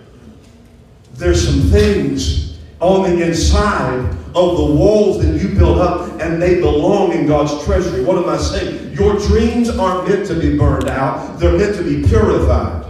There's 1.14 1.48
some 1.48 1.62
things 1.72 2.60
on 2.82 3.10
the 3.10 3.26
inside 3.26 4.00
of 4.36 4.58
the 4.58 4.66
walls 4.66 5.26
that 5.26 5.42
you 5.42 5.56
build 5.56 5.80
up 5.80 6.22
and 6.22 6.42
they 6.42 6.60
belong 6.60 7.14
in 7.14 7.26
God's 7.26 7.64
treasury. 7.64 8.04
What 8.04 8.18
am 8.18 8.30
I 8.30 8.38
saying? 8.38 8.94
Your 8.94 9.18
dreams 9.18 9.70
aren't 9.70 10.10
meant 10.10 10.28
to 10.28 10.36
be 10.36 10.58
burned 10.58 10.90
out, 10.90 11.40
they're 11.40 11.58
meant 11.58 11.76
to 11.78 11.84
be 11.84 12.08
purified. 12.08 12.84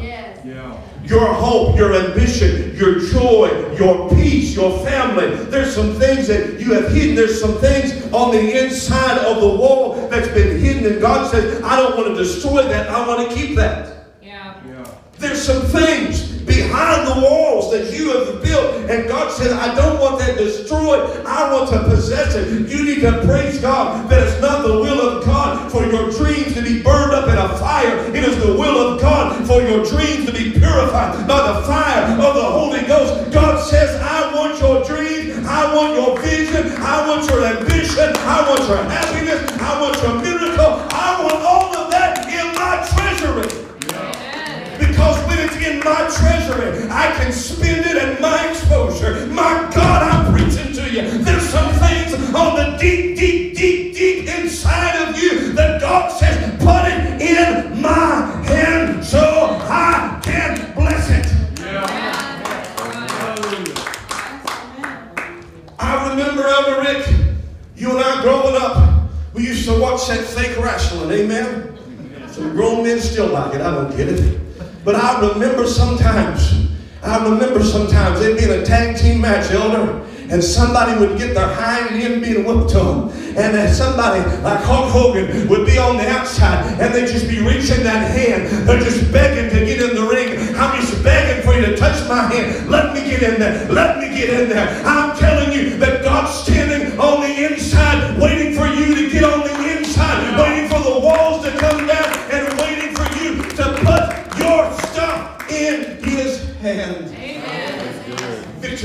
Your 1.06 1.32
hope, 1.32 1.78
your 1.78 1.94
ambition, 1.94 2.65
your 2.76 3.00
joy, 3.00 3.76
your 3.78 4.10
peace, 4.10 4.56
your 4.56 4.86
family. 4.86 5.36
There's 5.46 5.74
some 5.74 5.94
things 5.94 6.28
that 6.28 6.60
you 6.60 6.74
have 6.74 6.92
hidden. 6.92 7.16
There's 7.16 7.40
some 7.40 7.58
things 7.60 8.12
on 8.12 8.32
the 8.32 8.64
inside 8.64 9.18
of 9.20 9.42
the 9.42 9.48
wall 9.48 10.08
that's 10.10 10.28
been 10.30 10.60
hidden. 10.60 10.92
And 10.92 11.02
God 11.02 11.32
says, 11.32 11.62
I 11.64 11.78
don't 11.78 11.98
want 11.98 12.10
to 12.10 12.16
destroy 12.16 12.64
that. 12.64 12.90
I 12.90 13.08
want 13.08 13.30
to 13.30 13.36
keep 13.36 13.56
that. 13.56 14.08
Yeah. 14.22 14.56
yeah. 14.68 14.86
There's 15.18 15.42
some 15.42 15.64
things 15.64 16.35
behind 16.46 17.08
the 17.08 17.22
walls 17.22 17.72
that 17.72 17.92
you 17.94 18.12
have 18.12 18.42
built, 18.44 18.90
and 18.90 19.08
God 19.08 19.32
said, 19.32 19.52
I 19.52 19.74
don't 19.76 20.00
want 20.00 20.20
that 20.20 20.38
destroyed. 20.38 21.26
I 21.26 21.52
want 21.52 21.70
to 21.72 21.84
possess 21.84 22.36
it. 22.36 22.70
You 22.70 22.84
need 22.86 23.02
to 23.02 23.22
praise 23.26 23.60
God 23.60 24.10
that 24.10 24.28
it's 24.28 24.42
not 24.42 24.66
the 24.66 24.74
will 24.74 25.02
of 25.02 25.26
God 25.26 25.72
for 25.72 25.86
your 25.86 26.12
dreams 26.12 26.54
to 26.54 26.62
be 26.62 26.82
burned 26.82 27.14
up 27.14 27.28
in 27.28 27.38
a 27.38 27.50
fire. 27.58 27.98
It 28.16 28.24
is 28.24 28.38
the 28.44 28.54
will 28.54 28.94
of 28.94 29.02
God 29.02 29.46
for 29.48 29.62
your 29.62 29.84
dreams 29.86 30.26
to 30.26 30.32
be 30.32 30.52
purified 30.52 31.28
by 31.28 31.52
the 31.52 31.68
fire 31.68 32.04
of 32.14 32.36
the 32.36 32.44
Holy 32.44 32.86
Ghost. 32.86 33.32
God 33.32 33.60
says, 33.60 34.00
I 34.02 34.34
want 34.34 34.60
your 34.60 34.84
dreams, 34.84 35.46
I 35.46 35.74
want 35.76 35.96
your 35.96 36.20
vision, 36.22 36.72
I 36.82 37.08
want 37.08 37.30
your 37.30 37.44
ambition, 37.44 38.16
I 38.18 38.48
want 38.48 38.68
your 38.68 38.84
happiness, 38.84 39.52
I 39.60 39.82
want 39.82 40.02
your 40.02 40.25
my 45.86 46.10
treasury, 46.10 46.90
I 46.90 47.14
can 47.16 47.32
spend 47.32 47.86
it 47.86 47.96
at 47.96 48.20
my 48.20 48.50
exposure. 48.50 49.28
My 49.28 49.70
God, 49.74 50.02
I'm 50.02 50.34
preaching 50.34 50.74
to 50.74 50.90
you. 50.90 51.20
There's 51.20 51.48
some 51.48 51.72
things 51.76 52.12
on 52.34 52.56
the 52.56 52.76
deep, 52.80 53.16
deep, 53.16 53.56
deep, 53.56 53.94
deep 53.94 54.28
inside 54.28 55.08
of 55.08 55.18
you 55.22 55.54
that 55.54 55.80
God 55.80 56.12
says, 56.12 56.38
put 56.58 56.86
it 56.86 57.22
in 57.22 57.80
my 57.80 58.44
hand 58.48 59.06
so 59.06 59.60
I 59.62 60.20
can 60.24 60.74
bless 60.74 61.08
it. 61.12 61.32
I 65.78 66.10
remember 66.10 66.48
Elder 66.48 66.82
Rick, 66.82 67.08
you 67.76 67.92
and 67.92 68.00
I 68.00 68.24
growing 68.24 68.60
up, 68.60 69.08
we 69.36 69.46
used 69.46 69.68
to 69.70 69.80
watch 69.80 70.08
that 70.08 70.26
fake 70.26 70.58
wrestling, 70.58 71.12
amen? 71.12 71.78
Some 72.32 72.54
grown 72.56 72.84
men 72.84 73.00
still 73.00 73.28
like 73.28 73.54
it, 73.54 73.62
I 73.62 73.70
don't 73.70 73.96
get 73.96 74.10
it. 74.10 74.42
But 74.86 74.94
I 74.94 75.20
remember 75.30 75.66
sometimes, 75.66 76.70
I 77.02 77.18
remember 77.28 77.64
sometimes 77.64 78.20
there'd 78.20 78.38
be 78.38 78.44
in 78.44 78.52
a 78.52 78.64
tag 78.64 78.96
team 78.96 79.20
match, 79.20 79.52
Elder, 79.52 80.06
and 80.30 80.44
somebody 80.44 81.00
would 81.00 81.18
get 81.18 81.34
their 81.34 81.48
hind 81.48 81.96
end 81.96 82.22
being 82.22 82.46
whipped 82.46 82.70
to 82.70 82.78
them. 82.78 83.10
And 83.36 83.54
then 83.54 83.74
somebody 83.74 84.24
like 84.42 84.60
Hulk 84.62 84.92
Hogan 84.92 85.50
would 85.50 85.66
be 85.66 85.80
on 85.80 85.98
the 85.98 86.08
outside 86.08 86.80
and 86.80 86.94
they'd 86.94 87.08
just 87.08 87.28
be 87.28 87.40
reaching 87.40 87.84
that 87.84 88.12
hand. 88.12 88.68
They're 88.68 88.80
just 88.80 89.12
begging 89.12 89.50
to 89.58 89.66
get 89.66 89.82
in 89.82 89.96
the 89.96 90.08
ring. 90.08 90.56
I'm 90.56 90.80
just 90.80 91.04
begging 91.04 91.44
for 91.44 91.54
you 91.54 91.66
to 91.66 91.76
touch 91.76 92.08
my 92.08 92.22
hand. 92.32 92.70
Let 92.70 92.94
me 92.94 93.02
get 93.02 93.24
in 93.24 93.40
there. 93.40 93.68
Let 93.72 93.98
me 94.00 94.16
get 94.16 94.30
in 94.30 94.50
there. 94.50 94.70
I'm 94.86 95.18
telling 95.18 95.52
you 95.52 95.78
that 95.78 96.04
God's 96.04 96.34
standing 96.44 96.98
on 97.00 97.22
the 97.22 97.52
inside, 97.52 98.22
waiting 98.22 98.35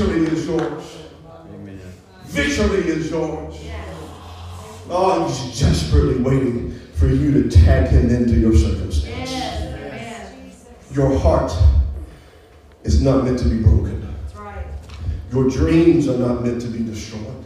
Victory 0.01 0.25
is 0.25 0.47
yours. 0.47 0.97
Victory 2.23 2.87
is 2.87 3.11
yours. 3.11 3.55
Oh, 4.89 5.27
he's 5.27 5.59
desperately 5.59 6.17
waiting 6.23 6.71
for 6.95 7.05
you 7.05 7.43
to 7.43 7.49
tag 7.49 7.89
him 7.89 8.09
into 8.09 8.33
your 8.33 8.55
circumstance. 8.55 9.31
Your 10.91 11.19
heart 11.19 11.53
is 12.83 13.03
not 13.03 13.25
meant 13.25 13.37
to 13.39 13.47
be 13.47 13.61
broken. 13.61 14.11
Your 15.31 15.47
dreams 15.47 16.07
are 16.07 16.17
not 16.17 16.43
meant 16.43 16.61
to 16.63 16.67
be 16.67 16.83
destroyed. 16.83 17.45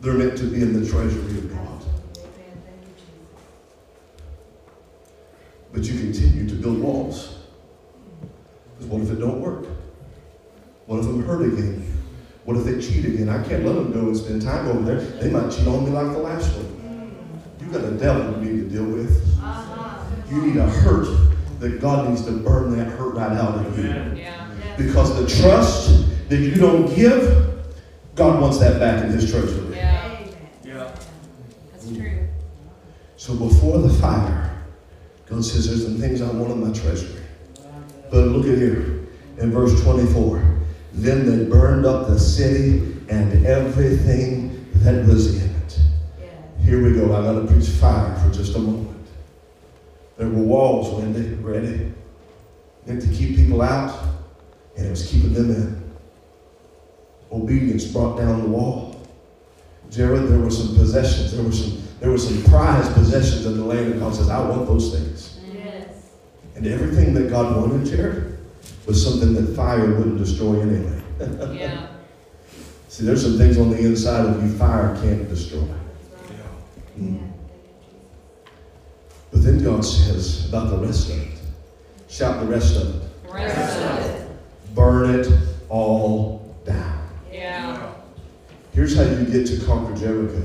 They're 0.00 0.14
meant 0.14 0.38
to 0.38 0.44
be 0.44 0.62
in 0.62 0.80
the 0.80 0.88
treasury 0.88 1.38
of 1.38 1.52
God. 1.52 1.82
But 5.72 5.82
you 5.82 5.98
continue 5.98 6.48
to 6.48 6.54
build 6.54 6.78
walls. 6.78 7.36
Because 8.76 8.92
what 8.92 9.02
if 9.02 9.10
it 9.10 9.16
don't 9.16 9.40
work? 9.40 9.66
What 10.88 11.00
if 11.00 11.04
I'm 11.04 11.22
hurt 11.22 11.42
again? 11.42 11.84
What 12.46 12.56
if 12.56 12.64
they 12.64 12.80
cheat 12.80 13.04
again? 13.04 13.28
I 13.28 13.46
can't 13.46 13.62
let 13.62 13.74
them 13.74 13.92
go 13.92 14.08
and 14.08 14.16
spend 14.16 14.40
time 14.40 14.68
over 14.68 14.80
there. 14.80 15.00
They 15.20 15.28
might 15.28 15.50
cheat 15.50 15.66
on 15.66 15.84
me 15.84 15.90
like 15.90 16.06
the 16.12 16.18
last 16.18 16.50
one. 16.56 17.12
You 17.60 17.66
got 17.70 17.84
a 17.84 17.90
devil 17.90 18.42
you 18.42 18.50
need 18.50 18.62
to 18.62 18.70
deal 18.70 18.86
with. 18.86 19.22
You 20.30 20.46
need 20.46 20.56
a 20.56 20.66
hurt 20.66 21.06
that 21.60 21.78
God 21.82 22.08
needs 22.08 22.24
to 22.24 22.32
burn 22.32 22.74
that 22.78 22.86
hurt 22.86 23.16
right 23.16 23.32
out 23.32 23.66
of 23.66 23.78
you. 23.78 24.24
Because 24.78 25.14
the 25.14 25.42
trust 25.42 26.06
that 26.30 26.38
you 26.38 26.54
don't 26.54 26.86
give, 26.96 27.66
God 28.14 28.40
wants 28.40 28.56
that 28.60 28.80
back 28.80 29.04
in 29.04 29.10
His 29.10 29.30
treasury. 29.30 29.76
Yeah. 29.76 30.90
That's 31.70 31.86
true. 31.86 32.28
So 33.18 33.34
before 33.36 33.76
the 33.76 33.90
fire, 33.90 34.58
God 35.26 35.44
says, 35.44 35.68
There's 35.68 35.84
some 35.84 35.98
things 35.98 36.22
I 36.22 36.30
want 36.30 36.52
in 36.52 36.66
my 36.66 36.72
treasury. 36.72 37.20
But 38.10 38.28
look 38.28 38.46
at 38.46 38.56
here 38.56 39.06
in 39.36 39.52
verse 39.52 39.78
24. 39.82 40.57
Then 40.98 41.26
they 41.26 41.44
burned 41.44 41.86
up 41.86 42.08
the 42.08 42.18
city 42.18 42.96
and 43.08 43.46
everything 43.46 44.68
that 44.74 45.06
was 45.06 45.40
in 45.42 45.50
it. 45.50 45.78
Here 46.64 46.82
we 46.82 46.92
go. 46.92 47.14
I'm 47.14 47.22
going 47.22 47.46
to 47.46 47.52
preach 47.52 47.68
fire 47.68 48.14
for 48.16 48.30
just 48.30 48.56
a 48.56 48.58
moment. 48.58 49.06
There 50.16 50.28
were 50.28 50.42
walls, 50.42 50.92
when 50.92 51.12
they 51.12 51.20
Wendy, 51.20 51.34
ready, 51.36 51.92
meant 52.84 53.00
to 53.02 53.08
keep 53.08 53.36
people 53.36 53.62
out, 53.62 53.96
and 54.76 54.86
it 54.86 54.90
was 54.90 55.08
keeping 55.08 55.32
them 55.32 55.50
in. 55.50 55.90
Obedience 57.30 57.84
brought 57.84 58.16
down 58.16 58.42
the 58.42 58.48
wall. 58.48 59.00
Jared, 59.90 60.28
there 60.28 60.40
were 60.40 60.50
some 60.50 60.74
possessions. 60.74 61.32
There 61.32 61.44
were 61.44 61.52
some 61.52 61.80
there 62.00 62.10
were 62.10 62.18
some 62.18 62.42
prized 62.44 62.92
possessions 62.94 63.44
in 63.46 63.56
the 63.56 63.64
land, 63.64 63.92
and 63.92 64.00
God 64.00 64.14
says, 64.14 64.28
I 64.28 64.40
want 64.48 64.66
those 64.66 64.92
things. 64.92 65.38
And 66.54 66.66
everything 66.66 67.14
that 67.14 67.28
God 67.30 67.56
wanted, 67.56 67.86
Jared, 67.86 68.37
was 68.86 69.02
something 69.02 69.34
that 69.34 69.54
fire 69.54 69.94
wouldn't 69.94 70.18
destroy 70.18 70.60
anyway. 70.60 71.02
Yeah. 71.54 71.88
See, 72.88 73.04
there's 73.04 73.22
some 73.22 73.36
things 73.36 73.58
on 73.58 73.70
the 73.70 73.78
inside 73.78 74.26
of 74.26 74.42
you 74.42 74.50
fire 74.56 74.96
can't 75.02 75.28
destroy. 75.28 75.62
Mm. 76.98 77.30
But 79.30 79.44
then 79.44 79.62
God 79.62 79.84
says 79.84 80.48
about 80.48 80.70
the 80.70 80.78
rest 80.78 81.10
of 81.10 81.18
it. 81.18 81.38
Shout 82.08 82.40
the 82.40 82.46
rest 82.46 82.76
of 82.76 82.96
it. 82.96 83.10
Rest 83.30 83.78
of 83.82 83.98
it. 84.06 84.30
Burn 84.74 85.20
it 85.20 85.28
all 85.68 86.56
down. 86.64 87.08
Yeah. 87.30 87.92
Here's 88.72 88.96
how 88.96 89.02
you 89.02 89.26
get 89.26 89.46
to 89.48 89.64
conquer 89.66 89.94
Jericho. 89.94 90.42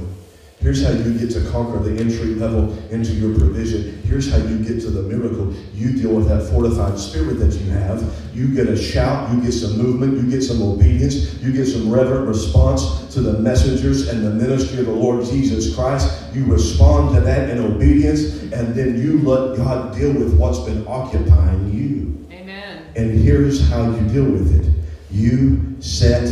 Here's 0.63 0.81
how 0.81 0.91
you 0.91 1.19
get 1.19 1.29
to 1.31 1.51
conquer 1.51 1.77
the 1.79 1.99
entry 1.99 2.35
level 2.35 2.71
into 2.89 3.11
your 3.11 3.37
provision. 3.37 4.01
Here's 4.03 4.31
how 4.31 4.37
you 4.37 4.59
get 4.59 4.79
to 4.83 4.91
the 4.91 5.01
miracle. 5.01 5.53
You 5.73 5.91
deal 5.91 6.15
with 6.15 6.29
that 6.29 6.49
fortified 6.49 6.97
spirit 6.97 7.33
that 7.39 7.53
you 7.59 7.69
have. 7.71 8.01
You 8.33 8.47
get 8.47 8.69
a 8.69 8.77
shout, 8.77 9.29
you 9.33 9.41
get 9.41 9.51
some 9.51 9.77
movement, 9.77 10.13
you 10.13 10.31
get 10.31 10.41
some 10.41 10.61
obedience, 10.61 11.33
you 11.41 11.51
get 11.51 11.65
some 11.65 11.91
reverent 11.91 12.29
response 12.29 13.13
to 13.13 13.19
the 13.19 13.39
messengers 13.39 14.07
and 14.07 14.25
the 14.25 14.29
ministry 14.29 14.79
of 14.79 14.85
the 14.85 14.93
Lord 14.93 15.25
Jesus 15.25 15.75
Christ. 15.75 16.33
You 16.33 16.45
respond 16.45 17.13
to 17.15 17.19
that 17.19 17.49
in 17.49 17.59
obedience, 17.59 18.41
and 18.53 18.73
then 18.73 19.01
you 19.01 19.19
let 19.19 19.57
God 19.57 19.93
deal 19.97 20.13
with 20.13 20.33
what's 20.37 20.59
been 20.59 20.87
occupying 20.87 21.73
you. 21.73 22.25
Amen. 22.33 22.85
And 22.95 23.11
here's 23.19 23.69
how 23.69 23.91
you 23.91 24.07
deal 24.07 24.31
with 24.31 24.57
it 24.57 24.73
you 25.11 25.75
set 25.81 26.23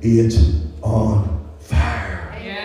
it 0.00 0.34
on 0.80 1.44
fire. 1.58 2.38
Yeah. 2.40 2.60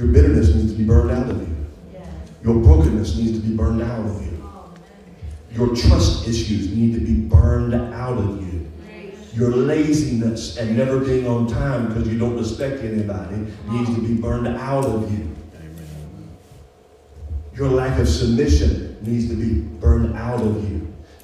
Your 0.00 0.08
bitterness 0.08 0.54
needs 0.54 0.72
to 0.72 0.78
be 0.78 0.84
burned 0.84 1.10
out 1.10 1.28
of 1.28 1.46
you. 1.46 1.56
Your 2.42 2.54
brokenness 2.54 3.18
needs 3.18 3.38
to 3.38 3.46
be 3.46 3.54
burned 3.54 3.82
out 3.82 4.06
of 4.06 4.24
you. 4.24 4.42
Your 5.52 5.76
trust 5.76 6.26
issues 6.26 6.74
need 6.74 6.94
to 6.94 7.00
be 7.00 7.16
burned 7.28 7.74
out 7.74 8.16
of 8.16 8.40
you. 8.40 8.72
Your 9.34 9.50
laziness 9.50 10.56
and 10.56 10.74
never 10.74 11.00
being 11.00 11.26
on 11.26 11.46
time 11.46 11.88
because 11.88 12.08
you 12.08 12.18
don't 12.18 12.34
respect 12.34 12.82
anybody 12.82 13.46
needs 13.68 13.94
to 13.94 14.00
be 14.00 14.14
burned 14.14 14.48
out 14.48 14.86
of 14.86 15.12
you. 15.12 15.36
Your 17.54 17.68
lack 17.68 17.98
of 17.98 18.08
submission 18.08 18.96
needs 19.02 19.28
to 19.28 19.34
be 19.34 19.60
burned 19.80 20.16
out 20.16 20.40
of 20.40 20.70
you. 20.70 20.79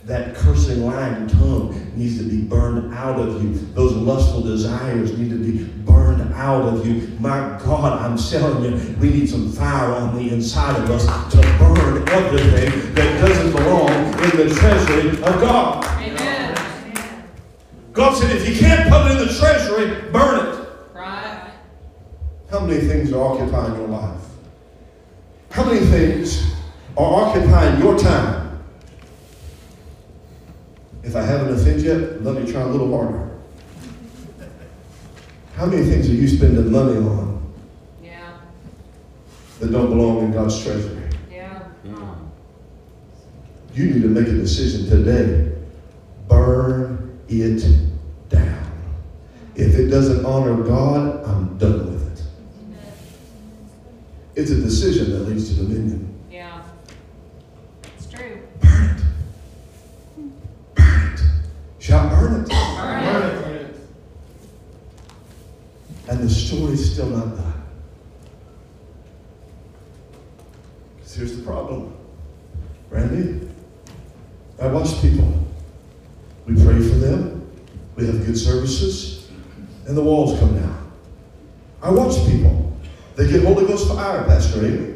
That 0.06 0.36
cursing, 0.36 0.86
lying 0.86 1.26
tongue 1.26 1.92
needs 1.96 2.18
to 2.18 2.22
be 2.22 2.40
burned 2.40 2.94
out 2.94 3.18
of 3.18 3.42
you. 3.42 3.54
Those 3.74 3.92
lustful 3.92 4.40
desires 4.40 5.18
need 5.18 5.30
to 5.30 5.36
be 5.36 5.64
burned 5.82 6.32
out 6.32 6.62
of 6.62 6.86
you. 6.86 7.08
My 7.18 7.58
God, 7.64 8.00
I'm 8.00 8.16
telling 8.16 8.62
you, 8.62 8.96
we 9.00 9.10
need 9.10 9.28
some 9.28 9.50
fire 9.50 9.90
on 9.90 10.14
the 10.14 10.32
inside 10.32 10.80
of 10.80 10.88
us 10.92 11.06
to 11.32 11.38
burn 11.58 12.08
everything 12.08 12.94
that 12.94 13.20
doesn't 13.20 13.50
belong 13.50 13.90
in 13.90 14.46
the 14.46 14.54
treasury 14.54 15.10
of 15.10 15.40
God. 15.40 15.84
Amen. 16.00 16.54
God 17.92 18.16
said, 18.16 18.30
if 18.30 18.48
you 18.48 18.54
can't 18.56 18.88
put 18.88 19.10
it 19.10 19.20
in 19.20 19.26
the 19.26 19.34
treasury, 19.34 20.08
burn 20.12 20.46
it. 20.46 20.68
Right. 20.94 21.50
How 22.48 22.60
many 22.60 22.78
things 22.86 23.12
are 23.12 23.24
occupying 23.24 23.74
your 23.74 23.88
life? 23.88 24.20
How 25.50 25.64
many 25.64 25.84
things 25.84 26.54
are 26.96 27.24
occupying 27.24 27.80
your 27.80 27.98
time? 27.98 28.45
If 31.06 31.14
I 31.14 31.22
haven't 31.22 31.54
offended 31.54 31.84
yet, 31.84 32.22
let 32.24 32.42
me 32.42 32.50
try 32.50 32.62
a 32.62 32.66
little 32.66 32.90
harder. 32.94 33.30
How 35.54 35.66
many 35.66 35.84
things 35.86 36.10
are 36.10 36.12
you 36.12 36.28
spending 36.28 36.70
money 36.70 36.96
on 36.98 37.54
Yeah, 38.02 38.32
that 39.60 39.70
don't 39.72 39.88
belong 39.88 40.24
in 40.24 40.32
God's 40.32 40.62
treasury? 40.62 41.04
yeah. 41.32 41.62
Mm. 41.86 42.16
You 43.72 43.84
need 43.86 44.02
to 44.02 44.08
make 44.08 44.26
a 44.26 44.32
decision 44.32 44.86
today. 44.90 45.52
Burn 46.28 47.20
it 47.28 47.64
down. 48.28 48.72
If 49.54 49.76
it 49.76 49.86
doesn't 49.86 50.26
honor 50.26 50.62
God, 50.62 51.24
I'm 51.24 51.56
done 51.56 51.86
with 51.94 52.18
it. 52.18 52.24
It's 54.34 54.50
a 54.50 54.56
decision 54.60 55.12
that 55.12 55.20
leads 55.20 55.48
to 55.50 55.54
dominion. 55.54 56.14
Yeah. 56.30 56.62
It's 57.96 58.06
true. 58.08 58.40
Burn 58.60 58.96
it. 58.96 59.02
Burn 60.74 61.12
it. 61.14 61.20
Shout, 61.78 62.12
burn 62.28 62.42
it. 62.42 62.48
Burn 62.48 63.56
it. 63.56 63.76
And 66.08 66.20
the 66.20 66.30
story's 66.30 66.92
still 66.92 67.08
not 67.08 67.36
done. 67.36 67.62
Because 70.96 71.14
here's 71.14 71.36
the 71.36 71.42
problem. 71.42 71.94
Randy, 72.90 73.48
I 74.60 74.68
watch 74.68 75.00
people. 75.02 75.46
We 76.46 76.54
pray 76.54 76.78
for 76.78 76.94
them. 76.96 77.50
We 77.96 78.06
have 78.06 78.24
good 78.24 78.38
services. 78.38 79.28
And 79.86 79.96
the 79.96 80.02
walls 80.02 80.38
come 80.38 80.54
down. 80.58 80.92
I 81.82 81.90
watch 81.90 82.16
people. 82.26 82.76
They 83.16 83.28
get 83.28 83.42
Holy 83.44 83.66
Ghost 83.66 83.88
fire, 83.88 84.24
Pastor 84.24 84.64
Amy. 84.64 84.94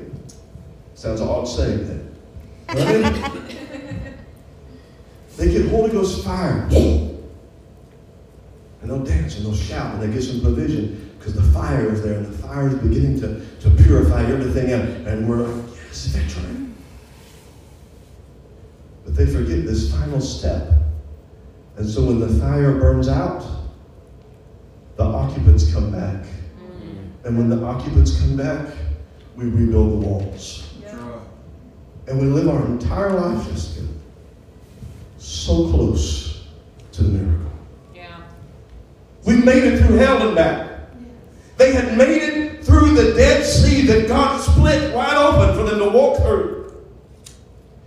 Sounds 0.95 1.21
odd 1.21 1.45
saying 1.45 1.89
that. 1.89 2.01
Right? 2.75 3.33
they 5.37 5.51
get 5.51 5.69
Holy 5.69 5.91
Ghost 5.91 6.25
fire. 6.25 6.69
And 8.81 8.91
they'll 8.91 9.05
dance 9.05 9.37
and 9.37 9.45
they'll 9.45 9.55
shout 9.55 9.95
and 9.95 10.03
they 10.03 10.13
get 10.13 10.23
some 10.23 10.41
provision 10.41 11.15
because 11.19 11.35
the 11.35 11.43
fire 11.43 11.93
is 11.93 12.03
there 12.03 12.15
and 12.15 12.27
the 12.27 12.39
fire 12.39 12.69
is 12.69 12.75
beginning 12.75 13.21
to, 13.21 13.45
to 13.61 13.71
purify 13.83 14.25
everything 14.25 14.73
out. 14.73 14.85
And 15.07 15.29
we're 15.29 15.47
like, 15.47 15.77
yes, 15.87 16.07
victory. 16.07 16.67
But 19.05 19.17
they 19.17 19.27
forget 19.27 19.67
this 19.67 19.93
final 19.93 20.21
step. 20.21 20.73
And 21.77 21.89
so 21.89 22.05
when 22.05 22.21
the 22.21 22.29
fire 22.29 22.73
burns 22.73 23.09
out, 23.09 23.45
the 24.97 25.05
occupants 25.05 25.73
come 25.73 25.91
back. 25.91 26.25
Mm. 26.25 27.25
And 27.25 27.39
when 27.39 27.49
the 27.49 27.65
occupants 27.65 28.19
come 28.21 28.37
back, 28.37 28.69
we 29.37 29.47
rebuild 29.47 29.93
the 29.93 30.07
walls. 30.07 30.67
And 32.07 32.19
we 32.19 32.27
live 32.27 32.49
our 32.49 32.67
entire 32.67 33.13
life, 33.13 33.49
Jessica, 33.49 33.87
so 35.19 35.71
close 35.71 36.45
to 36.93 37.05
the 37.05 37.09
miracle. 37.09 37.50
We 39.25 39.37
made 39.37 39.65
it 39.65 39.79
through 39.79 39.97
hell 39.97 40.27
and 40.27 40.35
back. 40.35 40.71
They 41.57 41.73
had 41.73 41.97
made 41.97 42.23
it 42.23 42.65
through 42.65 42.95
the 42.95 43.15
Dead 43.15 43.45
Sea 43.45 43.87
that 43.87 44.09
God 44.09 44.41
split 44.41 44.95
wide 44.95 45.17
open 45.17 45.55
for 45.55 45.71
them 45.71 45.79
to 45.79 45.91
walk 45.91 46.19
through. 46.23 46.87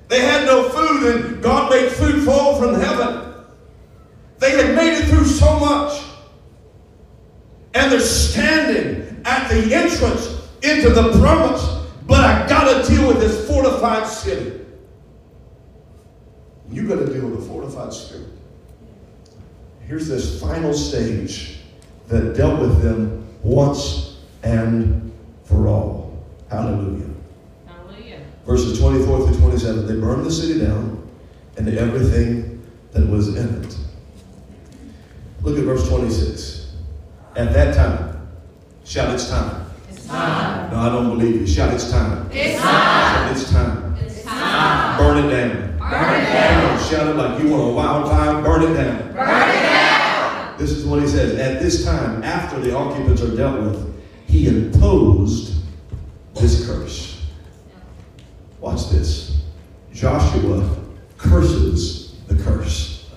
They 0.10 0.22
had 0.22 0.46
no 0.46 0.70
food, 0.70 1.16
and 1.16 1.42
God 1.42 1.72
made 1.72 1.92
food 1.92 2.24
fall 2.24 2.60
from 2.60 2.80
heaven. 2.80 3.34
They 4.38 4.52
had 4.52 4.76
made 4.76 4.94
it 4.94 5.06
through 5.06 5.26
so 5.26 5.60
much. 5.60 6.04
And 7.74 7.92
they're 7.92 8.00
standing 8.00 9.24
at 9.26 9.48
the 9.48 9.74
entrance 9.74 10.48
into 10.62 10.90
the 10.90 11.18
promise. 11.20 11.64
But 12.06 12.20
I 12.20 12.48
got 12.48 12.86
to 12.86 12.88
deal 12.94 13.08
with 13.08 13.20
this 13.20 13.48
fortified 13.48 14.06
city. 14.06 14.60
You 16.70 16.88
got 16.88 17.00
to 17.00 17.12
deal 17.12 17.28
with 17.28 17.40
a 17.40 17.48
fortified 17.48 17.94
spirit. 17.94 18.28
Here's 19.88 20.08
this 20.08 20.40
final 20.42 20.74
stage 20.74 21.60
that 22.08 22.36
dealt 22.36 22.60
with 22.60 22.82
them 22.82 23.28
once 23.44 24.18
and 24.44 25.12
for 25.44 25.68
all. 25.68 26.26
Hallelujah. 26.50 27.10
Hallelujah. 27.68 28.20
Verses 28.46 28.80
24 28.80 29.28
through 29.28 29.38
27. 29.40 29.88
They 29.88 30.00
burned 30.00 30.26
the 30.26 30.32
city 30.32 30.60
down 30.60 31.08
and 31.58 31.68
everything 31.70 32.66
that 32.92 33.08
was 33.08 33.36
in 33.36 33.64
it. 33.64 33.78
Look 35.42 35.58
at 35.58 35.66
verse 35.66 35.88
26. 35.90 36.74
At 37.36 37.52
that 37.54 37.76
time, 37.76 38.28
shout, 38.86 39.14
it's 39.14 39.30
time. 39.30 39.66
It's 39.90 40.06
time. 40.06 40.72
No, 40.72 40.78
I 40.78 40.90
don't 40.90 41.10
believe 41.10 41.42
you. 41.42 41.48
Shout, 41.48 41.74
it's 41.74 41.92
time. 41.92 42.30
It's 42.32 42.62
Shout, 42.62 43.32
it's 43.32 43.52
time. 43.52 43.96
It's 44.00 44.24
time. 44.24 44.98
Burn 44.98 45.26
it 45.26 45.30
down. 45.30 45.78
Burn 45.80 46.22
it 46.22 46.64
on, 46.64 46.80
shout 46.90 47.08
it 47.08 47.16
like 47.16 47.44
you 47.44 47.50
want 47.50 47.64
a 47.70 47.74
wildfire. 47.74 48.42
Burn 48.42 48.64
it 48.64 48.76
down. 48.76 49.14
Burn 49.14 49.28
it 49.28 49.32
down. 49.32 49.53
This 50.58 50.72
is 50.72 50.86
what 50.86 51.02
he 51.02 51.08
says. 51.08 51.40
At 51.40 51.62
this 51.62 51.84
time, 51.84 52.24
after 52.24 52.60
the 52.60 52.76
occupants 52.76 53.22
are 53.22 53.36
dealt 53.36 53.62
with, 53.62 54.04
he 54.28 54.48
imposed 54.48 55.56
this 56.36 56.66
curse. 56.68 57.26
Watch 58.60 58.90
this. 58.90 59.42
Joshua 59.94 60.78
curses 61.18 62.16
the 62.28 62.36
curse. 62.36 63.10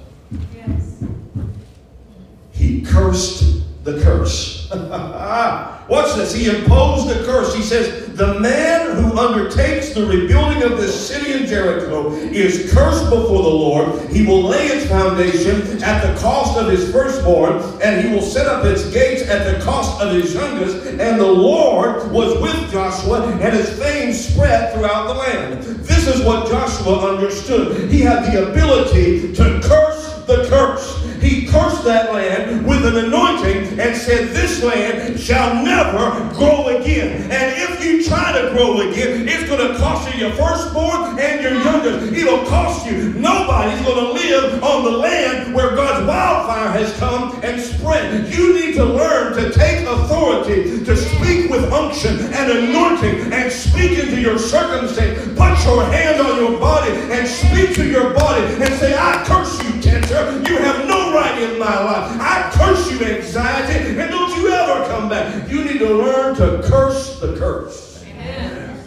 He 2.53 2.83
cursed 2.83 3.66
the 3.87 4.03
curse. 4.03 4.69
Watch 5.89 6.17
this. 6.17 6.35
He 6.35 6.49
imposed 6.49 7.09
the 7.09 7.25
curse. 7.25 7.55
He 7.55 7.63
says, 7.63 8.13
The 8.17 8.41
man 8.41 8.97
who 8.97 9.17
undertakes 9.17 9.95
the 9.95 10.05
rebuilding 10.05 10.65
of 10.65 10.79
this 10.79 11.09
city 11.09 11.33
in 11.33 11.47
Jericho 11.47 12.11
is 12.11 12.73
cursed 12.73 13.05
before 13.05 13.45
the 13.45 13.49
Lord. 13.49 14.11
He 14.11 14.27
will 14.27 14.43
lay 14.43 14.67
its 14.67 14.87
foundation 14.87 15.81
at 15.85 16.05
the 16.05 16.21
cost 16.21 16.59
of 16.59 16.69
his 16.69 16.91
firstborn, 16.91 17.63
and 17.81 18.05
he 18.05 18.13
will 18.13 18.23
set 18.23 18.47
up 18.47 18.65
its 18.65 18.91
gates 18.91 19.23
at 19.31 19.55
the 19.55 19.65
cost 19.65 20.03
of 20.03 20.13
his 20.13 20.35
youngest. 20.35 20.85
And 20.87 21.21
the 21.21 21.27
Lord 21.27 22.11
was 22.11 22.43
with 22.43 22.73
Joshua, 22.73 23.29
and 23.29 23.55
his 23.55 23.79
fame 23.79 24.13
spread 24.13 24.75
throughout 24.75 25.07
the 25.07 25.15
land. 25.15 25.63
This 25.63 26.09
is 26.09 26.25
what 26.27 26.49
Joshua 26.49 27.15
understood. 27.15 27.89
He 27.89 28.01
had 28.01 28.33
the 28.33 28.51
ability 28.51 29.33
to 29.35 29.61
curse 29.63 30.25
the 30.27 30.47
curse. 30.49 31.06
He 31.27 31.45
cursed 31.45 31.83
that 31.83 32.13
land 32.13 32.65
with 32.65 32.87
an 32.87 32.97
anointing 32.97 33.81
and 33.81 33.97
said, 33.97 34.29
This 34.29 34.63
land 34.63 35.19
shall 35.19 35.65
never 35.65 36.33
grow 36.35 36.69
again. 36.69 37.23
And 37.33 37.53
if 37.57 37.85
you 37.85 38.05
try 38.05 38.31
to 38.41 38.51
grow 38.53 38.79
again, 38.79 39.27
it's 39.29 39.49
going 39.49 39.67
to 39.67 39.77
cost 39.77 40.15
you 40.15 40.21
your 40.21 40.31
firstborn 40.37 41.19
and 41.19 41.43
your 41.43 41.55
youngest. 41.55 42.13
It'll 42.13 42.47
cost 42.47 42.87
you. 42.87 43.13
Nobody's 43.15 43.85
going 43.85 44.07
to 44.07 44.13
live 44.13 44.63
on 44.63 44.85
the 44.85 44.93
land 44.93 45.53
where 45.53 45.75
God's 45.75 46.07
wildfire 46.07 46.71
has 46.71 46.97
come 46.97 47.41
and 47.43 47.61
spread. 47.61 48.33
You 48.33 48.55
need 48.55 48.75
to 48.77 48.85
learn 48.85 49.35
to 49.35 49.51
take 49.51 49.85
authority, 49.85 50.85
to 50.85 50.97
speak 50.97 51.51
with 51.51 51.73
unction 51.73 52.21
and 52.35 52.53
anointing, 52.53 53.33
and 53.33 53.51
speak 53.51 53.99
into 53.99 54.21
your 54.21 54.39
circumstance. 54.39 55.19
Put 55.37 55.65
your 55.65 55.85
hand 55.87 56.21
on 56.21 56.39
your 56.39 56.61
body 56.61 56.93
and 56.93 57.27
speak 57.27 57.75
to 57.75 57.85
your 57.85 58.15
body 58.15 58.45
and 58.63 58.73
say, 58.75 58.97
I 58.97 59.25
curse 59.27 59.61
you, 59.65 59.81
cancer. 59.83 60.43
You 60.49 60.59
have 60.59 60.87
no 60.87 61.16
right 61.17 61.43
in 61.43 61.59
my 61.59 61.83
life. 61.83 62.21
I 62.21 62.51
curse 62.55 62.91
you, 62.91 63.05
anxiety, 63.05 63.99
and 63.99 64.11
don't 64.11 64.37
you 64.39 64.49
ever 64.49 64.87
come 64.89 65.09
back. 65.09 65.51
You 65.51 65.65
need 65.65 65.79
to 65.79 65.95
learn 65.95 66.35
to 66.37 66.63
curse 66.69 67.19
the 67.21 67.37
curse. 67.37 68.05
Amen. 68.05 68.79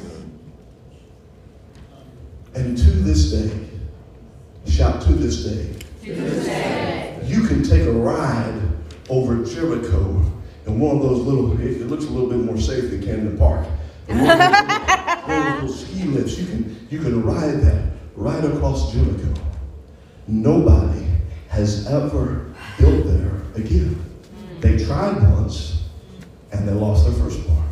And 2.54 2.78
to 2.78 2.90
this 2.92 3.32
day, 3.32 3.70
shout 4.68 5.02
to 5.04 5.14
this 5.14 5.44
day, 5.46 5.76
you 7.24 7.48
can 7.48 7.64
take 7.64 7.84
a 7.84 7.92
ride 7.92 8.62
over 9.10 9.44
Jericho 9.44 10.24
and 10.66 10.80
one 10.80 10.98
of 10.98 11.02
those 11.02 11.22
little, 11.22 11.60
it 11.60 11.88
looks 11.88 12.06
a 12.06 12.10
little 12.10 12.30
bit 12.30 12.40
more 12.40 12.58
safe 12.60 12.92
than 12.92 13.04
Camden 13.04 13.38
Park. 13.38 13.66
One 14.06 14.20
of 14.20 15.62
those 15.62 15.70
those 15.70 15.86
ski 15.88 16.04
lifts, 16.04 16.38
you 16.38 16.46
can, 16.46 16.88
you 16.92 17.00
can 17.00 17.24
ride 17.24 17.62
that 17.62 17.92
right 18.16 18.44
across 18.44 18.94
Jericho. 18.94 19.34
Nobody 20.28 21.08
has 21.50 21.88
ever 21.88 22.54
built 22.78 23.06
there 23.06 23.42
again. 23.56 24.04
They 24.62 24.84
tried 24.84 25.22
once 25.32 25.84
and 26.52 26.68
they 26.68 26.74
lost 26.74 27.06
their 27.06 27.14
firstborn. 27.14 27.64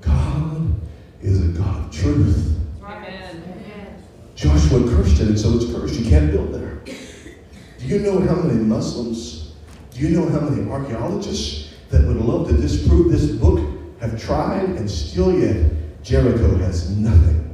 God 0.00 0.74
is 1.22 1.42
a 1.42 1.48
God 1.48 1.86
of 1.86 1.90
truth. 1.90 2.52
Joshua 4.36 4.80
cursed 4.90 5.20
it, 5.20 5.28
and 5.28 5.40
so 5.40 5.56
it's 5.56 5.64
cursed. 5.72 5.94
You 5.94 6.08
can't 6.08 6.30
build 6.30 6.52
there. 6.52 6.82
Do 6.84 7.86
you 7.86 8.00
know 8.00 8.20
how 8.20 8.34
many 8.34 8.60
Muslims, 8.60 9.54
do 9.92 10.00
you 10.00 10.10
know 10.10 10.28
how 10.28 10.40
many 10.40 10.70
archaeologists 10.70 11.74
that 11.90 12.06
would 12.06 12.18
love 12.18 12.48
to 12.48 12.56
disprove 12.56 13.10
this 13.10 13.30
book 13.30 13.60
have 14.00 14.20
tried 14.20 14.64
and 14.64 14.90
still 14.90 15.38
yet 15.38 15.70
Jericho 16.02 16.54
has 16.58 16.90
nothing? 16.90 17.45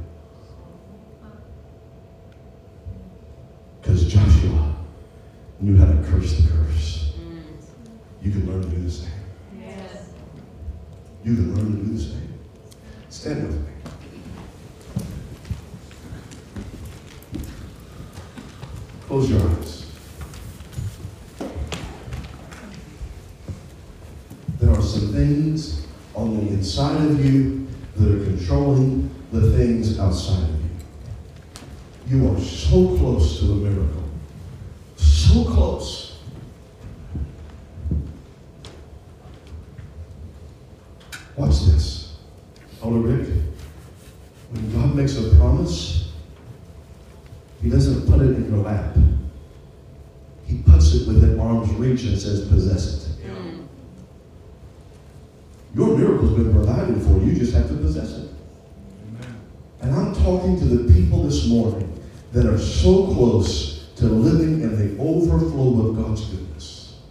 Because 3.83 4.07
Joshua 4.07 4.75
knew 5.59 5.75
how 5.75 5.85
to 5.85 6.01
curse 6.09 6.37
the 6.37 6.49
curse. 6.49 7.13
You 8.21 8.31
can 8.31 8.49
learn 8.49 8.61
to 8.61 8.69
do 8.69 8.81
the 8.81 8.89
same. 8.89 9.09
Yes. 9.59 10.07
you 11.25 11.35
can 11.35 11.53
learn 11.53 11.65
to 11.65 11.85
do 11.85 11.93
the 11.93 12.01
same. 12.01 12.33
Stand 13.09 13.47
with 13.47 13.59
me. 13.59 13.73
Close 19.07 19.29
your 19.29 19.41
eyes. 19.41 19.91
There 24.61 24.71
are 24.71 24.81
some 24.81 25.11
things 25.11 25.87
on 26.15 26.37
the 26.37 26.53
inside 26.53 27.05
of 27.05 27.25
you 27.25 27.67
that 27.97 28.09
are 28.09 28.23
controlling 28.23 29.13
the 29.33 29.57
things 29.57 29.99
outside 29.99 30.43
of 30.43 30.49
you. 30.49 30.62
You 32.07 32.31
are 32.31 32.39
so 32.39 32.97
close 32.97 33.39
to 33.39 33.51
a 33.51 33.55
miracle. 33.55 34.03
So 34.97 35.45
close. 35.45 36.17
Watch 41.35 41.61
this. 41.61 42.17
Elder 42.83 42.99
Rick, 42.99 43.29
when 44.51 44.73
God 44.73 44.95
makes 44.95 45.17
a 45.17 45.35
promise, 45.37 46.11
He 47.61 47.69
doesn't 47.69 48.07
put 48.07 48.21
it 48.21 48.35
in 48.35 48.53
your 48.53 48.63
lap. 48.63 48.95
He 50.45 50.57
puts 50.59 50.93
it 50.93 51.07
within 51.07 51.39
arm's 51.39 51.71
reach 51.73 52.03
and 52.03 52.19
says, 52.19 52.47
possess 52.47 53.07
it. 53.07 53.13
Your 55.75 55.97
miracle's 55.97 56.33
been 56.33 56.53
provided 56.53 57.01
for. 57.01 57.17
You 57.19 57.33
just 57.33 57.53
have 57.53 57.67
to 57.69 57.75
possess 57.75 58.11
it. 58.11 58.29
Talking 60.23 60.57
to 60.57 60.63
the 60.63 60.93
people 60.93 61.23
this 61.23 61.47
morning 61.47 62.01
that 62.31 62.45
are 62.45 62.57
so 62.57 63.07
close 63.07 63.89
to 63.97 64.05
living 64.05 64.61
in 64.61 64.77
the 64.77 65.03
overflow 65.03 65.89
of 65.89 65.97
God's 65.97 66.23
goodness. 66.27 67.01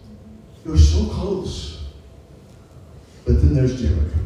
You're 0.65 0.79
so 0.79 1.05
close. 1.05 1.83
But 3.23 3.33
then 3.33 3.53
there's 3.53 3.79
Jericho. 3.79 4.19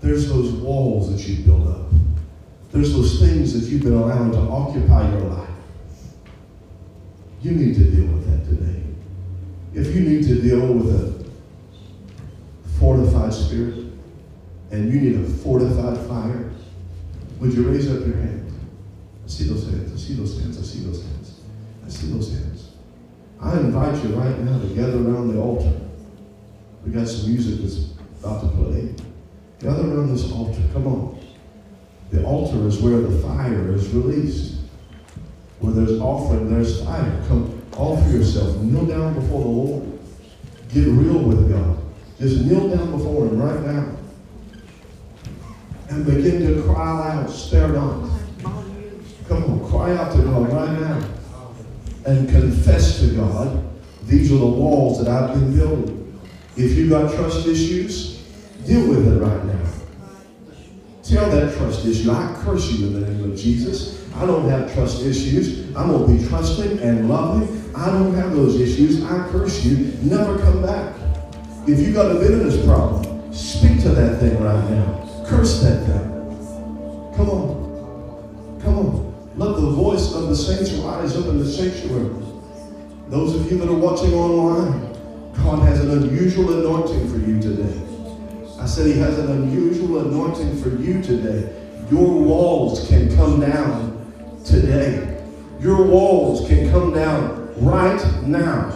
There's 0.00 0.30
those 0.30 0.52
walls 0.52 1.12
that 1.12 1.28
you 1.28 1.44
build 1.44 1.68
up. 1.68 1.90
There's 2.72 2.94
those 2.94 3.20
things 3.20 3.52
that 3.52 3.70
you've 3.70 3.82
been 3.82 3.92
allowing 3.92 4.32
to 4.32 4.38
occupy 4.38 5.06
your 5.10 5.28
life. 5.28 5.50
You 7.42 7.50
need 7.50 7.74
to 7.74 7.84
deal 7.84 8.06
with 8.06 8.26
that 8.30 8.48
today. 8.48 8.82
If 9.74 9.94
you 9.94 10.00
need 10.00 10.24
to 10.24 10.40
deal 10.40 10.72
with 10.72 10.88
a 10.90 11.30
fortified 12.80 13.34
spirit 13.34 13.92
and 14.70 14.90
you 14.90 15.02
need 15.02 15.20
a 15.20 15.28
fortified 15.28 15.98
fire, 16.08 16.50
would 17.38 17.52
you 17.52 17.68
raise 17.68 17.90
up 17.90 18.06
your 18.06 18.16
hand? 18.16 18.52
I 19.24 19.28
see 19.28 19.44
those 19.44 19.64
hands. 19.64 19.92
I 19.92 19.96
see 19.96 20.14
those 20.14 20.38
hands. 20.40 20.58
I 20.58 20.62
see 20.62 20.84
those 20.84 21.02
hands. 21.02 21.40
I 21.84 21.88
see 21.88 22.06
those 22.12 22.32
hands. 22.32 22.70
I 23.40 23.58
invite 23.58 24.02
you 24.02 24.10
right 24.16 24.38
now 24.40 24.58
to 24.58 24.66
gather 24.74 24.98
around 24.98 25.32
the 25.32 25.40
altar. 25.40 25.72
We 26.84 26.92
got 26.92 27.08
some 27.08 27.30
music 27.30 27.60
that's 27.62 27.92
about 28.22 28.42
to 28.42 28.48
play. 28.48 28.94
Gather 29.60 29.82
around 29.82 30.12
this 30.12 30.30
altar. 30.30 30.60
Come 30.72 30.86
on. 30.86 31.18
The 32.10 32.24
altar 32.24 32.66
is 32.68 32.80
where 32.80 33.00
the 33.00 33.18
fire 33.22 33.72
is 33.72 33.88
released. 33.88 34.60
Where 35.60 35.72
there's 35.72 35.98
offering, 36.00 36.50
there's 36.50 36.84
fire. 36.84 37.22
Come, 37.28 37.62
offer 37.76 38.08
yourself. 38.10 38.56
Kneel 38.58 38.86
down 38.86 39.14
before 39.14 39.40
the 39.40 39.48
Lord. 39.48 39.98
Get 40.72 40.86
real 40.86 41.18
with 41.18 41.50
God. 41.50 41.78
Just 42.20 42.44
kneel 42.44 42.68
down 42.68 42.90
before 42.90 43.26
Him 43.26 43.40
right 43.40 43.60
now. 43.60 43.96
And 45.90 46.04
begin 46.04 46.40
to 46.46 46.62
cry 46.62 47.16
out, 47.16 47.30
spare 47.30 47.68
not. 47.68 48.10
Come 49.28 49.44
on, 49.44 49.70
cry 49.70 49.96
out 49.96 50.12
to 50.12 50.22
God 50.22 50.52
right 50.52 50.80
now. 50.80 51.08
And 52.06 52.28
confess 52.28 53.00
to 53.00 53.14
God, 53.16 53.64
these 54.04 54.30
are 54.32 54.36
the 54.36 54.46
walls 54.46 55.02
that 55.02 55.08
I've 55.08 55.34
been 55.34 55.56
building. 55.56 56.20
If 56.56 56.72
you've 56.72 56.90
got 56.90 57.14
trust 57.14 57.46
issues, 57.46 58.22
deal 58.66 58.88
with 58.88 59.06
it 59.06 59.20
right 59.20 59.44
now. 59.44 59.64
Tell 61.02 61.30
that 61.30 61.56
trust 61.56 61.84
issue, 61.84 62.10
I 62.10 62.34
curse 62.44 62.70
you 62.72 62.86
in 62.86 63.00
the 63.00 63.10
name 63.10 63.30
of 63.30 63.38
Jesus. 63.38 64.02
I 64.16 64.26
don't 64.26 64.48
have 64.48 64.72
trust 64.74 65.02
issues. 65.02 65.74
I'm 65.76 65.88
going 65.88 66.06
to 66.06 66.22
be 66.22 66.28
trusting 66.28 66.78
and 66.78 67.08
loving. 67.08 67.74
I 67.74 67.90
don't 67.90 68.14
have 68.14 68.34
those 68.34 68.60
issues. 68.60 69.02
I 69.04 69.28
curse 69.28 69.64
you. 69.64 69.92
Never 70.02 70.38
come 70.38 70.62
back. 70.62 70.94
If 71.66 71.80
you 71.80 71.92
got 71.92 72.14
a 72.14 72.18
bitterness 72.20 72.64
problem, 72.64 73.32
speak 73.32 73.82
to 73.82 73.88
that 73.90 74.20
thing 74.20 74.40
right 74.42 74.70
now. 74.70 75.03
Curse 75.34 75.62
that 75.62 75.84
thing. 75.84 77.14
Come 77.16 77.28
on. 77.28 78.60
Come 78.62 78.78
on. 78.78 79.34
Let 79.36 79.56
the 79.56 79.68
voice 79.68 80.14
of 80.14 80.28
the 80.28 80.36
saints 80.36 80.70
rise 80.74 81.16
up 81.16 81.26
in 81.26 81.40
the 81.40 81.44
sanctuary. 81.44 82.14
Those 83.08 83.34
of 83.34 83.50
you 83.50 83.58
that 83.58 83.68
are 83.68 83.74
watching 83.74 84.14
online, 84.14 84.92
God 85.34 85.66
has 85.66 85.80
an 85.80 85.90
unusual 85.90 86.60
anointing 86.60 87.10
for 87.10 87.18
you 87.18 87.40
today. 87.40 87.80
I 88.60 88.66
said 88.66 88.86
He 88.86 88.96
has 89.00 89.18
an 89.18 89.28
unusual 89.32 90.06
anointing 90.06 90.62
for 90.62 90.68
you 90.68 91.02
today. 91.02 91.52
Your 91.90 92.12
walls 92.12 92.86
can 92.88 93.14
come 93.16 93.40
down 93.40 94.40
today. 94.44 95.20
Your 95.58 95.84
walls 95.84 96.46
can 96.46 96.70
come 96.70 96.94
down 96.94 97.52
right 97.56 98.22
now. 98.22 98.70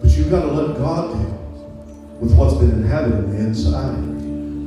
But 0.00 0.10
you've 0.10 0.30
got 0.30 0.42
to 0.42 0.52
let 0.52 0.76
God 0.78 1.12
deal 1.12 1.38
with 2.20 2.34
what's 2.34 2.54
been 2.54 2.70
inhabited 2.70 3.20
in 3.20 3.30
the 3.30 3.38
inside. 3.38 4.11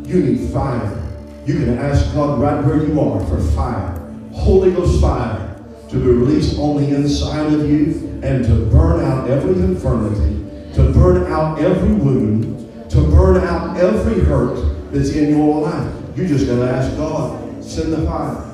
You 0.06 0.22
need 0.22 0.52
fire. 0.52 1.02
You 1.45 1.56
can 1.56 1.77
ask 1.77 2.14
God 2.14 2.40
right 2.40 2.64
where 2.64 2.84
you 2.84 2.99
are 2.99 3.19
for 3.26 3.41
fire. 3.53 3.99
Holy 4.34 4.72
Ghost 4.72 5.02
fire 5.02 5.60
to 5.90 5.95
be 5.95 6.07
released 6.07 6.60
on 6.60 6.77
the 6.77 6.95
inside 6.95 7.53
of 7.53 7.69
you 7.69 8.19
and 8.23 8.44
to 8.45 8.65
burn 8.72 9.03
out 9.03 9.30
every 9.30 9.53
infirmity, 9.53 10.73
to 10.76 10.91
burn 10.94 11.32
out 11.32 11.60
every 11.60 11.94
wound, 11.94 12.90
to 12.90 13.02
burn 13.02 13.44
out 13.48 13.77
every 13.77 14.23
hurt 14.23 14.91
that's 14.91 15.10
in 15.10 15.38
your 15.38 15.61
life. 15.61 15.94
You're 16.15 16.27
just 16.27 16.45
to 16.45 16.64
ask 16.64 16.95
God, 16.98 17.64
send 17.64 17.94
the 17.94 18.06
fire. 18.06 18.52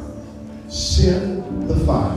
Send 0.69 1.69
the 1.69 1.75
fire. 1.85 2.15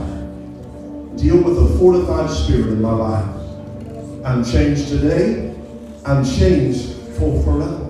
Deal 1.17 1.41
with 1.41 1.57
a 1.57 1.77
fortified 1.77 2.29
spirit 2.29 2.67
in 2.67 2.81
my 2.81 2.93
life. 2.93 3.35
I'm 4.25 4.43
changed 4.43 4.87
today. 4.87 5.55
I'm 6.05 6.23
changed 6.23 6.93
for 7.17 7.41
forever. 7.43 7.84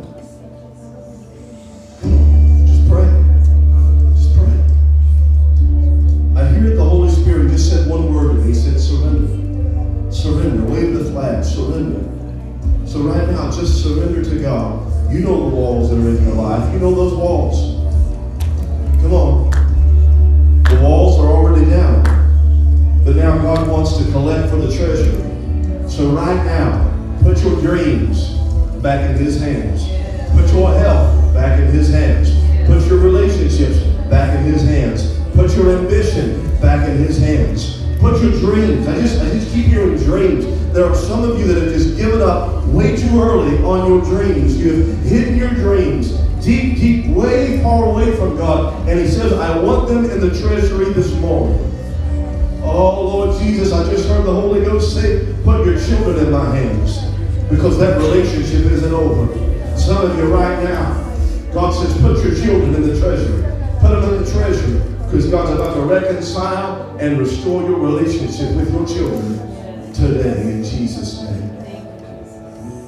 Restore 67.45 67.69
your 67.69 67.79
relationship 67.79 68.55
with 68.55 68.71
your 68.71 68.87
children 68.87 69.93
today 69.93 70.41
in 70.41 70.63
Jesus' 70.63 71.21
name. 71.21 71.55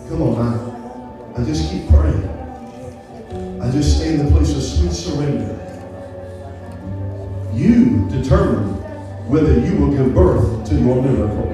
Come 0.09 0.23
on, 0.23 0.35
I, 0.35 1.39
I 1.39 1.45
just 1.45 1.71
keep 1.71 1.88
praying. 1.89 2.27
I 3.61 3.69
just 3.69 3.97
stay 3.97 4.15
in 4.15 4.25
the 4.25 4.31
place 4.31 4.55
of 4.55 4.63
sweet 4.63 4.91
surrender. 4.91 5.53
You 7.53 8.09
determine 8.09 8.73
whether 9.29 9.59
you 9.59 9.75
will 9.75 9.91
give 9.91 10.15
birth 10.15 10.67
to 10.69 10.75
your 10.75 11.03
miracle. 11.03 11.53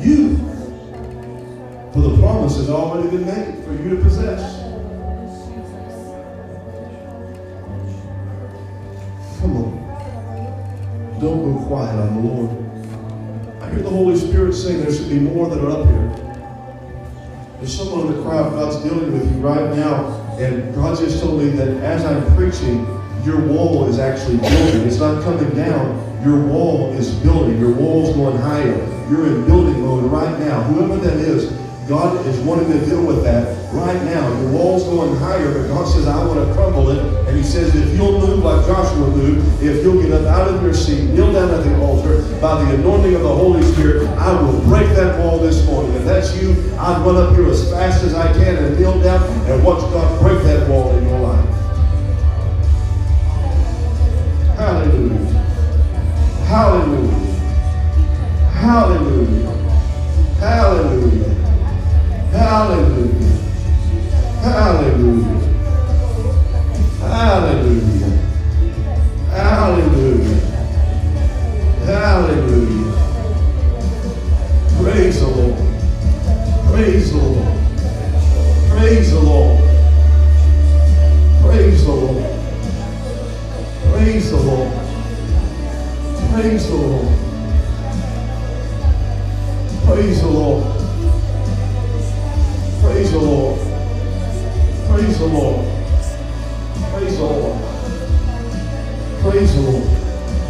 You. 0.00 0.38
For 1.92 2.00
the 2.00 2.16
promise 2.22 2.56
has 2.56 2.70
already 2.70 3.10
been 3.10 3.26
made 3.26 3.64
for 3.64 3.74
you 3.74 3.96
to 3.96 4.02
possess. 4.02 4.57
Quiet 11.68 11.94
on 12.00 12.14
the 12.16 12.28
Lord. 12.28 13.62
I 13.62 13.70
hear 13.70 13.82
the 13.82 13.90
Holy 13.90 14.16
Spirit 14.16 14.54
saying 14.54 14.80
there 14.80 14.92
should 14.92 15.10
be 15.10 15.20
more 15.20 15.48
that 15.48 15.62
are 15.62 15.70
up 15.70 15.86
here. 15.86 16.08
There's 17.58 17.76
someone 17.76 18.06
in 18.06 18.16
the 18.16 18.22
crowd, 18.22 18.52
God's 18.52 18.82
dealing 18.82 19.12
with 19.12 19.30
you 19.30 19.40
right 19.40 19.76
now, 19.76 20.06
and 20.38 20.74
God 20.74 20.98
just 20.98 21.20
told 21.22 21.42
me 21.42 21.50
that 21.50 21.68
as 21.84 22.04
I'm 22.04 22.34
preaching, 22.34 22.86
your 23.24 23.40
wall 23.46 23.86
is 23.88 23.98
actually 23.98 24.38
building. 24.38 24.86
It's 24.86 24.98
not 24.98 25.22
coming 25.22 25.50
down, 25.54 26.08
your 26.24 26.40
wall 26.46 26.92
is 26.94 27.14
building. 27.16 27.60
Your 27.60 27.72
wall's 27.72 28.14
going 28.16 28.38
higher. 28.38 28.76
You're 29.08 29.26
in 29.26 29.46
building 29.46 29.80
mode 29.82 30.10
right 30.10 30.38
now. 30.40 30.62
Whoever 30.62 30.96
that 30.96 31.18
is, 31.18 31.52
God 31.88 32.26
is 32.26 32.38
wanting 32.40 32.70
to 32.72 32.84
deal 32.86 33.04
with 33.04 33.22
that 33.24 33.57
right 33.72 34.02
now. 34.04 34.28
Your 34.40 34.52
wall's 34.52 34.84
going 34.84 35.16
higher, 35.16 35.52
but 35.52 35.68
God 35.68 35.86
says, 35.88 36.06
I 36.06 36.24
want 36.24 36.46
to 36.46 36.54
crumble 36.54 36.90
it. 36.90 37.28
And 37.28 37.36
He 37.36 37.42
says, 37.42 37.74
if 37.74 37.96
you'll 37.96 38.20
move 38.20 38.44
like 38.44 38.66
Joshua 38.66 39.08
moved, 39.08 39.62
if 39.62 39.82
you'll 39.82 40.02
get 40.02 40.12
up 40.12 40.26
out 40.26 40.48
of 40.48 40.62
your 40.62 40.74
seat, 40.74 41.10
kneel 41.10 41.32
down 41.32 41.50
at 41.50 41.64
the 41.64 41.80
altar, 41.80 42.22
by 42.40 42.62
the 42.64 42.74
anointing 42.74 43.14
of 43.14 43.22
the 43.22 43.34
Holy 43.34 43.62
Spirit, 43.72 44.08
I 44.18 44.40
will 44.40 44.60
break 44.62 44.88
that 44.96 45.18
wall 45.20 45.38
this 45.38 45.64
morning. 45.66 45.94
If 45.96 46.04
that's 46.04 46.34
you, 46.40 46.52
I'd 46.78 47.04
run 47.04 47.16
up 47.16 47.34
here 47.34 47.48
as 47.48 47.70
fast 47.70 48.02
as 48.04 48.14
I 48.14 48.32
can 48.32 48.56
and 48.56 48.78
kneel 48.78 49.00
down 49.00 49.22
and 49.48 49.62
watch 49.64 49.80
God 49.92 50.20
break 50.20 50.42
that 50.44 50.68
wall 50.68 50.96
in 50.96 51.04
your 51.06 51.20
life. 51.20 51.48
Hallelujah. 54.56 55.18
Hallelujah. 56.46 57.18
Hallelujah. 58.50 59.50
Hallelujah. 60.40 61.34
Hallelujah. 62.32 63.17
Hallelujah. 64.48 65.38
Hallelujah. 67.00 68.10
Hallelujah. 69.28 70.40
Hallelujah. 71.84 72.92
Praise 74.80 75.20
the 75.20 75.26
Lord. 75.28 75.56
Praise 76.72 77.12
the 77.12 77.18
Lord. 77.18 77.58
Praise 78.70 79.10
the 79.10 79.20
Lord. 79.20 79.58
Praise 81.42 81.84
the 81.84 81.92
Lord. 81.92 82.24
Praise 83.92 84.30
the 84.30 84.36
Lord. 84.36 84.72
Praise 86.32 86.68
the 86.68 86.74
Lord. 86.74 87.08
Praise 89.84 90.20
the 90.22 90.28
Lord. 90.28 90.64
Praise 92.80 93.10
the 93.12 93.18
Lord. 93.18 93.67
Praise 94.98 95.18
the 95.20 95.26
Lord. 95.26 95.64
Praise 96.90 97.16
the 97.18 97.22
Lord. 97.22 97.62
Praise 99.22 99.54
the 99.54 99.60
Lord. 99.60 99.86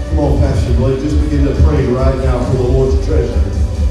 Come 0.08 0.18
on, 0.20 0.38
Pastor 0.40 0.72
Blake, 0.72 1.00
just 1.00 1.20
begin 1.20 1.44
to 1.44 1.54
pray 1.64 1.84
right 1.88 2.16
now 2.16 2.42
for 2.50 2.56
the 2.56 2.62
Lord's 2.62 3.04
treasure. 3.04 3.42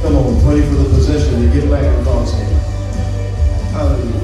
Come 0.02 0.16
on, 0.16 0.42
pray 0.42 0.62
for 0.62 0.74
the 0.74 0.90
possession 0.90 1.44
to 1.44 1.54
get 1.54 1.70
back 1.70 1.84
in 1.84 2.04
God's 2.04 2.34
hand. 2.34 2.56
Hallelujah. 3.70 4.20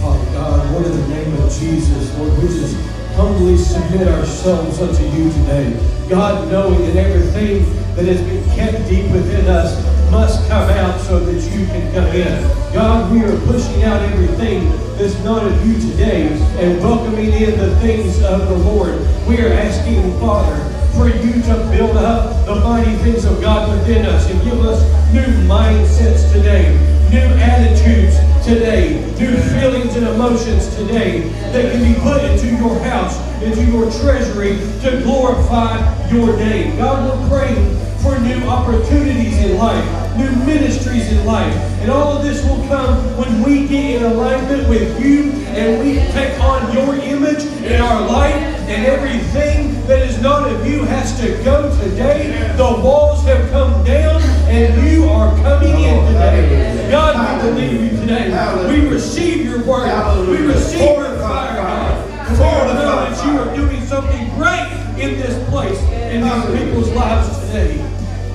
Father 0.00 0.32
God, 0.32 0.72
Lord, 0.72 0.86
in 0.86 0.92
the 0.92 1.08
name 1.08 1.34
of 1.34 1.52
Jesus, 1.52 2.16
Lord, 2.16 2.42
we 2.42 2.48
just 2.48 2.74
humbly 3.12 3.58
submit 3.58 4.08
ourselves 4.08 4.80
unto 4.80 5.04
you 5.04 5.30
today. 5.30 6.08
God, 6.08 6.50
knowing 6.50 6.80
that 6.80 6.96
everything 6.96 7.62
that 7.96 8.06
has 8.06 8.22
been 8.22 8.42
kept 8.56 8.88
deep 8.88 9.12
within 9.12 9.48
us 9.48 9.84
must 10.10 10.48
come 10.48 10.70
out 10.70 11.00
so 11.00 11.20
that 11.20 11.40
you 11.50 11.66
can 11.66 11.92
come 11.92 12.06
in. 12.14 12.42
God, 12.72 13.12
we 13.12 13.22
are 13.22 13.38
pushing 13.46 13.84
out 13.84 14.02
everything 14.02 14.68
that's 14.96 15.18
not 15.24 15.44
of 15.44 15.66
you 15.66 15.74
today 15.90 16.28
and 16.58 16.80
welcoming 16.80 17.32
in 17.32 17.58
the 17.58 17.74
things 17.80 18.22
of 18.22 18.48
the 18.48 18.56
Lord. 18.56 18.98
We 19.26 19.40
are 19.40 19.52
asking, 19.52 20.02
Father, 20.20 20.56
for 20.94 21.08
you 21.08 21.42
to 21.42 21.54
build 21.70 21.96
up 21.96 22.46
the 22.46 22.54
mighty 22.56 22.94
things 22.96 23.24
of 23.24 23.40
God 23.40 23.70
within 23.70 24.06
us 24.06 24.30
and 24.30 24.42
give 24.44 24.60
us 24.64 24.82
new 25.12 25.26
mindsets 25.48 26.32
today, 26.32 26.72
new 27.10 27.34
attitudes 27.42 28.16
today, 28.44 29.00
new 29.18 29.36
feelings 29.54 29.96
and 29.96 30.06
emotions 30.06 30.74
today 30.76 31.20
that 31.52 31.72
can 31.72 31.82
be 31.82 31.98
put 32.00 32.22
into 32.24 32.48
your 32.56 32.78
house, 32.80 33.18
into 33.42 33.64
your 33.64 33.90
treasury 34.00 34.56
to 34.82 35.00
glorify 35.02 35.78
your 36.08 36.36
name. 36.36 36.76
God, 36.76 37.20
we're 37.20 37.28
praying 37.28 37.76
for 38.04 38.20
new 38.20 38.46
opportunities 38.46 39.38
in 39.38 39.56
life, 39.56 40.16
new 40.18 40.30
ministries 40.44 41.10
in 41.10 41.24
life. 41.24 41.54
And 41.80 41.90
all 41.90 42.18
of 42.18 42.22
this 42.22 42.44
will 42.44 42.62
come 42.68 43.16
when 43.16 43.42
we 43.42 43.66
get 43.66 44.02
in 44.02 44.12
alignment 44.12 44.68
with 44.68 45.00
you 45.02 45.32
and 45.56 45.80
we 45.80 45.94
take 46.12 46.38
on 46.38 46.70
your 46.74 46.94
image 46.96 47.44
in 47.64 47.80
our 47.80 48.06
life 48.06 48.34
and 48.68 48.84
everything 48.84 49.72
that 49.86 50.02
is 50.02 50.20
not 50.20 50.52
of 50.52 50.66
you 50.66 50.84
has 50.84 51.18
to 51.18 51.28
go 51.42 51.74
today. 51.80 52.52
The 52.58 52.82
walls 52.84 53.24
have 53.24 53.50
come 53.50 53.82
down 53.84 54.20
and 54.48 54.86
you 54.86 55.08
are 55.08 55.34
coming 55.36 55.80
in 55.80 56.06
today. 56.12 56.90
God, 56.90 57.42
we 57.42 57.50
believe 57.50 57.92
you 57.92 58.00
today. 58.00 58.28
We 58.68 58.86
receive 58.86 59.46
your 59.46 59.64
word. 59.64 60.28
We 60.28 60.44
receive 60.46 60.80
your 60.80 61.18
fire, 61.20 61.56
God. 61.56 62.30
We 62.30 62.36
know 62.36 63.08
that 63.08 63.24
you 63.24 63.38
are 63.38 63.56
doing 63.56 63.80
something 63.86 64.28
great 64.34 64.70
in 64.98 65.18
this 65.18 65.48
place, 65.48 65.80
in 66.12 66.20
these 66.20 66.60
people's 66.60 66.90
lives 66.92 67.38
today. 67.46 67.93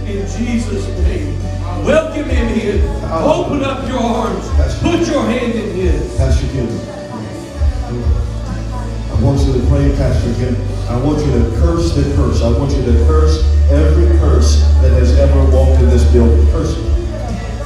In 0.09 0.25
Jesus' 0.25 0.87
name. 1.05 1.37
Welcome 1.85 2.29
him 2.29 2.47
in. 2.59 2.81
Open 3.11 3.63
up 3.63 3.87
your 3.87 3.99
arms. 3.99 4.49
Put 4.79 5.05
your 5.05 5.23
hand 5.23 5.53
in 5.53 5.75
his. 5.75 6.17
Pastor 6.17 6.47
Kim. 6.47 6.67
I 9.07 9.21
want 9.21 9.39
you 9.41 9.53
to 9.53 9.59
pray, 9.67 9.95
Pastor 9.97 10.33
Kim. 10.33 10.55
I 10.89 10.97
want 10.97 11.23
you 11.23 11.31
to 11.31 11.51
curse 11.61 11.93
the 11.93 12.01
curse. 12.15 12.41
I 12.41 12.49
want 12.57 12.71
you 12.71 12.83
to 12.85 13.05
curse 13.05 13.43
every 13.69 14.07
curse 14.17 14.61
that 14.81 14.93
has 14.93 15.15
ever 15.19 15.45
walked 15.51 15.79
in 15.79 15.89
this 15.89 16.11
building. 16.11 16.43
Curse 16.47 16.75
it. 16.75 16.89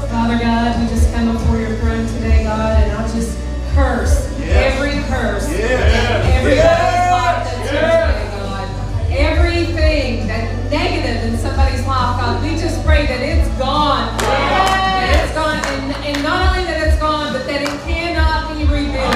Father 0.09 0.37
God, 0.37 0.81
we 0.81 0.87
just 0.89 1.13
come 1.13 1.31
before 1.31 1.57
your 1.59 1.77
throne 1.77 2.05
today, 2.07 2.43
God, 2.43 2.83
and 2.83 2.91
I 2.91 3.07
just 3.13 3.37
curse 3.73 4.27
every 4.41 5.01
curse. 5.07 5.47
Every 5.47 6.57
life 6.57 7.47
that's 7.47 7.69
here 7.69 7.79
today, 7.79 8.27
God. 8.35 8.67
Everything 9.11 10.27
that 10.27 10.69
negative 10.69 11.22
in 11.22 11.22
somebody's 11.53 11.85
life, 11.85 12.17
God, 12.17 12.41
we 12.41 12.57
just 12.57 12.83
pray 12.83 13.05
that 13.05 13.21
it's 13.21 13.47
gone. 13.61 14.09
That 14.17 15.21
it's 15.21 15.33
gone. 15.37 15.61
And, 15.61 15.93
and 16.01 16.23
not 16.25 16.49
only 16.49 16.65
that 16.65 16.81
it's 16.89 16.97
gone, 16.97 17.29
but 17.31 17.45
that 17.45 17.61
it 17.61 17.77
cannot 17.85 18.57
be 18.57 18.65
rebuilt. 18.65 19.13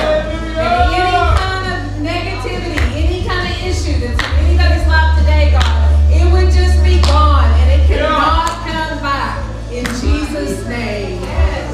That 0.53 0.93
any 0.93 1.17
kind 1.33 1.65
of 1.65 1.77
negativity, 1.97 2.77
any 2.93 3.25
kind 3.25 3.41
of 3.49 3.57
issue 3.65 3.97
that's 3.97 4.21
in 4.21 4.33
anybody's 4.45 4.85
life 4.85 5.17
today, 5.17 5.49
God, 5.49 5.81
it 6.13 6.29
would 6.29 6.53
just 6.53 6.77
be 6.85 7.01
gone 7.09 7.49
and 7.57 7.73
it 7.73 7.89
cannot 7.89 8.53
come 8.69 9.01
back. 9.01 9.41
In 9.73 9.85
Jesus' 9.97 10.61
name. 10.69 11.17
Yes. 11.25 11.73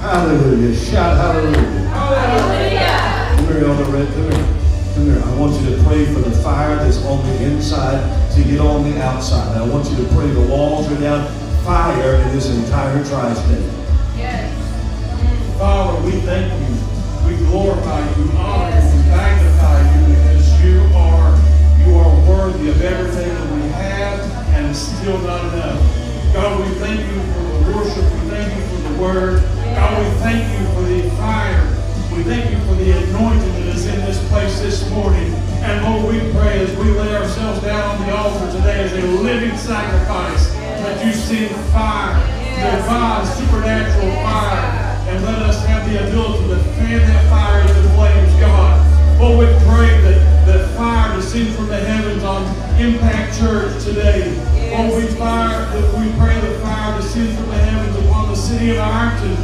Hallelujah. 0.00 0.72
Shout 0.72 1.12
hallelujah. 1.12 1.92
Hallelujah. 1.92 3.36
Come 3.36 3.52
here, 3.52 3.68
Elder 3.68 3.84
Red. 3.92 4.08
Come 4.16 4.32
here. 4.32 4.48
Come 4.96 5.04
here. 5.12 5.20
I 5.20 5.36
want 5.36 5.60
you 5.60 5.76
to 5.76 5.82
pray 5.84 6.08
for 6.08 6.24
the 6.24 6.32
fire 6.40 6.76
that's 6.76 7.04
on 7.04 7.20
the 7.20 7.44
inside 7.44 8.15
to 8.36 8.44
get 8.44 8.60
on 8.60 8.84
the 8.84 9.02
outside. 9.02 9.56
I 9.56 9.66
want 9.66 9.90
you 9.90 9.96
to 9.96 10.04
pray 10.14 10.28
the 10.28 10.46
walls 10.52 10.90
are 10.92 11.00
down. 11.00 11.26
Fire 11.64 12.16
in 12.16 12.28
this 12.34 12.48
entire 12.54 13.02
tri-state. 13.04 13.64
Yes. 14.16 14.52
Father, 15.58 16.04
we 16.04 16.12
thank 16.20 16.52
you. 16.52 16.76
We 17.26 17.36
glorify 17.48 18.00
you, 18.14 18.30
honor 18.36 18.76
you, 18.76 18.92
we 18.92 19.08
magnify 19.08 19.82
you 19.82 20.14
because 20.14 20.62
you 20.62 20.78
are 20.94 21.34
you 21.80 21.96
are 21.96 22.28
worthy 22.28 22.68
of 22.68 22.80
everything 22.82 23.34
that 23.34 23.52
we 23.52 23.68
have 23.70 24.20
and 24.54 24.66
it's 24.66 24.78
still 24.78 25.18
not 25.22 25.52
enough. 25.52 25.80
God, 26.32 26.60
we 26.60 26.72
thank 26.76 27.00
you 27.00 27.20
for 27.32 27.42
the 27.42 27.76
worship. 27.76 28.04
We 28.04 28.30
thank 28.30 28.54
you 28.54 28.62
for 28.68 28.88
the 28.88 29.02
word. 29.02 29.42
God, 29.74 29.98
we 29.98 30.20
thank 30.20 30.60
you 30.60 30.66
for 30.74 30.82
the 30.82 31.10
fire. 31.16 31.64
We 32.14 32.22
thank 32.22 32.50
you 32.50 32.58
for 32.68 32.74
the 32.74 32.92
anointing 32.92 33.52
that 33.54 33.74
is 33.74 33.86
in 33.86 33.98
this 34.04 34.22
place 34.28 34.60
this 34.60 34.88
morning. 34.90 35.32
And 35.66 35.82
Lord, 35.82 36.14
we 36.14 36.20
pray 36.30 36.60
as 36.62 36.70
we 36.76 36.92
lay 36.92 37.16
ourselves 37.16 37.60
down 37.60 37.98
on 37.98 38.06
the 38.06 38.16
altar 38.16 38.56
today 38.56 38.84
as 38.84 38.92
a 38.92 39.02
living 39.04 39.58
sacrifice 39.58 40.52
that 40.54 41.04
you 41.04 41.12
send 41.12 41.50
fire, 41.72 42.14
divine, 42.54 43.26
supernatural 43.26 44.14
fire 44.22 44.86
and 45.10 45.24
let 45.24 45.42
us 45.42 45.66
have 45.66 45.90
the 45.90 46.06
ability 46.06 46.46
to 46.50 46.58
fan 46.78 47.00
that 47.00 47.28
fire 47.28 47.62
into 47.62 47.88
flames, 47.94 48.32
God. 48.38 49.20
Lord, 49.20 49.38
we 49.40 49.46
pray 49.66 49.90
that, 50.02 50.46
that 50.46 50.76
fire 50.76 51.16
descend 51.16 51.56
from 51.56 51.66
the 51.66 51.80
heavens 51.80 52.22
on 52.22 52.44
Impact 52.80 53.36
Church 53.36 53.82
today. 53.82 54.38
Lord, 54.70 55.02
we, 55.02 55.10
fire, 55.16 55.66
we 55.98 56.12
pray 56.14 56.38
that 56.38 56.62
fire 56.62 57.00
descend 57.00 57.36
from 57.36 57.48
the 57.48 57.58
heavens 57.58 58.06
upon 58.06 58.28
the 58.28 58.36
city 58.36 58.70
of 58.70 58.78
Ironton 58.78 59.34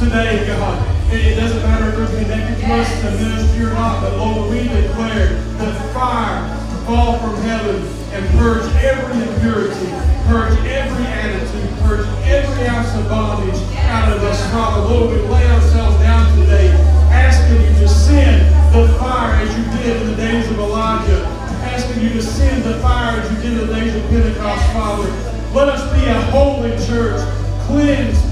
today, 0.00 0.44
God. 0.44 0.97
It, 1.10 1.40
doesn't 1.40 1.62
matter 1.62 1.88
if 1.88 1.96
they're 1.96 2.22
connected 2.22 2.60
to 2.60 2.72
us 2.74 3.00
to 3.00 3.10
ministry 3.12 3.64
or 3.64 3.72
not, 3.72 4.02
but 4.02 4.18
Lord, 4.18 4.50
we 4.50 4.68
declare 4.68 5.40
that 5.56 5.94
fire 5.94 6.44
fall 6.84 7.18
from 7.18 7.34
heaven 7.48 7.80
and 8.12 8.28
purge 8.36 8.68
every 8.84 9.16
impurity, 9.16 9.88
purge 10.28 10.52
every 10.68 11.06
attitude, 11.06 11.70
purge 11.80 12.06
every 12.28 12.68
ounce 12.68 12.94
of 12.94 13.08
bondage 13.08 13.56
out 13.88 14.12
of 14.12 14.22
us, 14.22 14.38
Father. 14.52 14.84
Lord, 14.84 15.16
we 15.16 15.22
lay 15.28 15.46
ourselves 15.48 15.96
down 16.00 16.28
today, 16.38 16.68
asking 17.08 17.56
you 17.56 17.80
to 17.80 17.88
send 17.88 18.44
the 18.74 18.92
fire 18.98 19.32
as 19.40 19.48
you 19.56 19.64
did 19.80 20.02
in 20.02 20.10
the 20.10 20.16
days 20.16 20.50
of 20.50 20.58
Elijah, 20.58 21.24
asking 21.72 22.02
you 22.02 22.10
to 22.10 22.22
send 22.22 22.64
the 22.64 22.78
fire 22.80 23.18
as 23.18 23.32
you 23.32 23.48
did 23.48 23.58
in 23.58 23.66
the 23.66 23.74
days 23.74 23.94
of 23.94 24.02
Pentecost, 24.10 24.62
Father. 24.74 25.08
Let 25.54 25.70
us 25.70 25.80
be 25.96 26.04
a 26.04 26.20
holy 26.32 26.72
church, 26.84 27.18
cleansed, 27.64 28.28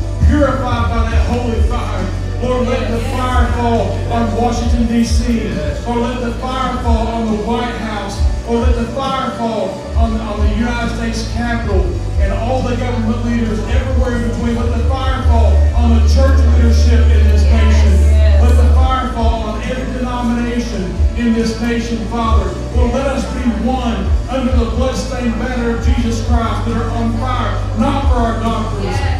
Washington, 4.46 4.86
D.C. 4.86 5.48
Lord, 5.86 6.00
let 6.02 6.20
the 6.20 6.34
fire 6.38 6.82
fall 6.82 7.08
on 7.08 7.36
the 7.36 7.42
White 7.42 7.74
House. 7.78 8.16
Or 8.46 8.58
let 8.58 8.76
the 8.76 8.86
fire 8.92 9.30
fall 9.38 9.70
on, 9.96 10.20
on 10.20 10.46
the 10.46 10.54
United 10.54 10.94
States 10.94 11.32
Capitol 11.32 11.82
and 12.20 12.32
all 12.32 12.62
the 12.62 12.76
government 12.76 13.24
leaders 13.26 13.58
everywhere 13.66 14.22
in 14.22 14.30
between. 14.30 14.54
Let 14.54 14.78
the 14.78 14.88
fire 14.88 15.22
fall 15.24 15.56
on 15.74 15.98
the 15.98 16.14
church 16.14 16.38
leadership 16.54 17.00
in 17.10 17.26
this 17.26 17.42
nation. 17.42 18.12
Let 18.40 18.54
the 18.54 18.72
fire 18.74 19.12
fall 19.14 19.50
on 19.50 19.62
every 19.62 19.98
denomination 19.98 20.84
in 21.16 21.32
this 21.34 21.60
nation, 21.60 22.06
Father. 22.06 22.52
Lord, 22.76 22.94
let 22.94 23.06
us 23.06 23.24
be 23.34 23.50
one 23.66 24.06
under 24.30 24.52
the 24.52 24.70
bloodstained 24.76 25.34
banner 25.40 25.78
of 25.78 25.84
Jesus 25.84 26.24
Christ 26.28 26.68
that 26.68 26.76
are 26.76 26.90
on 26.90 27.18
fire, 27.18 27.78
not 27.78 28.04
for 28.04 28.14
our 28.14 28.40
doctrines, 28.40 29.15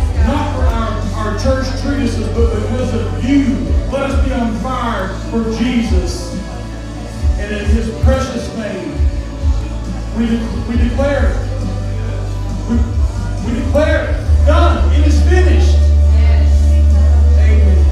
church 1.47 1.81
treatises, 1.81 2.27
but 2.35 2.53
because 2.61 2.93
of 2.93 3.25
you. 3.25 3.55
Let 3.93 4.11
us 4.11 4.27
be 4.27 4.33
on 4.33 4.53
fire 4.57 5.15
for 5.31 5.45
Jesus. 5.57 6.35
And 7.39 7.55
in 7.55 7.65
his 7.67 7.89
precious 8.03 8.53
name, 8.57 8.91
we, 10.19 10.27
de- 10.27 10.43
we 10.69 10.89
declare 10.89 11.31
it. 11.31 11.37
We, 12.69 12.75
we 13.47 13.61
declare 13.65 14.11
it. 14.11 14.45
Done. 14.45 14.93
It 14.95 15.07
is 15.07 15.23
finished. 15.23 15.77
Amen. 17.39 17.85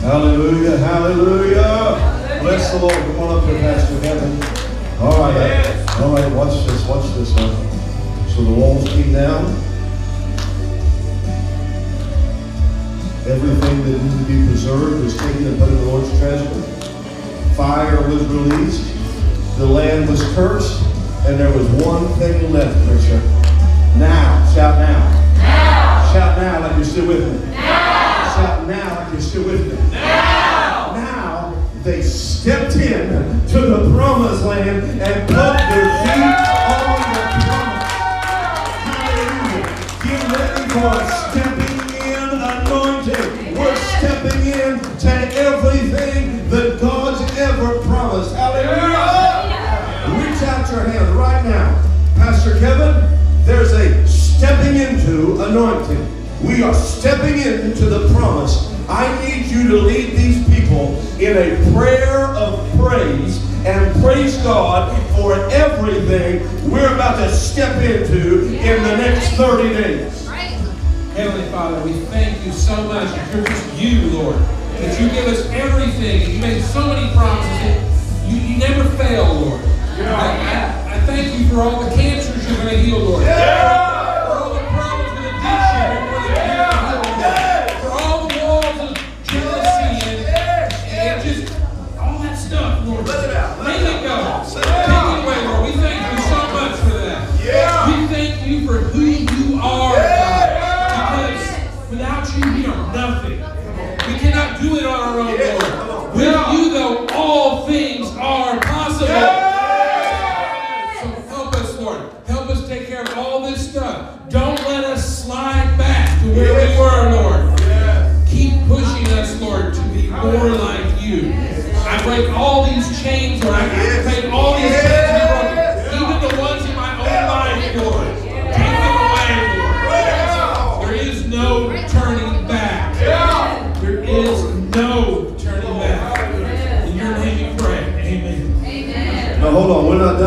Hallelujah, 0.00 0.78
hallelujah. 0.78 2.40
Bless 2.40 2.72
the 2.72 2.78
Lord. 2.78 2.94
Come 2.94 3.18
on 3.20 3.38
up 3.38 3.44
here, 3.44 3.60
Pastor 3.60 4.00
Kevin. 4.00 4.42
All 5.02 5.18
right, 5.20 6.00
all 6.00 6.14
right, 6.14 6.32
watch 6.32 6.66
this, 6.66 6.86
watch 6.86 7.04
this 7.14 7.36
now. 7.36 7.52
So 8.34 8.42
the 8.42 8.52
walls 8.52 8.88
came 8.88 9.12
down. 9.12 9.67
Everything 13.28 13.84
that 13.84 14.02
needed 14.02 14.18
to 14.18 14.24
be 14.24 14.46
preserved 14.46 15.04
was 15.04 15.14
taken 15.14 15.48
and 15.48 15.58
put 15.58 15.68
in 15.68 15.74
the 15.74 15.82
Lord's 15.82 16.08
treasury. 16.18 16.62
Fire 17.54 18.00
was 18.08 18.24
released. 18.24 18.88
The 19.58 19.66
land 19.66 20.08
was 20.08 20.22
cursed. 20.34 20.82
And 21.26 21.38
there 21.38 21.52
was 21.52 21.68
one 21.84 22.08
thing 22.14 22.50
left, 22.54 22.74
preacher. 22.88 23.20
Now, 23.98 24.50
shout 24.54 24.78
now. 24.78 24.98
Now. 25.36 26.12
Shout 26.12 26.38
now 26.38 26.60
like 26.60 26.76
you're 26.76 26.84
still 26.86 27.06
with 27.06 27.42
me. 27.42 27.50
Now. 27.50 28.34
Shout 28.34 28.66
now 28.66 28.94
like 28.96 29.12
you're 29.12 29.20
still 29.20 29.44
with 29.44 29.66
me. 29.72 29.90
Now. 29.90 30.94
Now 30.94 31.70
they 31.82 32.00
stepped 32.00 32.76
in 32.76 33.10
to 33.48 33.60
the 33.60 33.92
promised 33.94 34.44
land 34.46 35.02
and 35.02 35.28
put 35.28 35.58
their 35.68 35.88
feet 36.00 36.38
on 36.64 37.02
the 37.12 37.28
promise. 37.44 37.92
Hallelujah. 38.88 39.68
Get 40.02 40.20
ready 40.32 40.64
for 40.72 40.88
a 40.96 41.04
stepping 41.30 41.57
Pastor 52.48 52.60
Kevin, 52.60 53.44
there's 53.44 53.72
a 53.72 54.08
stepping 54.08 54.76
into 54.76 55.42
anointing. 55.42 56.46
We 56.46 56.62
are 56.62 56.72
stepping 56.72 57.38
into 57.40 57.86
the 57.86 58.08
promise. 58.14 58.72
I 58.88 59.06
need 59.26 59.46
you 59.46 59.68
to 59.68 59.74
lead 59.74 60.16
these 60.16 60.48
people 60.48 60.98
in 61.20 61.36
a 61.36 61.72
prayer 61.74 62.24
of 62.28 62.58
praise 62.78 63.44
and 63.66 64.02
praise 64.02 64.38
God 64.38 64.96
for 65.14 65.34
everything 65.50 66.40
we're 66.70 66.94
about 66.94 67.16
to 67.16 67.30
step 67.34 67.82
into 67.82 68.46
in 68.46 68.82
the 68.82 68.96
next 68.96 69.28
30 69.34 69.68
days. 69.74 70.26
Heavenly 70.26 71.50
Father, 71.50 71.84
we 71.84 71.92
thank 72.06 72.46
you 72.46 72.52
so 72.52 72.82
much 72.84 73.14
you're 73.34 73.44
just 73.44 73.74
you, 73.74 74.08
Lord. 74.10 74.36
That 74.78 74.98
you 74.98 75.10
give 75.10 75.26
us 75.26 75.44
everything 75.50 76.22
and 76.22 76.32
you 76.32 76.38
make 76.38 76.62
so 76.62 76.86
many 76.86 77.12
promises. 77.14 78.32
You, 78.32 78.40
you 78.40 78.58
never 78.58 78.88
fail, 78.96 79.34
Lord. 79.34 79.60
I, 80.00 80.84
I, 80.86 80.94
I 80.94 81.00
thank 81.00 81.38
you 81.38 81.48
for 81.48 81.60
all 81.60 81.82
the 81.82 81.90
you're 81.96 82.17
going 82.58 82.84
to 82.84 82.96
Lord. 82.98 83.24
For 83.24 83.87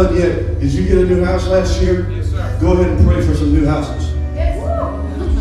done 0.03 0.15
yet. 0.15 0.60
Did 0.60 0.72
you 0.73 0.88
get 0.88 0.98
a 0.98 1.06
new 1.06 1.23
house 1.23 1.48
last 1.48 1.82
year? 1.82 2.10
Yes, 2.10 2.30
sir. 2.30 2.57
Go 2.61 2.73
ahead 2.73 2.98
and 2.98 3.07
pray 3.07 3.26
for 3.26 3.36
some 3.36 3.53
new 3.53 3.65
houses. 3.65 4.10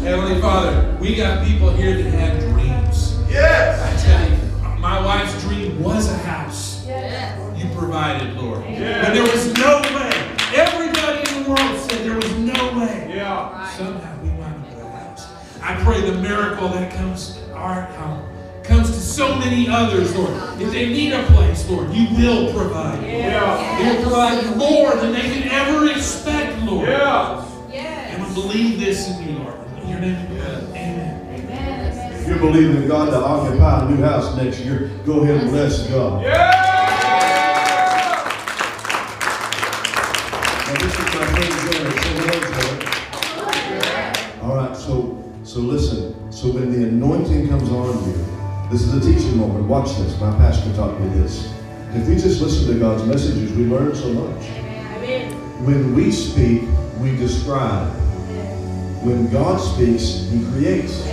Heavenly 0.03 0.41
Father, 0.41 0.97
we 1.01 1.15
got 1.15 1.47
people 1.47 1.71
here 1.71 2.03
that 2.03 2.11
have 2.11 2.41
dreams. 2.41 3.19
Yes. 3.29 3.81
I 3.81 4.07
tell 4.07 4.31
you, 4.31 4.81
my 4.81 5.05
wife's 5.05 5.41
dream 5.43 5.83
was 5.83 6.11
a 6.11 6.17
house. 6.19 6.87
Yes. 6.87 7.39
You 7.59 7.69
provided, 7.75 8.35
Lord. 8.35 8.65
Yes. 8.65 9.05
When 9.05 9.15
there 9.15 9.23
was 9.23 9.55
no 9.55 9.81
way. 9.95 10.37
Everybody 10.53 11.31
in 11.31 11.43
the 11.45 11.51
world 11.51 11.91
said 11.91 12.05
there 12.05 12.17
was 12.17 12.39
no 12.39 12.79
way. 12.79 13.13
Yeah. 13.15 13.69
Somehow 13.77 14.23
we 14.23 14.31
wound 14.31 14.65
up 14.65 14.75
with 14.75 14.85
a 14.85 14.91
house. 14.91 15.29
I 15.63 15.75
pray 15.85 16.01
the 16.11 16.19
miracle 16.19 16.69
that 16.69 16.93
comes 16.93 17.37
to 17.37 17.55
our 17.55 17.87
um, 17.99 18.27
comes 18.65 18.89
to 18.89 19.01
so 19.01 19.37
many 19.37 19.69
others, 19.69 20.17
Lord. 20.17 20.40
If 20.71 20.77
they 20.77 20.89
need 20.89 21.13
a 21.13 21.25
place, 21.25 21.69
Lord, 21.69 21.93
you 21.93 22.07
will 22.15 22.53
provide. 22.53 23.03
Yeah. 23.03 23.81
You 23.81 23.87
will 23.93 24.03
provide 24.03 24.57
more 24.57 24.95
than 24.95 25.13
they 25.13 25.23
can 25.23 25.49
ever 25.49 25.91
expect, 25.91 26.63
Lord. 26.63 26.89
Yeah. 26.89 27.45
And 27.75 28.25
we 28.25 28.33
believe 28.35 28.79
this 28.79 29.09
in 29.11 29.21
you, 29.27 29.39
Lord. 29.41 29.57
In 29.83 29.89
your 29.89 29.99
name, 29.99 30.15
amen. 30.31 31.27
If 32.15 32.29
you're 32.29 32.39
believing 32.39 32.85
in 32.85 32.87
God 32.87 33.07
to 33.07 33.17
occupy 33.17 33.85
a 33.85 33.91
new 33.91 34.01
house 34.01 34.37
next 34.37 34.61
year, 34.61 34.93
go 35.05 35.23
ahead 35.23 35.41
and 35.41 35.51
bless 35.51 35.89
God. 35.89 36.23
Now, 36.23 36.39
this 40.79 40.93
is 40.93 40.99
my 41.01 41.25
friend 41.35 41.53
Jerry. 41.73 41.91
Say 41.99 42.13
hello 42.15 42.37
to 42.47 42.51
him. 44.39 44.49
All 44.49 44.55
right, 44.55 44.77
so 44.77 45.19
so 45.43 45.59
listen. 45.59 46.15
So 46.31 46.53
when 46.53 46.71
the 46.71 46.87
anointing 46.87 47.49
comes 47.49 47.71
on 47.71 48.05
you, 48.09 48.15
this 48.71 48.83
is 48.83 48.95
a 48.95 49.01
teaching 49.85 49.95
moment. 49.95 49.99
Watch 49.99 49.99
this. 49.99 50.21
My 50.21 50.31
pastor 50.37 50.75
taught 50.75 51.01
me 51.01 51.09
this. 51.21 51.53
If 51.95 52.07
we 52.07 52.15
just 52.15 52.41
listen 52.41 52.73
to 52.73 52.79
God's 52.79 53.05
messages, 53.05 53.53
we 53.53 53.65
learn 53.65 53.95
so 53.95 54.13
much. 54.13 54.47
When 55.61 55.95
we 55.95 56.11
speak, 56.11 56.69
we 56.99 57.17
describe. 57.17 57.89
When 59.03 59.31
God 59.31 59.59
speaks, 59.59 60.29
He 60.31 60.45
creates. 60.53 61.07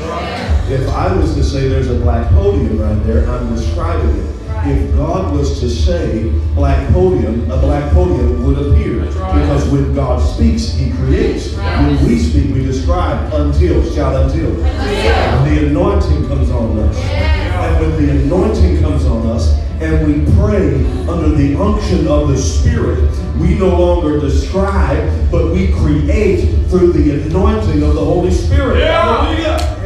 If 0.69 0.87
I 0.89 1.15
was 1.15 1.35
to 1.35 1.43
say 1.43 1.67
there's 1.69 1.89
a 1.89 1.99
black 1.99 2.29
podium 2.31 2.79
right 2.79 3.01
there, 3.05 3.29
I'm 3.29 3.55
describing 3.55 4.09
it. 4.09 4.33
If 4.65 4.95
God 4.97 5.33
was 5.33 5.59
to 5.61 5.69
say 5.69 6.29
black 6.53 6.91
podium, 6.91 7.49
a 7.49 7.57
black 7.57 7.93
podium 7.93 8.43
would 8.43 8.57
appear. 8.57 9.05
Because 9.05 9.69
when 9.69 9.93
God 9.95 10.19
speaks, 10.19 10.73
He 10.73 10.91
creates. 10.91 11.55
When 11.55 12.05
we 12.05 12.19
speak, 12.19 12.53
we 12.53 12.65
describe 12.65 13.33
until, 13.33 13.89
shout 13.93 14.29
until. 14.29 14.65
And 14.65 15.57
the 15.57 15.67
anointing 15.67 16.27
comes 16.27 16.51
on 16.51 16.77
us. 16.79 17.36
And 17.65 17.79
when 17.79 18.05
the 18.05 18.11
anointing 18.23 18.81
comes 18.81 19.05
on 19.05 19.25
us, 19.27 19.57
and 19.79 20.07
we 20.07 20.25
pray 20.35 20.73
under 21.07 21.29
the 21.29 21.55
unction 21.59 22.07
of 22.07 22.29
the 22.29 22.37
Spirit, 22.37 23.11
we 23.37 23.57
no 23.59 23.69
longer 23.79 24.19
describe, 24.19 25.31
but 25.31 25.51
we 25.51 25.71
create 25.71 26.45
through 26.69 26.93
the 26.93 27.21
anointing 27.27 27.83
of 27.83 27.93
the 27.93 28.03
Holy 28.03 28.31
Spirit. 28.31 28.79
Yeah. 28.79 29.25
Hallelujah. 29.25 29.77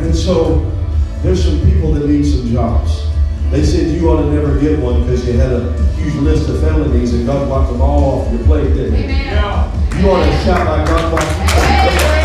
And 0.00 0.14
so 0.14 0.60
there's 1.22 1.42
some 1.44 1.60
people 1.70 1.92
that 1.94 2.06
need 2.06 2.24
some 2.24 2.46
jobs. 2.52 3.06
They 3.50 3.64
said 3.64 3.88
you 3.88 4.08
ought 4.08 4.22
to 4.22 4.30
never 4.30 4.60
get 4.60 4.78
one 4.78 5.02
because 5.02 5.26
you 5.26 5.32
had 5.34 5.52
a 5.52 5.72
huge 5.94 6.14
list 6.16 6.48
of 6.48 6.60
felonies 6.60 7.14
and 7.14 7.26
God 7.26 7.48
wiped 7.48 7.72
them 7.72 7.80
all 7.80 8.20
off 8.20 8.32
your 8.32 8.44
plate, 8.44 8.74
didn't 8.74 8.94
he? 8.94 9.02
Yeah. 9.06 9.98
You 9.98 10.10
ought 10.10 10.24
to 10.24 10.44
shout 10.44 10.66
like 10.66 10.86
God 10.86 11.12
wiped 11.12 12.15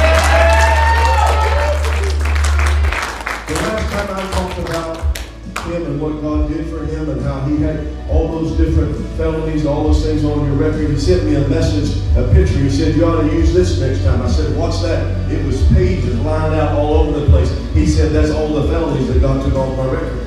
what 6.02 6.20
God 6.22 6.50
did 6.50 6.68
for 6.68 6.84
him 6.84 7.10
and 7.10 7.22
how 7.22 7.42
he 7.42 7.58
had 7.58 7.88
all 8.10 8.28
those 8.28 8.58
different 8.58 8.98
felonies, 9.16 9.66
all 9.66 9.84
those 9.84 10.04
things 10.04 10.26
on 10.26 10.46
your 10.46 10.56
record. 10.56 10.90
He 10.90 11.00
sent 11.00 11.26
me 11.26 11.36
a 11.36 11.48
message, 11.48 11.96
a 12.18 12.28
picture. 12.34 12.58
He 12.58 12.70
said, 12.70 12.96
You 12.96 13.06
ought 13.06 13.22
to 13.22 13.28
use 13.28 13.54
this 13.54 13.80
next 13.80 14.04
time. 14.04 14.22
I 14.22 14.30
said, 14.30 14.58
What's 14.58 14.82
that? 14.82 15.32
It 15.32 15.46
was 15.46 15.66
pages 15.72 16.20
lined 16.22 16.56
out 16.56 16.78
all 16.78 16.96
over 16.96 17.20
the 17.20 17.28
place. 17.28 17.52
He 17.74 17.86
said, 17.86 18.12
That's 18.12 18.32
all 18.32 18.50
the 18.54 18.68
felonies 18.68 19.08
that 19.14 19.22
God 19.22 19.46
took 19.46 19.56
off 19.56 19.78
my 19.78 19.86
record. 19.86 20.18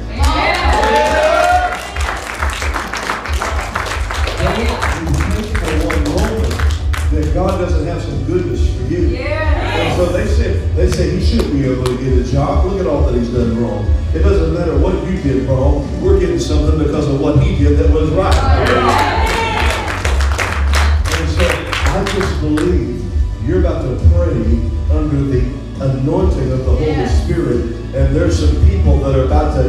that 7.14 7.32
God 7.32 7.58
doesn't 7.58 7.86
have 7.86 8.02
some 8.02 8.24
goodness 8.24 8.74
for 8.76 8.82
you. 8.92 9.08
Yeah. 9.08 9.78
And 9.78 9.96
so 9.96 10.06
they 10.06 10.26
said, 10.26 10.74
they 10.74 10.90
said 10.90 11.12
he 11.12 11.24
should 11.24 11.52
be 11.52 11.64
able 11.64 11.84
to 11.84 11.96
get 11.96 12.26
a 12.26 12.32
job. 12.32 12.64
Look 12.64 12.80
at 12.80 12.86
all 12.88 13.02
that 13.06 13.16
he's 13.16 13.30
done 13.30 13.62
wrong. 13.62 14.03
It 14.14 14.22
doesn't 14.22 14.54
matter 14.54 14.78
what 14.78 14.94
you 15.10 15.20
did 15.20 15.48
wrong. 15.48 16.00
We're 16.00 16.20
getting 16.20 16.38
something 16.38 16.78
because 16.78 17.08
of 17.08 17.20
what 17.20 17.42
he 17.42 17.56
did 17.56 17.76
that 17.78 17.90
was 17.90 18.10
right. 18.10 18.32
And 21.18 21.30
so 21.30 21.44
I 21.90 22.04
just 22.14 22.40
believe 22.40 23.04
you're 23.44 23.58
about 23.58 23.82
to 23.82 23.96
pray 24.14 24.70
under 24.96 25.20
the 25.24 25.40
anointing 25.80 26.52
of 26.52 26.64
the 26.64 26.76
Holy 26.76 27.08
Spirit. 27.24 27.74
And 27.92 28.14
there's 28.14 28.38
some 28.38 28.54
people 28.68 28.98
that 29.00 29.18
are 29.18 29.24
about 29.24 29.56
to, 29.56 29.64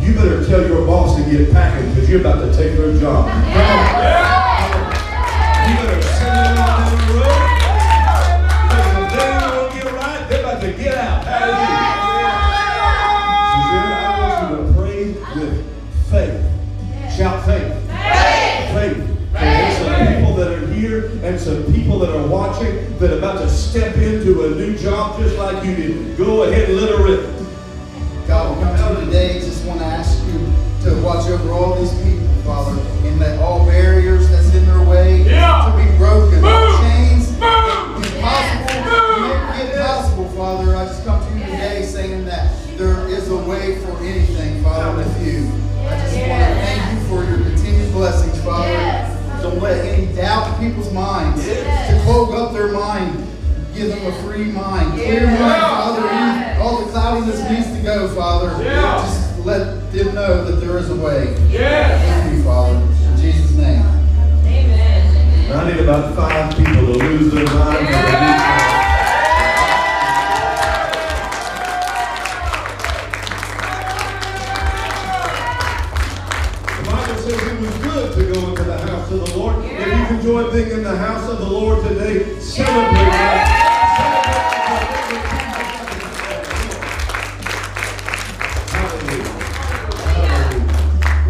you 0.00 0.14
better 0.14 0.46
tell 0.46 0.66
your 0.66 0.86
boss 0.86 1.16
to 1.16 1.30
get 1.30 1.52
packing 1.52 1.90
because 1.90 2.08
you're 2.08 2.20
about 2.20 2.40
to 2.40 2.56
take 2.56 2.78
their 2.78 2.98
job. 2.98 3.28
That 23.00 23.14
are 23.14 23.18
about 23.18 23.38
to 23.38 23.48
step 23.48 23.96
into 23.96 24.44
a 24.44 24.50
new 24.50 24.76
job 24.76 25.18
just 25.18 25.34
like 25.38 25.64
you 25.64 25.74
did. 25.74 26.18
Go 26.18 26.42
ahead 26.42 26.68
and 26.68 26.78
let 26.78 26.90
her 26.90 27.02
rip. 27.02 27.20
God, 28.26 28.58
we 28.58 28.62
come 28.62 28.94
to 28.94 29.00
you 29.00 29.06
today, 29.06 29.40
just 29.40 29.64
want 29.64 29.80
to 29.80 29.86
ask 29.86 30.22
you 30.26 30.38
to 30.84 31.02
watch 31.02 31.26
over 31.30 31.50
all 31.50 31.80
these 31.80 31.94
people, 32.02 32.28
Father, 32.44 32.78
and 33.08 33.18
let 33.18 33.38
all 33.38 33.64
barriers 33.64 34.28
that's 34.28 34.54
in 34.54 34.66
their 34.66 34.86
way 34.86 35.24
to 35.24 35.74
be 35.78 35.96
broken, 35.96 36.44
all 36.44 36.78
chains, 36.82 37.30
impossible, 37.30 38.04
make 39.48 39.64
it 39.64 39.80
possible, 39.80 40.28
Father. 40.36 40.76
I 40.76 40.84
just 40.84 41.02
come 41.06 41.26
to 41.26 41.38
you 41.38 41.44
today 41.46 41.82
saying 41.82 42.26
that 42.26 42.52
there 42.76 43.08
is 43.08 43.30
a 43.30 43.36
way 43.36 43.80
for 43.80 43.96
anything, 44.00 44.62
Father, 44.62 44.98
with 44.98 45.26
you. 45.26 45.48
I 45.88 45.96
just 46.02 46.16
want 46.28 46.44
to 46.44 46.54
thank 46.60 47.00
you 47.00 47.08
for 47.08 47.24
your 47.24 47.38
continued 47.48 47.92
blessings, 47.92 48.38
Father. 48.44 49.16
Don't 49.40 49.58
let 49.58 49.86
any 49.86 50.14
doubt 50.14 50.60
in 50.60 50.68
people's 50.68 50.92
minds 50.92 51.42
to 51.42 51.49
clog 51.49 51.49
up 51.49 51.49
their 52.60 52.72
mind. 52.72 53.26
Give 53.74 53.88
them 53.88 54.06
a 54.06 54.12
free 54.22 54.44
mind, 54.46 54.92
clear 54.94 55.26
mind, 55.26 55.38
Father. 55.38 56.08
Any- 56.08 56.60
All 56.60 56.84
the 56.84 56.90
cloudiness 56.92 57.40
needs 57.50 57.74
to 57.76 57.82
go, 57.82 58.08
Father. 58.14 58.50
Just 58.62 59.38
let 59.46 59.90
them 59.92 60.14
know 60.14 60.44
that 60.44 60.56
there 60.56 60.76
is 60.78 60.90
a 60.90 60.94
way. 60.96 61.34
Thank 61.50 62.36
you, 62.36 62.42
Father. 62.42 62.76
In 62.76 63.16
Jesus' 63.16 63.56
name. 63.56 63.82
Amen. 64.44 65.52
I 65.52 65.70
need 65.70 65.80
about 65.80 66.14
five 66.14 66.56
people 66.56 66.74
to 66.92 66.98
lose 66.98 67.32
their 67.32 67.44
mind. 67.46 67.86
for 67.86 67.92
the 67.92 68.20
new 68.20 68.36
job. 68.36 69.70
The 76.76 76.90
Bible 76.90 77.14
says 77.22 77.42
it 77.52 77.60
was 77.60 77.76
good 77.78 78.14
to 78.14 78.32
go 78.40 78.48
into 78.50 78.62
the 78.64 78.78
house 78.78 79.10
of 79.10 79.20
the 79.26 79.36
Lord. 79.38 79.64
If 79.64 79.86
you've 79.86 80.10
enjoyed 80.18 80.52
being 80.52 80.70
in 80.70 80.82
the 80.84 80.96
house 80.96 81.28
of 81.28 81.38
the 81.40 81.46
Lord 81.48 81.82
today, 81.86 82.38
celebrate 82.64 83.10
that. 83.10 83.46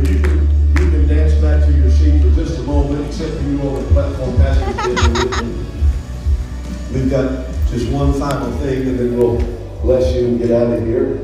You 0.02 0.18
can, 0.18 0.38
you 0.76 0.90
can 0.90 1.08
dance 1.08 1.34
back 1.34 1.64
to 1.66 1.72
your 1.72 1.90
seat 1.90 2.20
for 2.22 2.30
just 2.34 2.58
a 2.58 2.62
moment, 2.62 3.06
except 3.06 3.34
for 3.36 3.42
you 3.42 3.60
on 3.60 3.74
the 3.84 3.90
platform, 3.92 4.36
Pastor. 4.38 4.72
Stephen, 4.72 5.12
with 5.12 5.42
me. 5.42 7.00
We've 7.00 7.10
got 7.10 7.46
just 7.68 7.92
one 7.92 8.12
final 8.14 8.50
thing, 8.58 8.88
and 8.88 8.98
then 8.98 9.16
we'll 9.16 9.38
bless 9.82 10.14
you 10.14 10.26
and 10.26 10.38
get 10.38 10.50
out 10.50 10.72
of 10.72 10.84
here. 10.84 11.18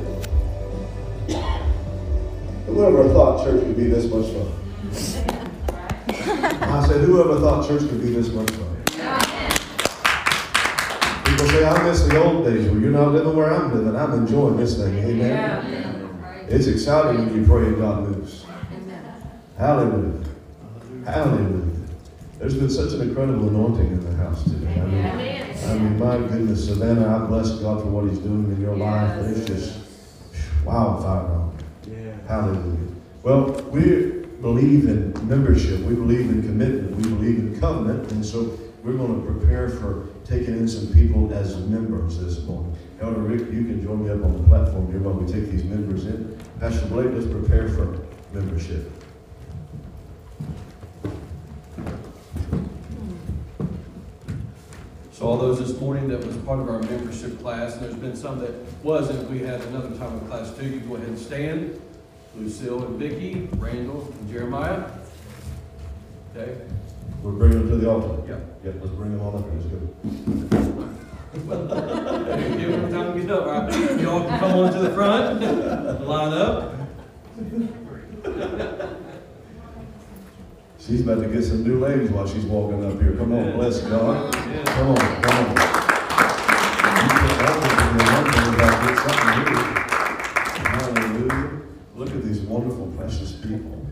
Whoever 2.66 3.08
thought 3.08 3.44
church 3.44 3.60
could 3.64 3.76
be 3.76 3.84
this 3.88 4.04
much 4.04 4.26
fun? 4.26 4.52
I 6.62 6.86
said, 6.86 7.00
whoever 7.00 7.40
thought 7.40 7.66
church 7.66 7.88
could 7.88 8.00
be 8.02 8.10
this 8.10 8.28
much 8.28 8.50
fun? 8.50 8.76
People 11.24 11.46
say, 11.48 11.55
I 11.66 11.82
miss 11.82 12.02
the 12.04 12.22
old 12.22 12.44
days. 12.44 12.68
Well, 12.68 12.80
you're 12.80 12.92
not 12.92 13.12
living 13.12 13.36
where 13.36 13.52
I'm 13.52 13.74
living. 13.74 13.96
I'm 13.96 14.12
enjoying 14.12 14.56
this 14.56 14.76
thing. 14.76 14.96
Amen. 14.98 16.46
It's 16.48 16.68
exciting 16.68 17.26
when 17.26 17.34
you 17.34 17.44
pray 17.46 17.66
and 17.66 17.78
God 17.78 18.08
moves. 18.08 18.46
Hallelujah. 19.58 20.24
Hallelujah. 21.04 21.72
There's 22.38 22.54
been 22.54 22.70
such 22.70 22.92
an 22.92 23.08
incredible 23.08 23.48
anointing 23.48 23.86
in 23.86 24.04
the 24.04 24.16
house 24.16 24.44
today. 24.44 24.80
I 24.80 24.84
mean, 24.86 25.06
I 25.64 25.74
mean, 25.78 25.98
my 25.98 26.18
goodness, 26.18 26.68
Savannah, 26.68 27.16
I 27.16 27.26
bless 27.26 27.50
God 27.58 27.80
for 27.80 27.88
what 27.88 28.08
He's 28.08 28.18
doing 28.18 28.44
in 28.44 28.60
your 28.60 28.76
life. 28.76 29.18
And 29.18 29.36
it's 29.36 29.46
just 29.46 29.78
wildfire 30.64 31.22
on 31.22 31.58
Hallelujah. 32.28 32.92
Well, 33.22 33.50
we 33.70 34.24
believe 34.40 34.88
in 34.88 35.28
membership. 35.28 35.80
We 35.80 35.94
believe 35.94 36.28
in 36.28 36.42
commitment. 36.42 36.96
We 36.96 37.02
believe 37.04 37.38
in 37.38 37.60
covenant. 37.60 38.12
And 38.12 38.24
so 38.24 38.58
we're 38.84 38.92
going 38.92 39.20
to 39.20 39.32
prepare 39.32 39.68
for 39.68 40.08
taking 40.28 40.56
in 40.56 40.68
some 40.68 40.92
people 40.92 41.32
as 41.32 41.56
members 41.66 42.18
this 42.18 42.42
morning. 42.44 42.76
Elder 43.00 43.20
Rick, 43.20 43.52
you 43.52 43.64
can 43.64 43.82
join 43.82 44.04
me 44.04 44.10
up 44.10 44.24
on 44.24 44.42
the 44.42 44.48
platform 44.48 44.90
here 44.90 45.00
while 45.00 45.14
we 45.14 45.30
take 45.30 45.50
these 45.50 45.64
members 45.64 46.06
in. 46.06 46.36
Pastor 46.58 46.86
Blake, 46.86 47.10
let's 47.12 47.26
prepare 47.26 47.68
for 47.68 47.98
membership. 48.32 48.90
So 55.12 55.26
all 55.26 55.38
those 55.38 55.58
this 55.58 55.80
morning 55.80 56.08
that 56.08 56.26
was 56.26 56.36
part 56.38 56.58
of 56.58 56.68
our 56.68 56.80
membership 56.80 57.40
class, 57.40 57.74
and 57.74 57.84
there's 57.84 57.94
been 57.94 58.16
some 58.16 58.38
that 58.40 58.52
wasn't, 58.82 59.30
we 59.30 59.38
had 59.38 59.60
another 59.62 59.96
time 59.96 60.18
in 60.18 60.26
class 60.26 60.54
too, 60.56 60.66
you 60.66 60.80
can 60.80 60.88
go 60.88 60.96
ahead 60.96 61.08
and 61.08 61.18
stand. 61.18 61.80
Lucille 62.36 62.84
and 62.84 62.98
Vicky, 62.98 63.48
Randall 63.56 64.12
and 64.18 64.30
Jeremiah. 64.30 64.90
Okay? 66.34 66.60
We're 67.26 67.32
bringing 67.32 67.58
them 67.58 67.68
to 67.70 67.76
the 67.78 67.90
altar. 67.90 68.22
Yep. 68.28 68.60
Yep, 68.62 68.74
let's 68.82 68.94
bring 68.94 69.10
them 69.10 69.26
on 69.26 69.34
up 69.34 69.42
here. 69.50 69.58
Let's 69.58 69.66
go. 69.66 69.80
Give 72.56 72.70
them 72.70 72.86
time 72.92 73.14
to 73.14 73.20
get 73.20 73.30
up, 73.32 73.42
all 73.42 73.50
right? 73.62 74.00
Y'all 74.00 74.22
can 74.28 74.38
come 74.38 74.52
on 74.52 74.72
to 74.72 74.78
the 74.78 74.90
front, 74.90 75.40
line 76.06 76.32
up. 76.34 76.74
She's 80.78 81.00
about 81.00 81.20
to 81.20 81.26
get 81.26 81.42
some 81.42 81.64
new 81.64 81.80
ladies 81.80 82.10
while 82.10 82.28
she's 82.28 82.44
walking 82.44 82.84
up 82.84 83.02
here. 83.02 83.16
Come 83.16 83.32
on, 83.32 83.54
bless 83.54 83.80
God. 83.80 84.32
Come 84.32 84.90
on, 84.90 84.96
come 84.96 85.36
on. 85.36 85.48
You 85.48 85.54
put 87.10 87.32
that 87.42 87.56
in 87.58 87.96
there, 87.98 88.06
one 88.14 88.26
thing 88.30 88.54
about 88.54 88.74
get 88.86 88.96
something 89.02 89.38
new. 89.42 89.62
Hallelujah. 90.70 91.62
Look 91.96 92.10
at 92.10 92.22
these 92.22 92.40
wonderful, 92.42 92.86
precious 92.96 93.32
people. 93.32 93.85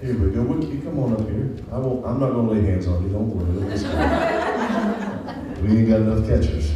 Here 0.00 0.16
we 0.16 0.30
go. 0.30 0.42
Would 0.42 0.62
you 0.64 0.80
come 0.80 0.98
on 1.00 1.12
up 1.14 1.28
here? 1.28 1.50
I 1.72 1.78
won't, 1.78 2.06
I'm 2.06 2.20
not 2.20 2.30
gonna 2.30 2.50
lay 2.50 2.62
hands 2.62 2.86
on 2.86 3.02
you, 3.02 3.10
don't 3.10 3.30
worry. 3.30 3.46
We 5.60 5.78
ain't 5.78 5.88
got 5.88 6.00
enough 6.02 6.26
catchers. 6.28 6.72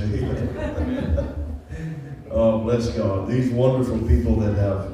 Oh, 2.34 2.60
bless 2.60 2.88
God. 2.96 3.28
These 3.28 3.50
wonderful 3.50 3.98
people 4.08 4.36
that 4.36 4.54
have 4.54 4.90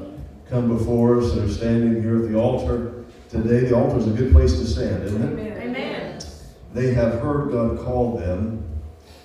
come 0.51 0.77
before 0.77 1.21
us 1.21 1.35
and 1.35 1.49
are 1.49 1.53
standing 1.53 2.03
here 2.03 2.25
at 2.25 2.33
the 2.33 2.37
altar 2.37 3.05
today. 3.29 3.61
The 3.69 3.77
altar 3.77 3.99
is 3.99 4.09
a 4.09 4.11
good 4.11 4.33
place 4.33 4.55
to 4.59 4.67
stand, 4.67 5.05
isn't 5.05 5.39
it? 5.39 5.57
Amen. 5.57 6.19
They 6.75 6.93
have 6.95 7.21
heard 7.21 7.53
God 7.53 7.79
call 7.79 8.17
them, 8.17 8.67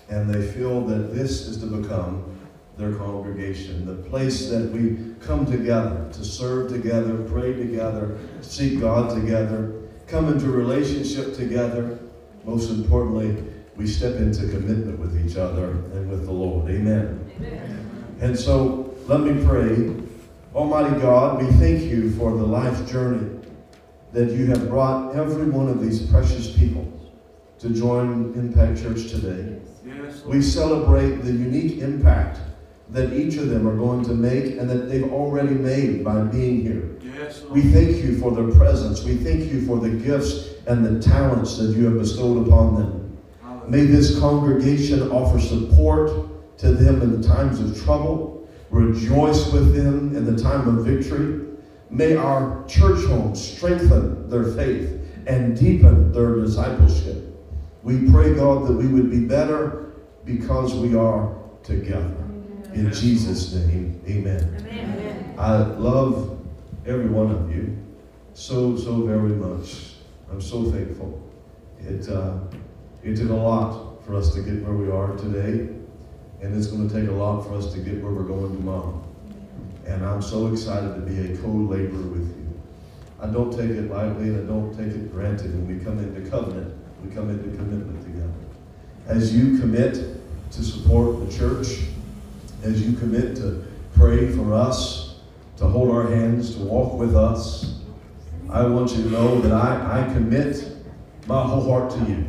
and 0.10 0.30
they 0.32 0.46
feel 0.46 0.82
that 0.82 1.16
this 1.16 1.48
is 1.48 1.58
to 1.62 1.66
become 1.66 2.33
their 2.78 2.94
congregation, 2.94 3.86
the 3.86 4.10
place 4.10 4.50
that 4.50 4.72
we 4.72 5.14
come 5.20 5.46
together 5.46 6.10
to 6.12 6.26
serve 6.26 6.72
together, 6.72 7.24
pray 7.30 7.54
together, 7.54 8.18
seek 8.42 8.80
God 8.80 9.14
together, 9.14 9.74
come 10.08 10.28
into 10.32 10.48
relationship 10.48 11.36
together. 11.36 12.00
Most 12.46 12.72
importantly, 12.72 13.44
we 13.76 13.88
step 13.88 14.16
into 14.16 14.48
commitment 14.50 15.00
with 15.00 15.24
each 15.24 15.38
other 15.38 15.72
and 15.72 16.10
with 16.10 16.26
the 16.26 16.32
Lord. 16.32 16.70
Amen. 16.70 17.20
And 18.20 18.38
so 18.38 18.96
let 19.08 19.22
me 19.22 19.44
pray. 19.46 19.96
Almighty 20.56 21.00
God, 21.00 21.44
we 21.44 21.52
thank 21.54 21.84
you 21.84 22.12
for 22.16 22.32
the 22.32 22.46
life 22.46 22.90
journey 22.90 23.40
that 24.12 24.32
you 24.32 24.46
have 24.48 24.70
brought 24.70 25.16
every 25.16 25.50
one 25.50 25.68
of 25.68 25.82
these 25.82 26.06
precious 26.08 26.56
people 26.56 26.88
to 27.60 27.70
join 27.70 28.34
Impact 28.36 28.82
Church 28.82 29.10
today. 29.10 29.60
We 30.26 30.42
celebrate 30.42 31.24
the 31.24 31.32
unique 31.32 31.80
impact 31.80 32.40
that 32.94 33.12
each 33.12 33.38
of 33.38 33.50
them 33.50 33.68
are 33.68 33.76
going 33.76 34.06
to 34.06 34.14
make 34.14 34.58
and 34.58 34.70
that 34.70 34.88
they've 34.88 35.12
already 35.12 35.56
made 35.56 36.04
by 36.04 36.22
being 36.22 36.62
here. 36.62 36.90
We 37.50 37.62
thank 37.62 38.04
you 38.04 38.20
for 38.20 38.32
their 38.32 38.56
presence. 38.56 39.04
We 39.04 39.16
thank 39.16 39.52
you 39.52 39.66
for 39.66 39.80
the 39.80 39.90
gifts 39.90 40.50
and 40.68 40.86
the 40.86 41.02
talents 41.02 41.58
that 41.58 41.76
you 41.76 41.86
have 41.86 41.98
bestowed 41.98 42.48
upon 42.48 42.76
them. 42.76 43.18
May 43.68 43.86
this 43.86 44.20
congregation 44.20 45.12
offer 45.12 45.40
support 45.40 46.58
to 46.60 46.72
them 46.72 47.02
in 47.02 47.20
the 47.20 47.28
times 47.28 47.60
of 47.60 47.84
trouble, 47.84 48.48
rejoice 48.70 49.52
with 49.52 49.76
them 49.76 50.16
in 50.16 50.26
the 50.26 50.42
time 50.42 50.68
of 50.68 50.86
victory. 50.86 51.48
May 51.90 52.16
our 52.16 52.64
church 52.68 53.04
home 53.06 53.36
strengthen 53.36 54.30
their 54.30 54.46
faith 54.54 55.00
and 55.26 55.58
deepen 55.58 56.12
their 56.12 56.36
discipleship. 56.36 57.36
We 57.82 58.10
pray, 58.12 58.36
God, 58.36 58.68
that 58.68 58.74
we 58.74 58.88
would 58.88 59.10
be 59.10 59.26
better 59.26 59.94
because 60.26 60.74
we 60.76 60.96
are 60.96 61.36
together. 61.64 62.23
In 62.74 62.92
Jesus' 62.92 63.54
name, 63.54 64.02
amen. 64.08 65.36
I 65.38 65.58
love 65.58 66.40
every 66.86 67.08
one 67.08 67.30
of 67.32 67.56
you 67.56 67.78
so, 68.34 68.76
so 68.76 69.06
very 69.06 69.30
much. 69.30 69.94
I'm 70.32 70.42
so 70.42 70.72
thankful. 70.72 71.22
It, 71.80 72.10
uh, 72.10 72.40
it 73.04 73.16
took 73.16 73.30
a 73.30 73.34
lot 73.34 74.04
for 74.04 74.16
us 74.16 74.34
to 74.34 74.42
get 74.42 74.64
where 74.64 74.76
we 74.76 74.90
are 74.90 75.16
today, 75.16 75.72
and 76.42 76.56
it's 76.56 76.68
going 76.68 76.90
to 76.90 77.00
take 77.00 77.10
a 77.10 77.14
lot 77.14 77.44
for 77.44 77.56
us 77.56 77.72
to 77.74 77.80
get 77.80 78.02
where 78.04 78.12
we're 78.12 78.24
going 78.24 78.56
tomorrow. 78.56 79.06
And 79.86 80.04
I'm 80.04 80.22
so 80.22 80.48
excited 80.48 80.96
to 80.96 81.02
be 81.02 81.32
a 81.32 81.38
co-laborer 81.38 82.08
with 82.08 82.28
you. 82.28 82.62
I 83.22 83.28
don't 83.28 83.52
take 83.52 83.70
it 83.70 83.92
lightly, 83.92 84.30
and 84.30 84.50
I 84.50 84.52
don't 84.52 84.76
take 84.76 84.96
it 84.96 85.12
granted 85.12 85.54
when 85.54 85.68
we 85.68 85.84
come 85.84 86.00
into 86.00 86.28
covenant. 86.30 86.76
We 87.04 87.14
come 87.14 87.30
into 87.30 87.56
commitment 87.56 88.02
together. 88.04 88.34
As 89.06 89.36
you 89.36 89.60
commit 89.60 89.94
to 90.52 90.64
support 90.64 91.20
the 91.26 91.38
church, 91.38 91.93
as 92.64 92.82
you 92.82 92.98
commit 92.98 93.36
to 93.38 93.64
pray 93.96 94.32
for 94.32 94.54
us, 94.54 95.16
to 95.58 95.68
hold 95.68 95.92
our 95.92 96.08
hands, 96.10 96.56
to 96.56 96.64
walk 96.64 96.98
with 96.98 97.16
us, 97.16 97.80
I 98.50 98.66
want 98.66 98.92
you 98.96 99.04
to 99.04 99.10
know 99.10 99.42
that 99.42 99.52
I, 99.52 100.02
I 100.02 100.14
commit 100.14 100.66
my 101.28 101.44
whole 101.44 101.70
heart 101.70 101.92
to 101.92 102.00
you. 102.06 102.26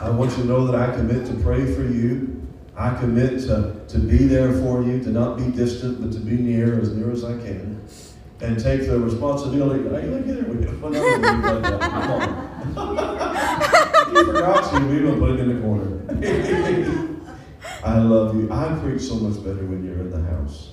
I 0.00 0.10
want 0.10 0.30
you 0.32 0.42
to 0.42 0.48
know 0.48 0.66
that 0.66 0.74
I 0.74 0.94
commit 0.94 1.26
to 1.26 1.34
pray 1.34 1.72
for 1.74 1.82
you. 1.82 2.32
I 2.76 2.94
commit 2.94 3.40
to, 3.42 3.74
to 3.88 3.98
be 3.98 4.18
there 4.18 4.52
for 4.52 4.82
you, 4.82 5.02
to 5.02 5.10
not 5.10 5.38
be 5.38 5.50
distant, 5.50 6.00
but 6.00 6.12
to 6.12 6.18
be 6.18 6.36
near, 6.36 6.80
as 6.80 6.92
near 6.92 7.10
as 7.10 7.24
I 7.24 7.36
can. 7.38 7.82
And 8.40 8.58
take 8.58 8.86
the 8.86 8.98
responsibility. 8.98 9.82
Hey, 9.88 10.06
look 10.08 10.28
at 10.28 10.36
that. 11.62 11.80
Come 11.80 12.10
on. 12.10 12.46
you 14.14 14.24
forgot 14.26 14.72
you. 14.72 14.86
We 14.88 14.98
don't 15.00 15.18
put 15.18 15.30
it 15.30 15.40
in 15.40 15.56
the 15.56 15.60
corner. 15.62 16.62
I 17.86 17.98
love 17.98 18.34
you. 18.34 18.50
I 18.50 18.76
preach 18.80 19.02
so 19.02 19.14
much 19.14 19.36
better 19.44 19.64
when 19.64 19.84
you're 19.84 20.00
in 20.00 20.10
the 20.10 20.22
house. 20.22 20.72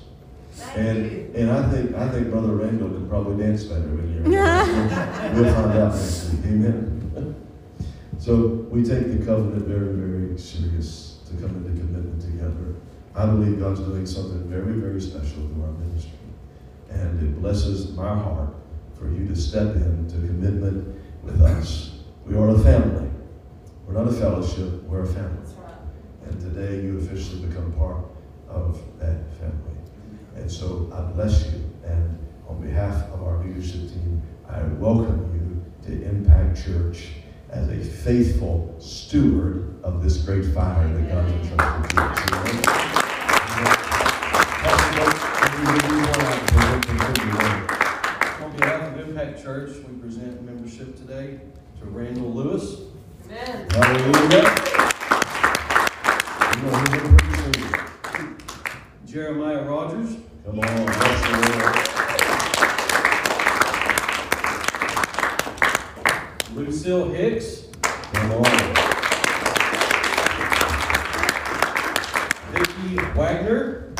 And 0.76 1.36
and 1.36 1.52
I 1.52 1.70
think 1.72 1.96
I 1.96 2.10
think 2.10 2.30
Brother 2.32 2.56
Randall 2.56 2.90
can 2.90 3.08
probably 3.08 3.44
dance 3.44 3.64
better 3.66 3.82
when 3.82 4.14
you're 4.14 4.24
in 4.24 4.32
the 4.32 4.46
house. 4.46 5.34
We'll, 5.36 5.44
we'll 5.44 5.54
find 5.54 5.80
out 5.80 5.94
next 5.94 6.32
week. 6.32 6.46
Amen. 6.46 6.94
So 8.18 8.66
we 8.72 8.84
take 8.84 9.12
the 9.12 9.26
covenant 9.26 9.68
very, 9.68 9.94
very 9.94 10.40
serious 10.40 11.20
to 11.28 11.34
come 11.36 11.58
into 11.58 11.78
commitment 11.78 12.22
together. 12.22 12.76
I 13.16 13.26
believe 13.26 13.60
God's 13.60 13.82
doing 13.82 14.06
something 14.06 14.48
very, 14.50 14.74
very 14.74 15.02
special 15.02 15.48
through 15.48 15.64
our 15.64 15.72
ministry. 15.74 16.12
And 16.90 17.22
it 17.22 17.42
blesses 17.42 17.92
my 17.92 18.16
heart 18.16 18.56
for 18.98 19.10
you 19.10 19.28
to 19.28 19.36
step 19.36 19.76
into 19.76 20.16
commitment 20.16 20.96
with 21.22 21.42
us. 21.42 22.00
We 22.26 22.36
are 22.36 22.50
a 22.50 22.60
family. 22.60 23.10
We're 23.86 24.02
not 24.02 24.08
a 24.08 24.14
fellowship, 24.14 24.84
we're 24.84 25.02
a 25.02 25.08
family. 25.08 25.53
And 26.26 26.40
today 26.42 26.82
you 26.82 27.00
officially 27.00 27.46
become 27.48 27.72
part 27.74 28.06
of 28.50 28.82
that 29.00 29.32
family. 29.38 29.78
And 30.36 30.52
so 30.52 30.92
I 30.94 31.02
bless 31.14 31.46
you. 31.48 31.70
And 31.86 32.18
on 32.48 32.62
behalf 32.62 33.10
of 33.12 33.24
our 33.24 33.44
leadership 33.44 33.90
team, 33.90 34.22
I 34.48 34.64
welcome 34.64 35.32
you 35.34 35.88
to 35.88 36.04
Impact 36.04 36.64
Church 36.64 37.10
as 37.50 37.70
a 37.70 37.78
faithful 37.78 38.76
steward 38.80 39.80
of 39.84 40.04
this 40.04 40.18
great 40.18 40.46
fire 40.54 40.88
that 40.88 41.10
God's 41.10 41.32
entrusted 41.34 41.90
to 41.92 42.02
us. 42.02 42.20
Amen. 42.32 42.64
Pastor 44.64 44.92
Coach, 45.00 45.22
if 45.44 45.52
you 45.60 45.66
would 45.72 45.82
be 45.82 45.88
one 45.96 46.26
out, 46.26 46.40
please, 46.48 46.86
continue 46.86 47.38
on. 47.38 48.44
On 48.44 48.50
behalf 48.58 48.82
of 48.94 49.10
Impact 49.10 49.44
Church, 49.44 49.72
we 49.88 49.94
present 50.00 50.42
membership 50.44 50.96
today 50.96 51.40
to 51.80 51.86
Randall 51.86 52.34
Lewis. 52.34 52.82
Hallelujah. 53.30 54.93
Jeremiah 59.14 59.62
Rogers. 59.62 60.18
Come 60.44 60.60
on, 60.60 60.86
bless 60.86 61.22
the 61.22 61.34
Lord. 66.56 66.68
Lucille 66.68 67.10
Hicks. 67.12 67.68
Come 68.12 68.32
on. 68.32 68.44
Vicki 72.54 72.98
Wagner. 73.16 73.94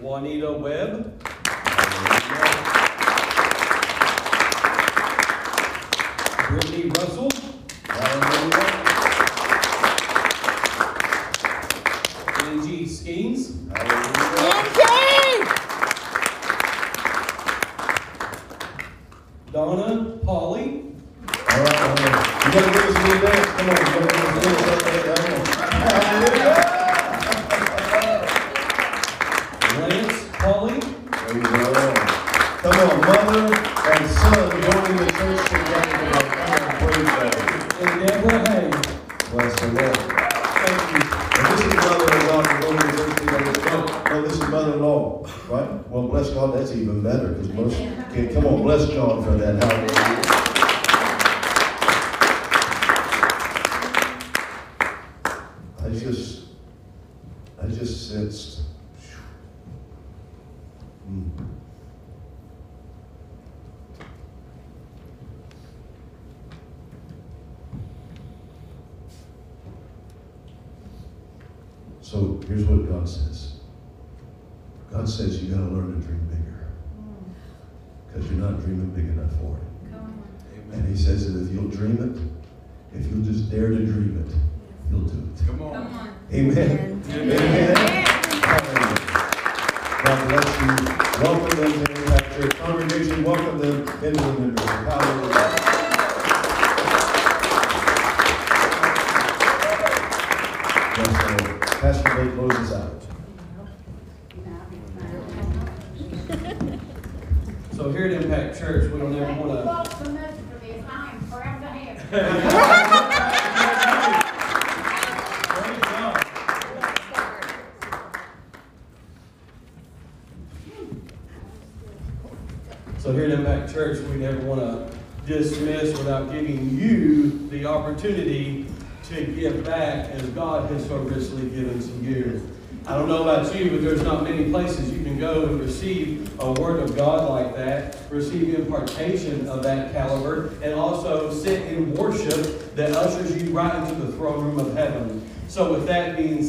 Juanita 0.00 0.50
Webb. 0.50 1.20
Brittany 6.48 6.84
Russell. 6.88 7.28
Angie 12.52 12.84
Skeens. 12.84 13.42
Donna 19.52 20.18
Polly. 20.24 20.66
All 21.24 21.62
right, 21.62 21.80
all 21.80 21.88
right. 21.88 22.16
You 22.44 22.52
gotta 22.52 22.70
give 22.72 22.84
us 22.84 22.94
a 22.94 23.00
little 23.00 23.20
dance. 23.22 23.48
Come 23.52 23.68
on, 23.70 23.76
you 23.78 23.84
gotta 23.84 24.06
give 24.06 24.20
us 24.20 24.28
a 24.28 24.36
little 24.36 24.60
something. 24.66 25.02
Come 25.06 25.32
on. 25.32 25.40
Hallelujah. 25.88 26.56
Lance 29.80 30.18
Polly. 30.32 30.78
Praise 31.10 31.48
the 31.48 31.56
Lord. 31.72 31.98
Come 32.62 32.78
on, 32.82 32.96
mother 33.00 33.42
and 33.92 34.04
son 34.10 34.46
joining 34.62 34.91
Bless 39.32 39.54
the 39.60 39.66
Lord. 39.72 39.96
Thank 39.96 40.82
you. 40.92 41.02
This 44.22 44.34
is 44.34 44.40
mother-in-law, 44.48 45.26
right? 45.48 45.88
Well, 45.88 46.06
bless 46.06 46.30
God, 46.30 46.54
that's 46.54 46.72
even 46.72 47.02
better, 47.02 47.32
because 47.32 47.52
most, 47.54 47.80
okay, 48.10 48.32
come 48.32 48.46
on, 48.46 48.62
bless 48.62 48.86
God 48.90 49.24
for 49.24 49.32
that. 49.32 49.62
Hallelujah. 49.64 50.22
I 55.80 55.88
just, 55.98 56.44
I 57.60 57.66
just 57.66 58.10
sensed. 58.10 58.60
Hmm. 61.06 61.28
So 72.00 72.40
here's 72.46 72.64
what 72.64 72.86
God 72.90 73.08
says. 73.08 73.54
God 74.90 75.08
says 75.08 75.42
you 75.42 75.54
got 75.54 75.60
to 75.66 75.72
learn 75.72 75.94
to 75.98 76.06
dream 76.06 76.26
bigger. 76.28 76.68
Because 78.06 78.30
you're 78.30 78.40
not 78.40 78.60
dreaming 78.60 78.90
big 78.90 79.06
enough 79.06 79.32
for 79.40 79.56
it. 79.56 79.64
And 80.72 80.86
he 80.86 80.94
says 80.94 81.32
that 81.32 81.40
if 81.42 81.50
you'll 81.50 81.70
dream 81.70 81.96
it, 82.02 82.20
if 82.94 83.06
you'll 83.06 83.24
just 83.24 83.41
dare 83.52 83.68
to 83.68 83.84
dream 83.84 84.24
it, 84.26 84.34
you'll 84.90 85.00
do 85.00 85.18
it. 85.18 85.46
Come 85.46 85.60
on. 85.60 86.14
Amen. 86.32 87.02
Amen. 87.10 87.38
Hallelujah. 87.38 87.41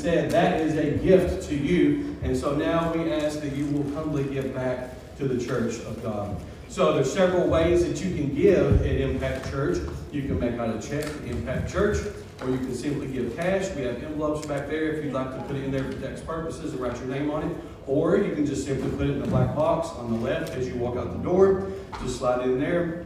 Said, 0.03 0.29
that 0.31 0.59
is 0.59 0.75
a 0.75 0.91
gift 1.01 1.47
to 1.47 1.55
you. 1.55 2.17
And 2.23 2.35
so 2.35 2.53
now 2.53 2.91
we 2.93 3.09
ask 3.13 3.39
that 3.39 3.55
you 3.55 3.65
will 3.67 3.89
humbly 3.95 4.25
give 4.25 4.53
back 4.53 4.89
to 5.17 5.29
the 5.29 5.41
church 5.43 5.75
of 5.85 6.03
God. 6.03 6.35
So 6.67 6.93
there's 6.93 7.11
several 7.11 7.47
ways 7.47 7.85
that 7.87 8.03
you 8.03 8.13
can 8.13 8.35
give 8.35 8.81
at 8.81 8.95
Impact 8.99 9.49
Church. 9.49 9.77
You 10.11 10.23
can 10.23 10.37
make 10.39 10.59
out 10.59 10.75
a 10.75 10.81
check 10.85 11.05
to 11.05 11.25
Impact 11.25 11.71
Church, 11.71 11.99
or 12.41 12.49
you 12.49 12.57
can 12.57 12.75
simply 12.75 13.07
give 13.07 13.33
cash. 13.37 13.73
We 13.75 13.83
have 13.83 14.03
envelopes 14.03 14.45
back 14.45 14.67
there 14.67 14.91
if 14.91 15.05
you'd 15.05 15.13
like 15.13 15.31
to 15.37 15.41
put 15.43 15.55
it 15.55 15.63
in 15.63 15.71
there 15.71 15.85
for 15.85 15.93
tax 16.01 16.19
purposes 16.19 16.73
and 16.73 16.81
write 16.81 16.97
your 16.97 17.07
name 17.07 17.31
on 17.31 17.49
it. 17.49 17.55
Or 17.87 18.17
you 18.17 18.35
can 18.35 18.45
just 18.45 18.65
simply 18.65 18.91
put 18.91 19.07
it 19.07 19.11
in 19.11 19.21
the 19.21 19.27
black 19.27 19.55
box 19.55 19.87
on 19.89 20.11
the 20.11 20.19
left 20.19 20.49
as 20.51 20.67
you 20.67 20.75
walk 20.75 20.97
out 20.97 21.13
the 21.13 21.23
door. 21.23 21.71
Just 22.01 22.17
slide 22.17 22.41
in 22.43 22.59
there. 22.59 23.05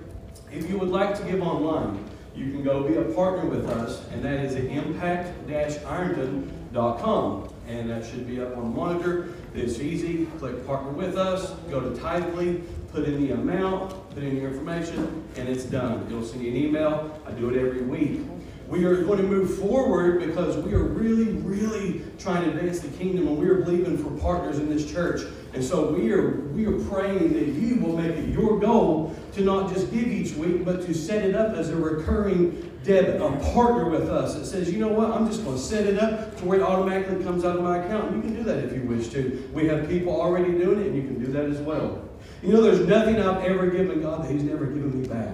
If 0.52 0.68
you 0.68 0.80
would 0.80 0.90
like 0.90 1.16
to 1.20 1.24
give 1.26 1.44
online, 1.44 2.04
you 2.36 2.52
can 2.52 2.64
go 2.64 2.82
be 2.88 2.96
a 2.96 3.04
partner 3.04 3.46
with 3.46 3.70
us, 3.70 4.02
and 4.12 4.24
that 4.24 4.40
is 4.46 4.56
at 4.56 4.66
impact-ironton.com. 4.66 6.57
.Com 6.74 7.50
and 7.68 7.90
that 7.90 8.06
should 8.06 8.26
be 8.26 8.42
up 8.42 8.56
on 8.58 8.74
monitor. 8.74 9.30
It's 9.54 9.80
easy. 9.80 10.26
Click 10.40 10.66
partner 10.66 10.92
with 10.92 11.18
us, 11.18 11.52
go 11.70 11.82
to 11.82 11.90
Tithely, 12.00 12.64
put 12.92 13.04
in 13.04 13.28
the 13.28 13.34
amount, 13.34 13.92
put 14.12 14.24
in 14.24 14.38
your 14.38 14.50
information, 14.50 15.24
and 15.36 15.50
it's 15.50 15.66
done. 15.66 16.06
It'll 16.08 16.24
send 16.24 16.44
you 16.44 16.52
an 16.52 16.58
email. 16.58 17.22
I 17.28 17.32
do 17.32 17.50
it 17.50 17.58
every 17.58 17.82
week. 17.82 18.22
We 18.68 18.84
are 18.84 19.02
going 19.04 19.20
to 19.20 19.24
move 19.24 19.60
forward 19.60 20.20
because 20.20 20.58
we 20.58 20.74
are 20.74 20.84
really, 20.84 21.32
really 21.34 22.04
trying 22.20 22.44
to 22.44 22.50
advance 22.50 22.80
the 22.80 22.90
kingdom, 22.90 23.28
and 23.28 23.38
we 23.38 23.48
are 23.50 23.62
believing 23.62 23.98
for 23.98 24.10
partners 24.20 24.60
in 24.60 24.70
this 24.70 24.90
church. 24.90 25.22
And 25.54 25.64
so 25.64 25.94
we 25.94 26.12
are 26.12 26.42
we 26.52 26.66
are 26.66 26.78
praying 26.86 27.34
that 27.34 27.48
you 27.48 27.78
will 27.78 27.98
make 27.98 28.16
it 28.16 28.30
your 28.30 28.60
goal 28.60 29.16
to 29.34 29.42
not 29.42 29.74
just 29.74 29.92
give 29.92 30.08
each 30.08 30.34
week, 30.34 30.66
but 30.66 30.86
to 30.86 30.94
set 30.94 31.24
it 31.24 31.34
up 31.34 31.56
as 31.56 31.70
a 31.70 31.76
recurring 31.76 32.77
debit, 32.84 33.22
a 33.22 33.30
partner 33.54 33.90
with 33.90 34.10
us 34.10 34.36
that 34.36 34.46
says, 34.46 34.72
you 34.72 34.80
know 34.80 34.88
what, 34.88 35.12
I'm 35.12 35.28
just 35.28 35.44
going 35.44 35.58
to 35.58 35.62
set 35.62 35.86
it 35.86 36.00
up 36.00 36.38
to 36.38 36.46
where 36.46 36.60
it 36.60 36.64
automatically 36.64 37.24
comes 37.24 37.44
out 37.44 37.58
of 37.58 37.64
my 37.64 37.78
account. 37.78 38.16
You 38.16 38.22
can 38.22 38.36
do 38.36 38.44
that 38.44 38.64
if 38.64 38.74
you 38.74 38.82
wish 38.84 39.10
to. 39.10 39.50
We 39.54 39.68
have 39.68 39.88
people 39.88 40.20
already 40.20 40.52
doing 40.58 40.80
it, 40.80 40.88
and 40.88 40.96
you 40.96 41.04
can 41.04 41.24
do 41.24 41.32
that 41.34 41.46
as 41.46 41.60
well. 41.60 42.08
You 42.42 42.54
know, 42.54 42.62
there's 42.62 42.86
nothing 42.88 43.20
I've 43.20 43.44
ever 43.44 43.68
given 43.68 44.02
God 44.02 44.24
that 44.24 44.32
He's 44.32 44.44
never 44.44 44.66
given 44.66 45.02
me 45.02 45.08
back. 45.08 45.30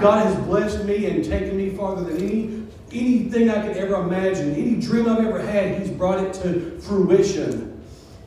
God 0.00 0.26
has 0.26 0.36
blessed 0.46 0.84
me 0.84 1.06
and 1.06 1.24
taken 1.24 1.56
me 1.56 1.70
farther 1.70 2.02
than 2.02 2.16
any 2.16 2.60
anything 2.92 3.50
I 3.50 3.66
could 3.66 3.76
ever 3.76 3.94
imagine. 3.96 4.54
Any 4.54 4.80
dream 4.80 5.08
I've 5.08 5.24
ever 5.24 5.40
had, 5.40 5.80
He's 5.80 5.90
brought 5.90 6.20
it 6.20 6.34
to 6.42 6.78
fruition. 6.80 7.80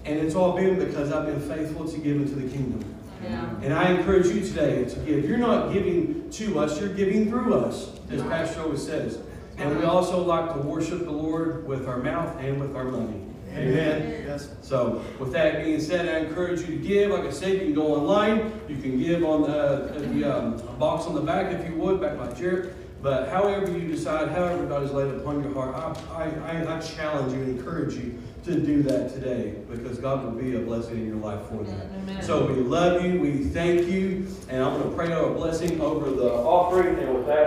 And 0.06 0.20
it's 0.20 0.36
all 0.36 0.53
been 0.53 0.80
because 0.80 1.11
I've 1.11 1.26
been 1.26 1.41
faithful 1.41 1.88
to 1.88 1.98
give 1.98 2.18
into 2.18 2.36
the 2.36 2.49
kingdom. 2.49 2.93
And 3.61 3.73
I 3.73 3.91
encourage 3.91 4.27
you 4.27 4.41
today 4.41 4.85
to 4.85 4.99
give. 4.99 5.27
You're 5.27 5.37
not 5.37 5.71
giving 5.71 6.29
to 6.31 6.59
us, 6.59 6.79
you're 6.79 6.93
giving 6.93 7.29
through 7.29 7.53
us, 7.53 7.91
as 8.11 8.21
Pastor 8.23 8.61
always 8.61 8.85
says. 8.85 9.19
And 9.57 9.77
we 9.77 9.85
also 9.85 10.21
like 10.21 10.53
to 10.53 10.59
worship 10.59 11.03
the 11.03 11.11
Lord 11.11 11.67
with 11.67 11.87
our 11.87 11.97
mouth 11.97 12.37
and 12.39 12.59
with 12.59 12.75
our 12.75 12.85
money. 12.85 13.21
Amen. 13.51 14.23
Yes. 14.25 14.49
So, 14.61 15.05
with 15.19 15.31
that 15.33 15.63
being 15.63 15.79
said, 15.79 16.09
I 16.09 16.27
encourage 16.27 16.61
you 16.61 16.77
to 16.77 16.77
give. 16.77 17.11
Like 17.11 17.25
I 17.25 17.29
said, 17.29 17.53
you 17.53 17.59
can 17.59 17.73
go 17.75 17.95
online. 17.95 18.51
You 18.67 18.77
can 18.77 18.97
give 18.97 19.23
on 19.23 19.43
the, 19.43 19.93
the 20.07 20.23
um, 20.23 20.77
box 20.79 21.05
on 21.05 21.13
the 21.13 21.21
back 21.21 21.53
if 21.53 21.69
you 21.69 21.75
would, 21.75 22.01
back 22.01 22.17
by 22.17 22.33
Jared. 22.33 22.73
But 23.03 23.29
however 23.29 23.69
you 23.69 23.87
decide, 23.87 24.29
however 24.29 24.65
God 24.65 24.81
has 24.81 24.91
laid 24.91 25.13
it 25.13 25.17
upon 25.17 25.43
your 25.43 25.53
heart, 25.53 25.99
I, 26.11 26.23
I, 26.23 26.77
I 26.77 26.79
challenge 26.79 27.33
you 27.33 27.41
and 27.41 27.59
encourage 27.59 27.95
you 27.95 28.17
to 28.44 28.60
do 28.60 28.84
that 28.84 29.14
today 29.14 29.56
because 29.70 29.98
God 29.99 30.24
will 30.24 30.32
be 30.32 30.56
a 30.56 30.60
blessing 30.60 30.98
in 30.98 31.07
your 31.07 31.18
life 31.18 31.48
for 31.48 31.64
that. 31.64 31.86
Amen. 31.95 32.22
So 32.24 32.45
we 32.45 32.56
love 32.56 33.03
you, 33.03 33.20
we 33.20 33.45
thank 33.45 33.88
you, 33.88 34.28
and 34.49 34.61
I'm 34.61 34.78
going 34.80 34.90
to 34.90 34.95
pray 34.95 35.11
our 35.11 35.30
blessing 35.30 35.80
over 35.80 36.10
the 36.11 36.32
offering, 36.34 36.99
and 36.99 37.15
with 37.15 37.26
that. 37.28 37.44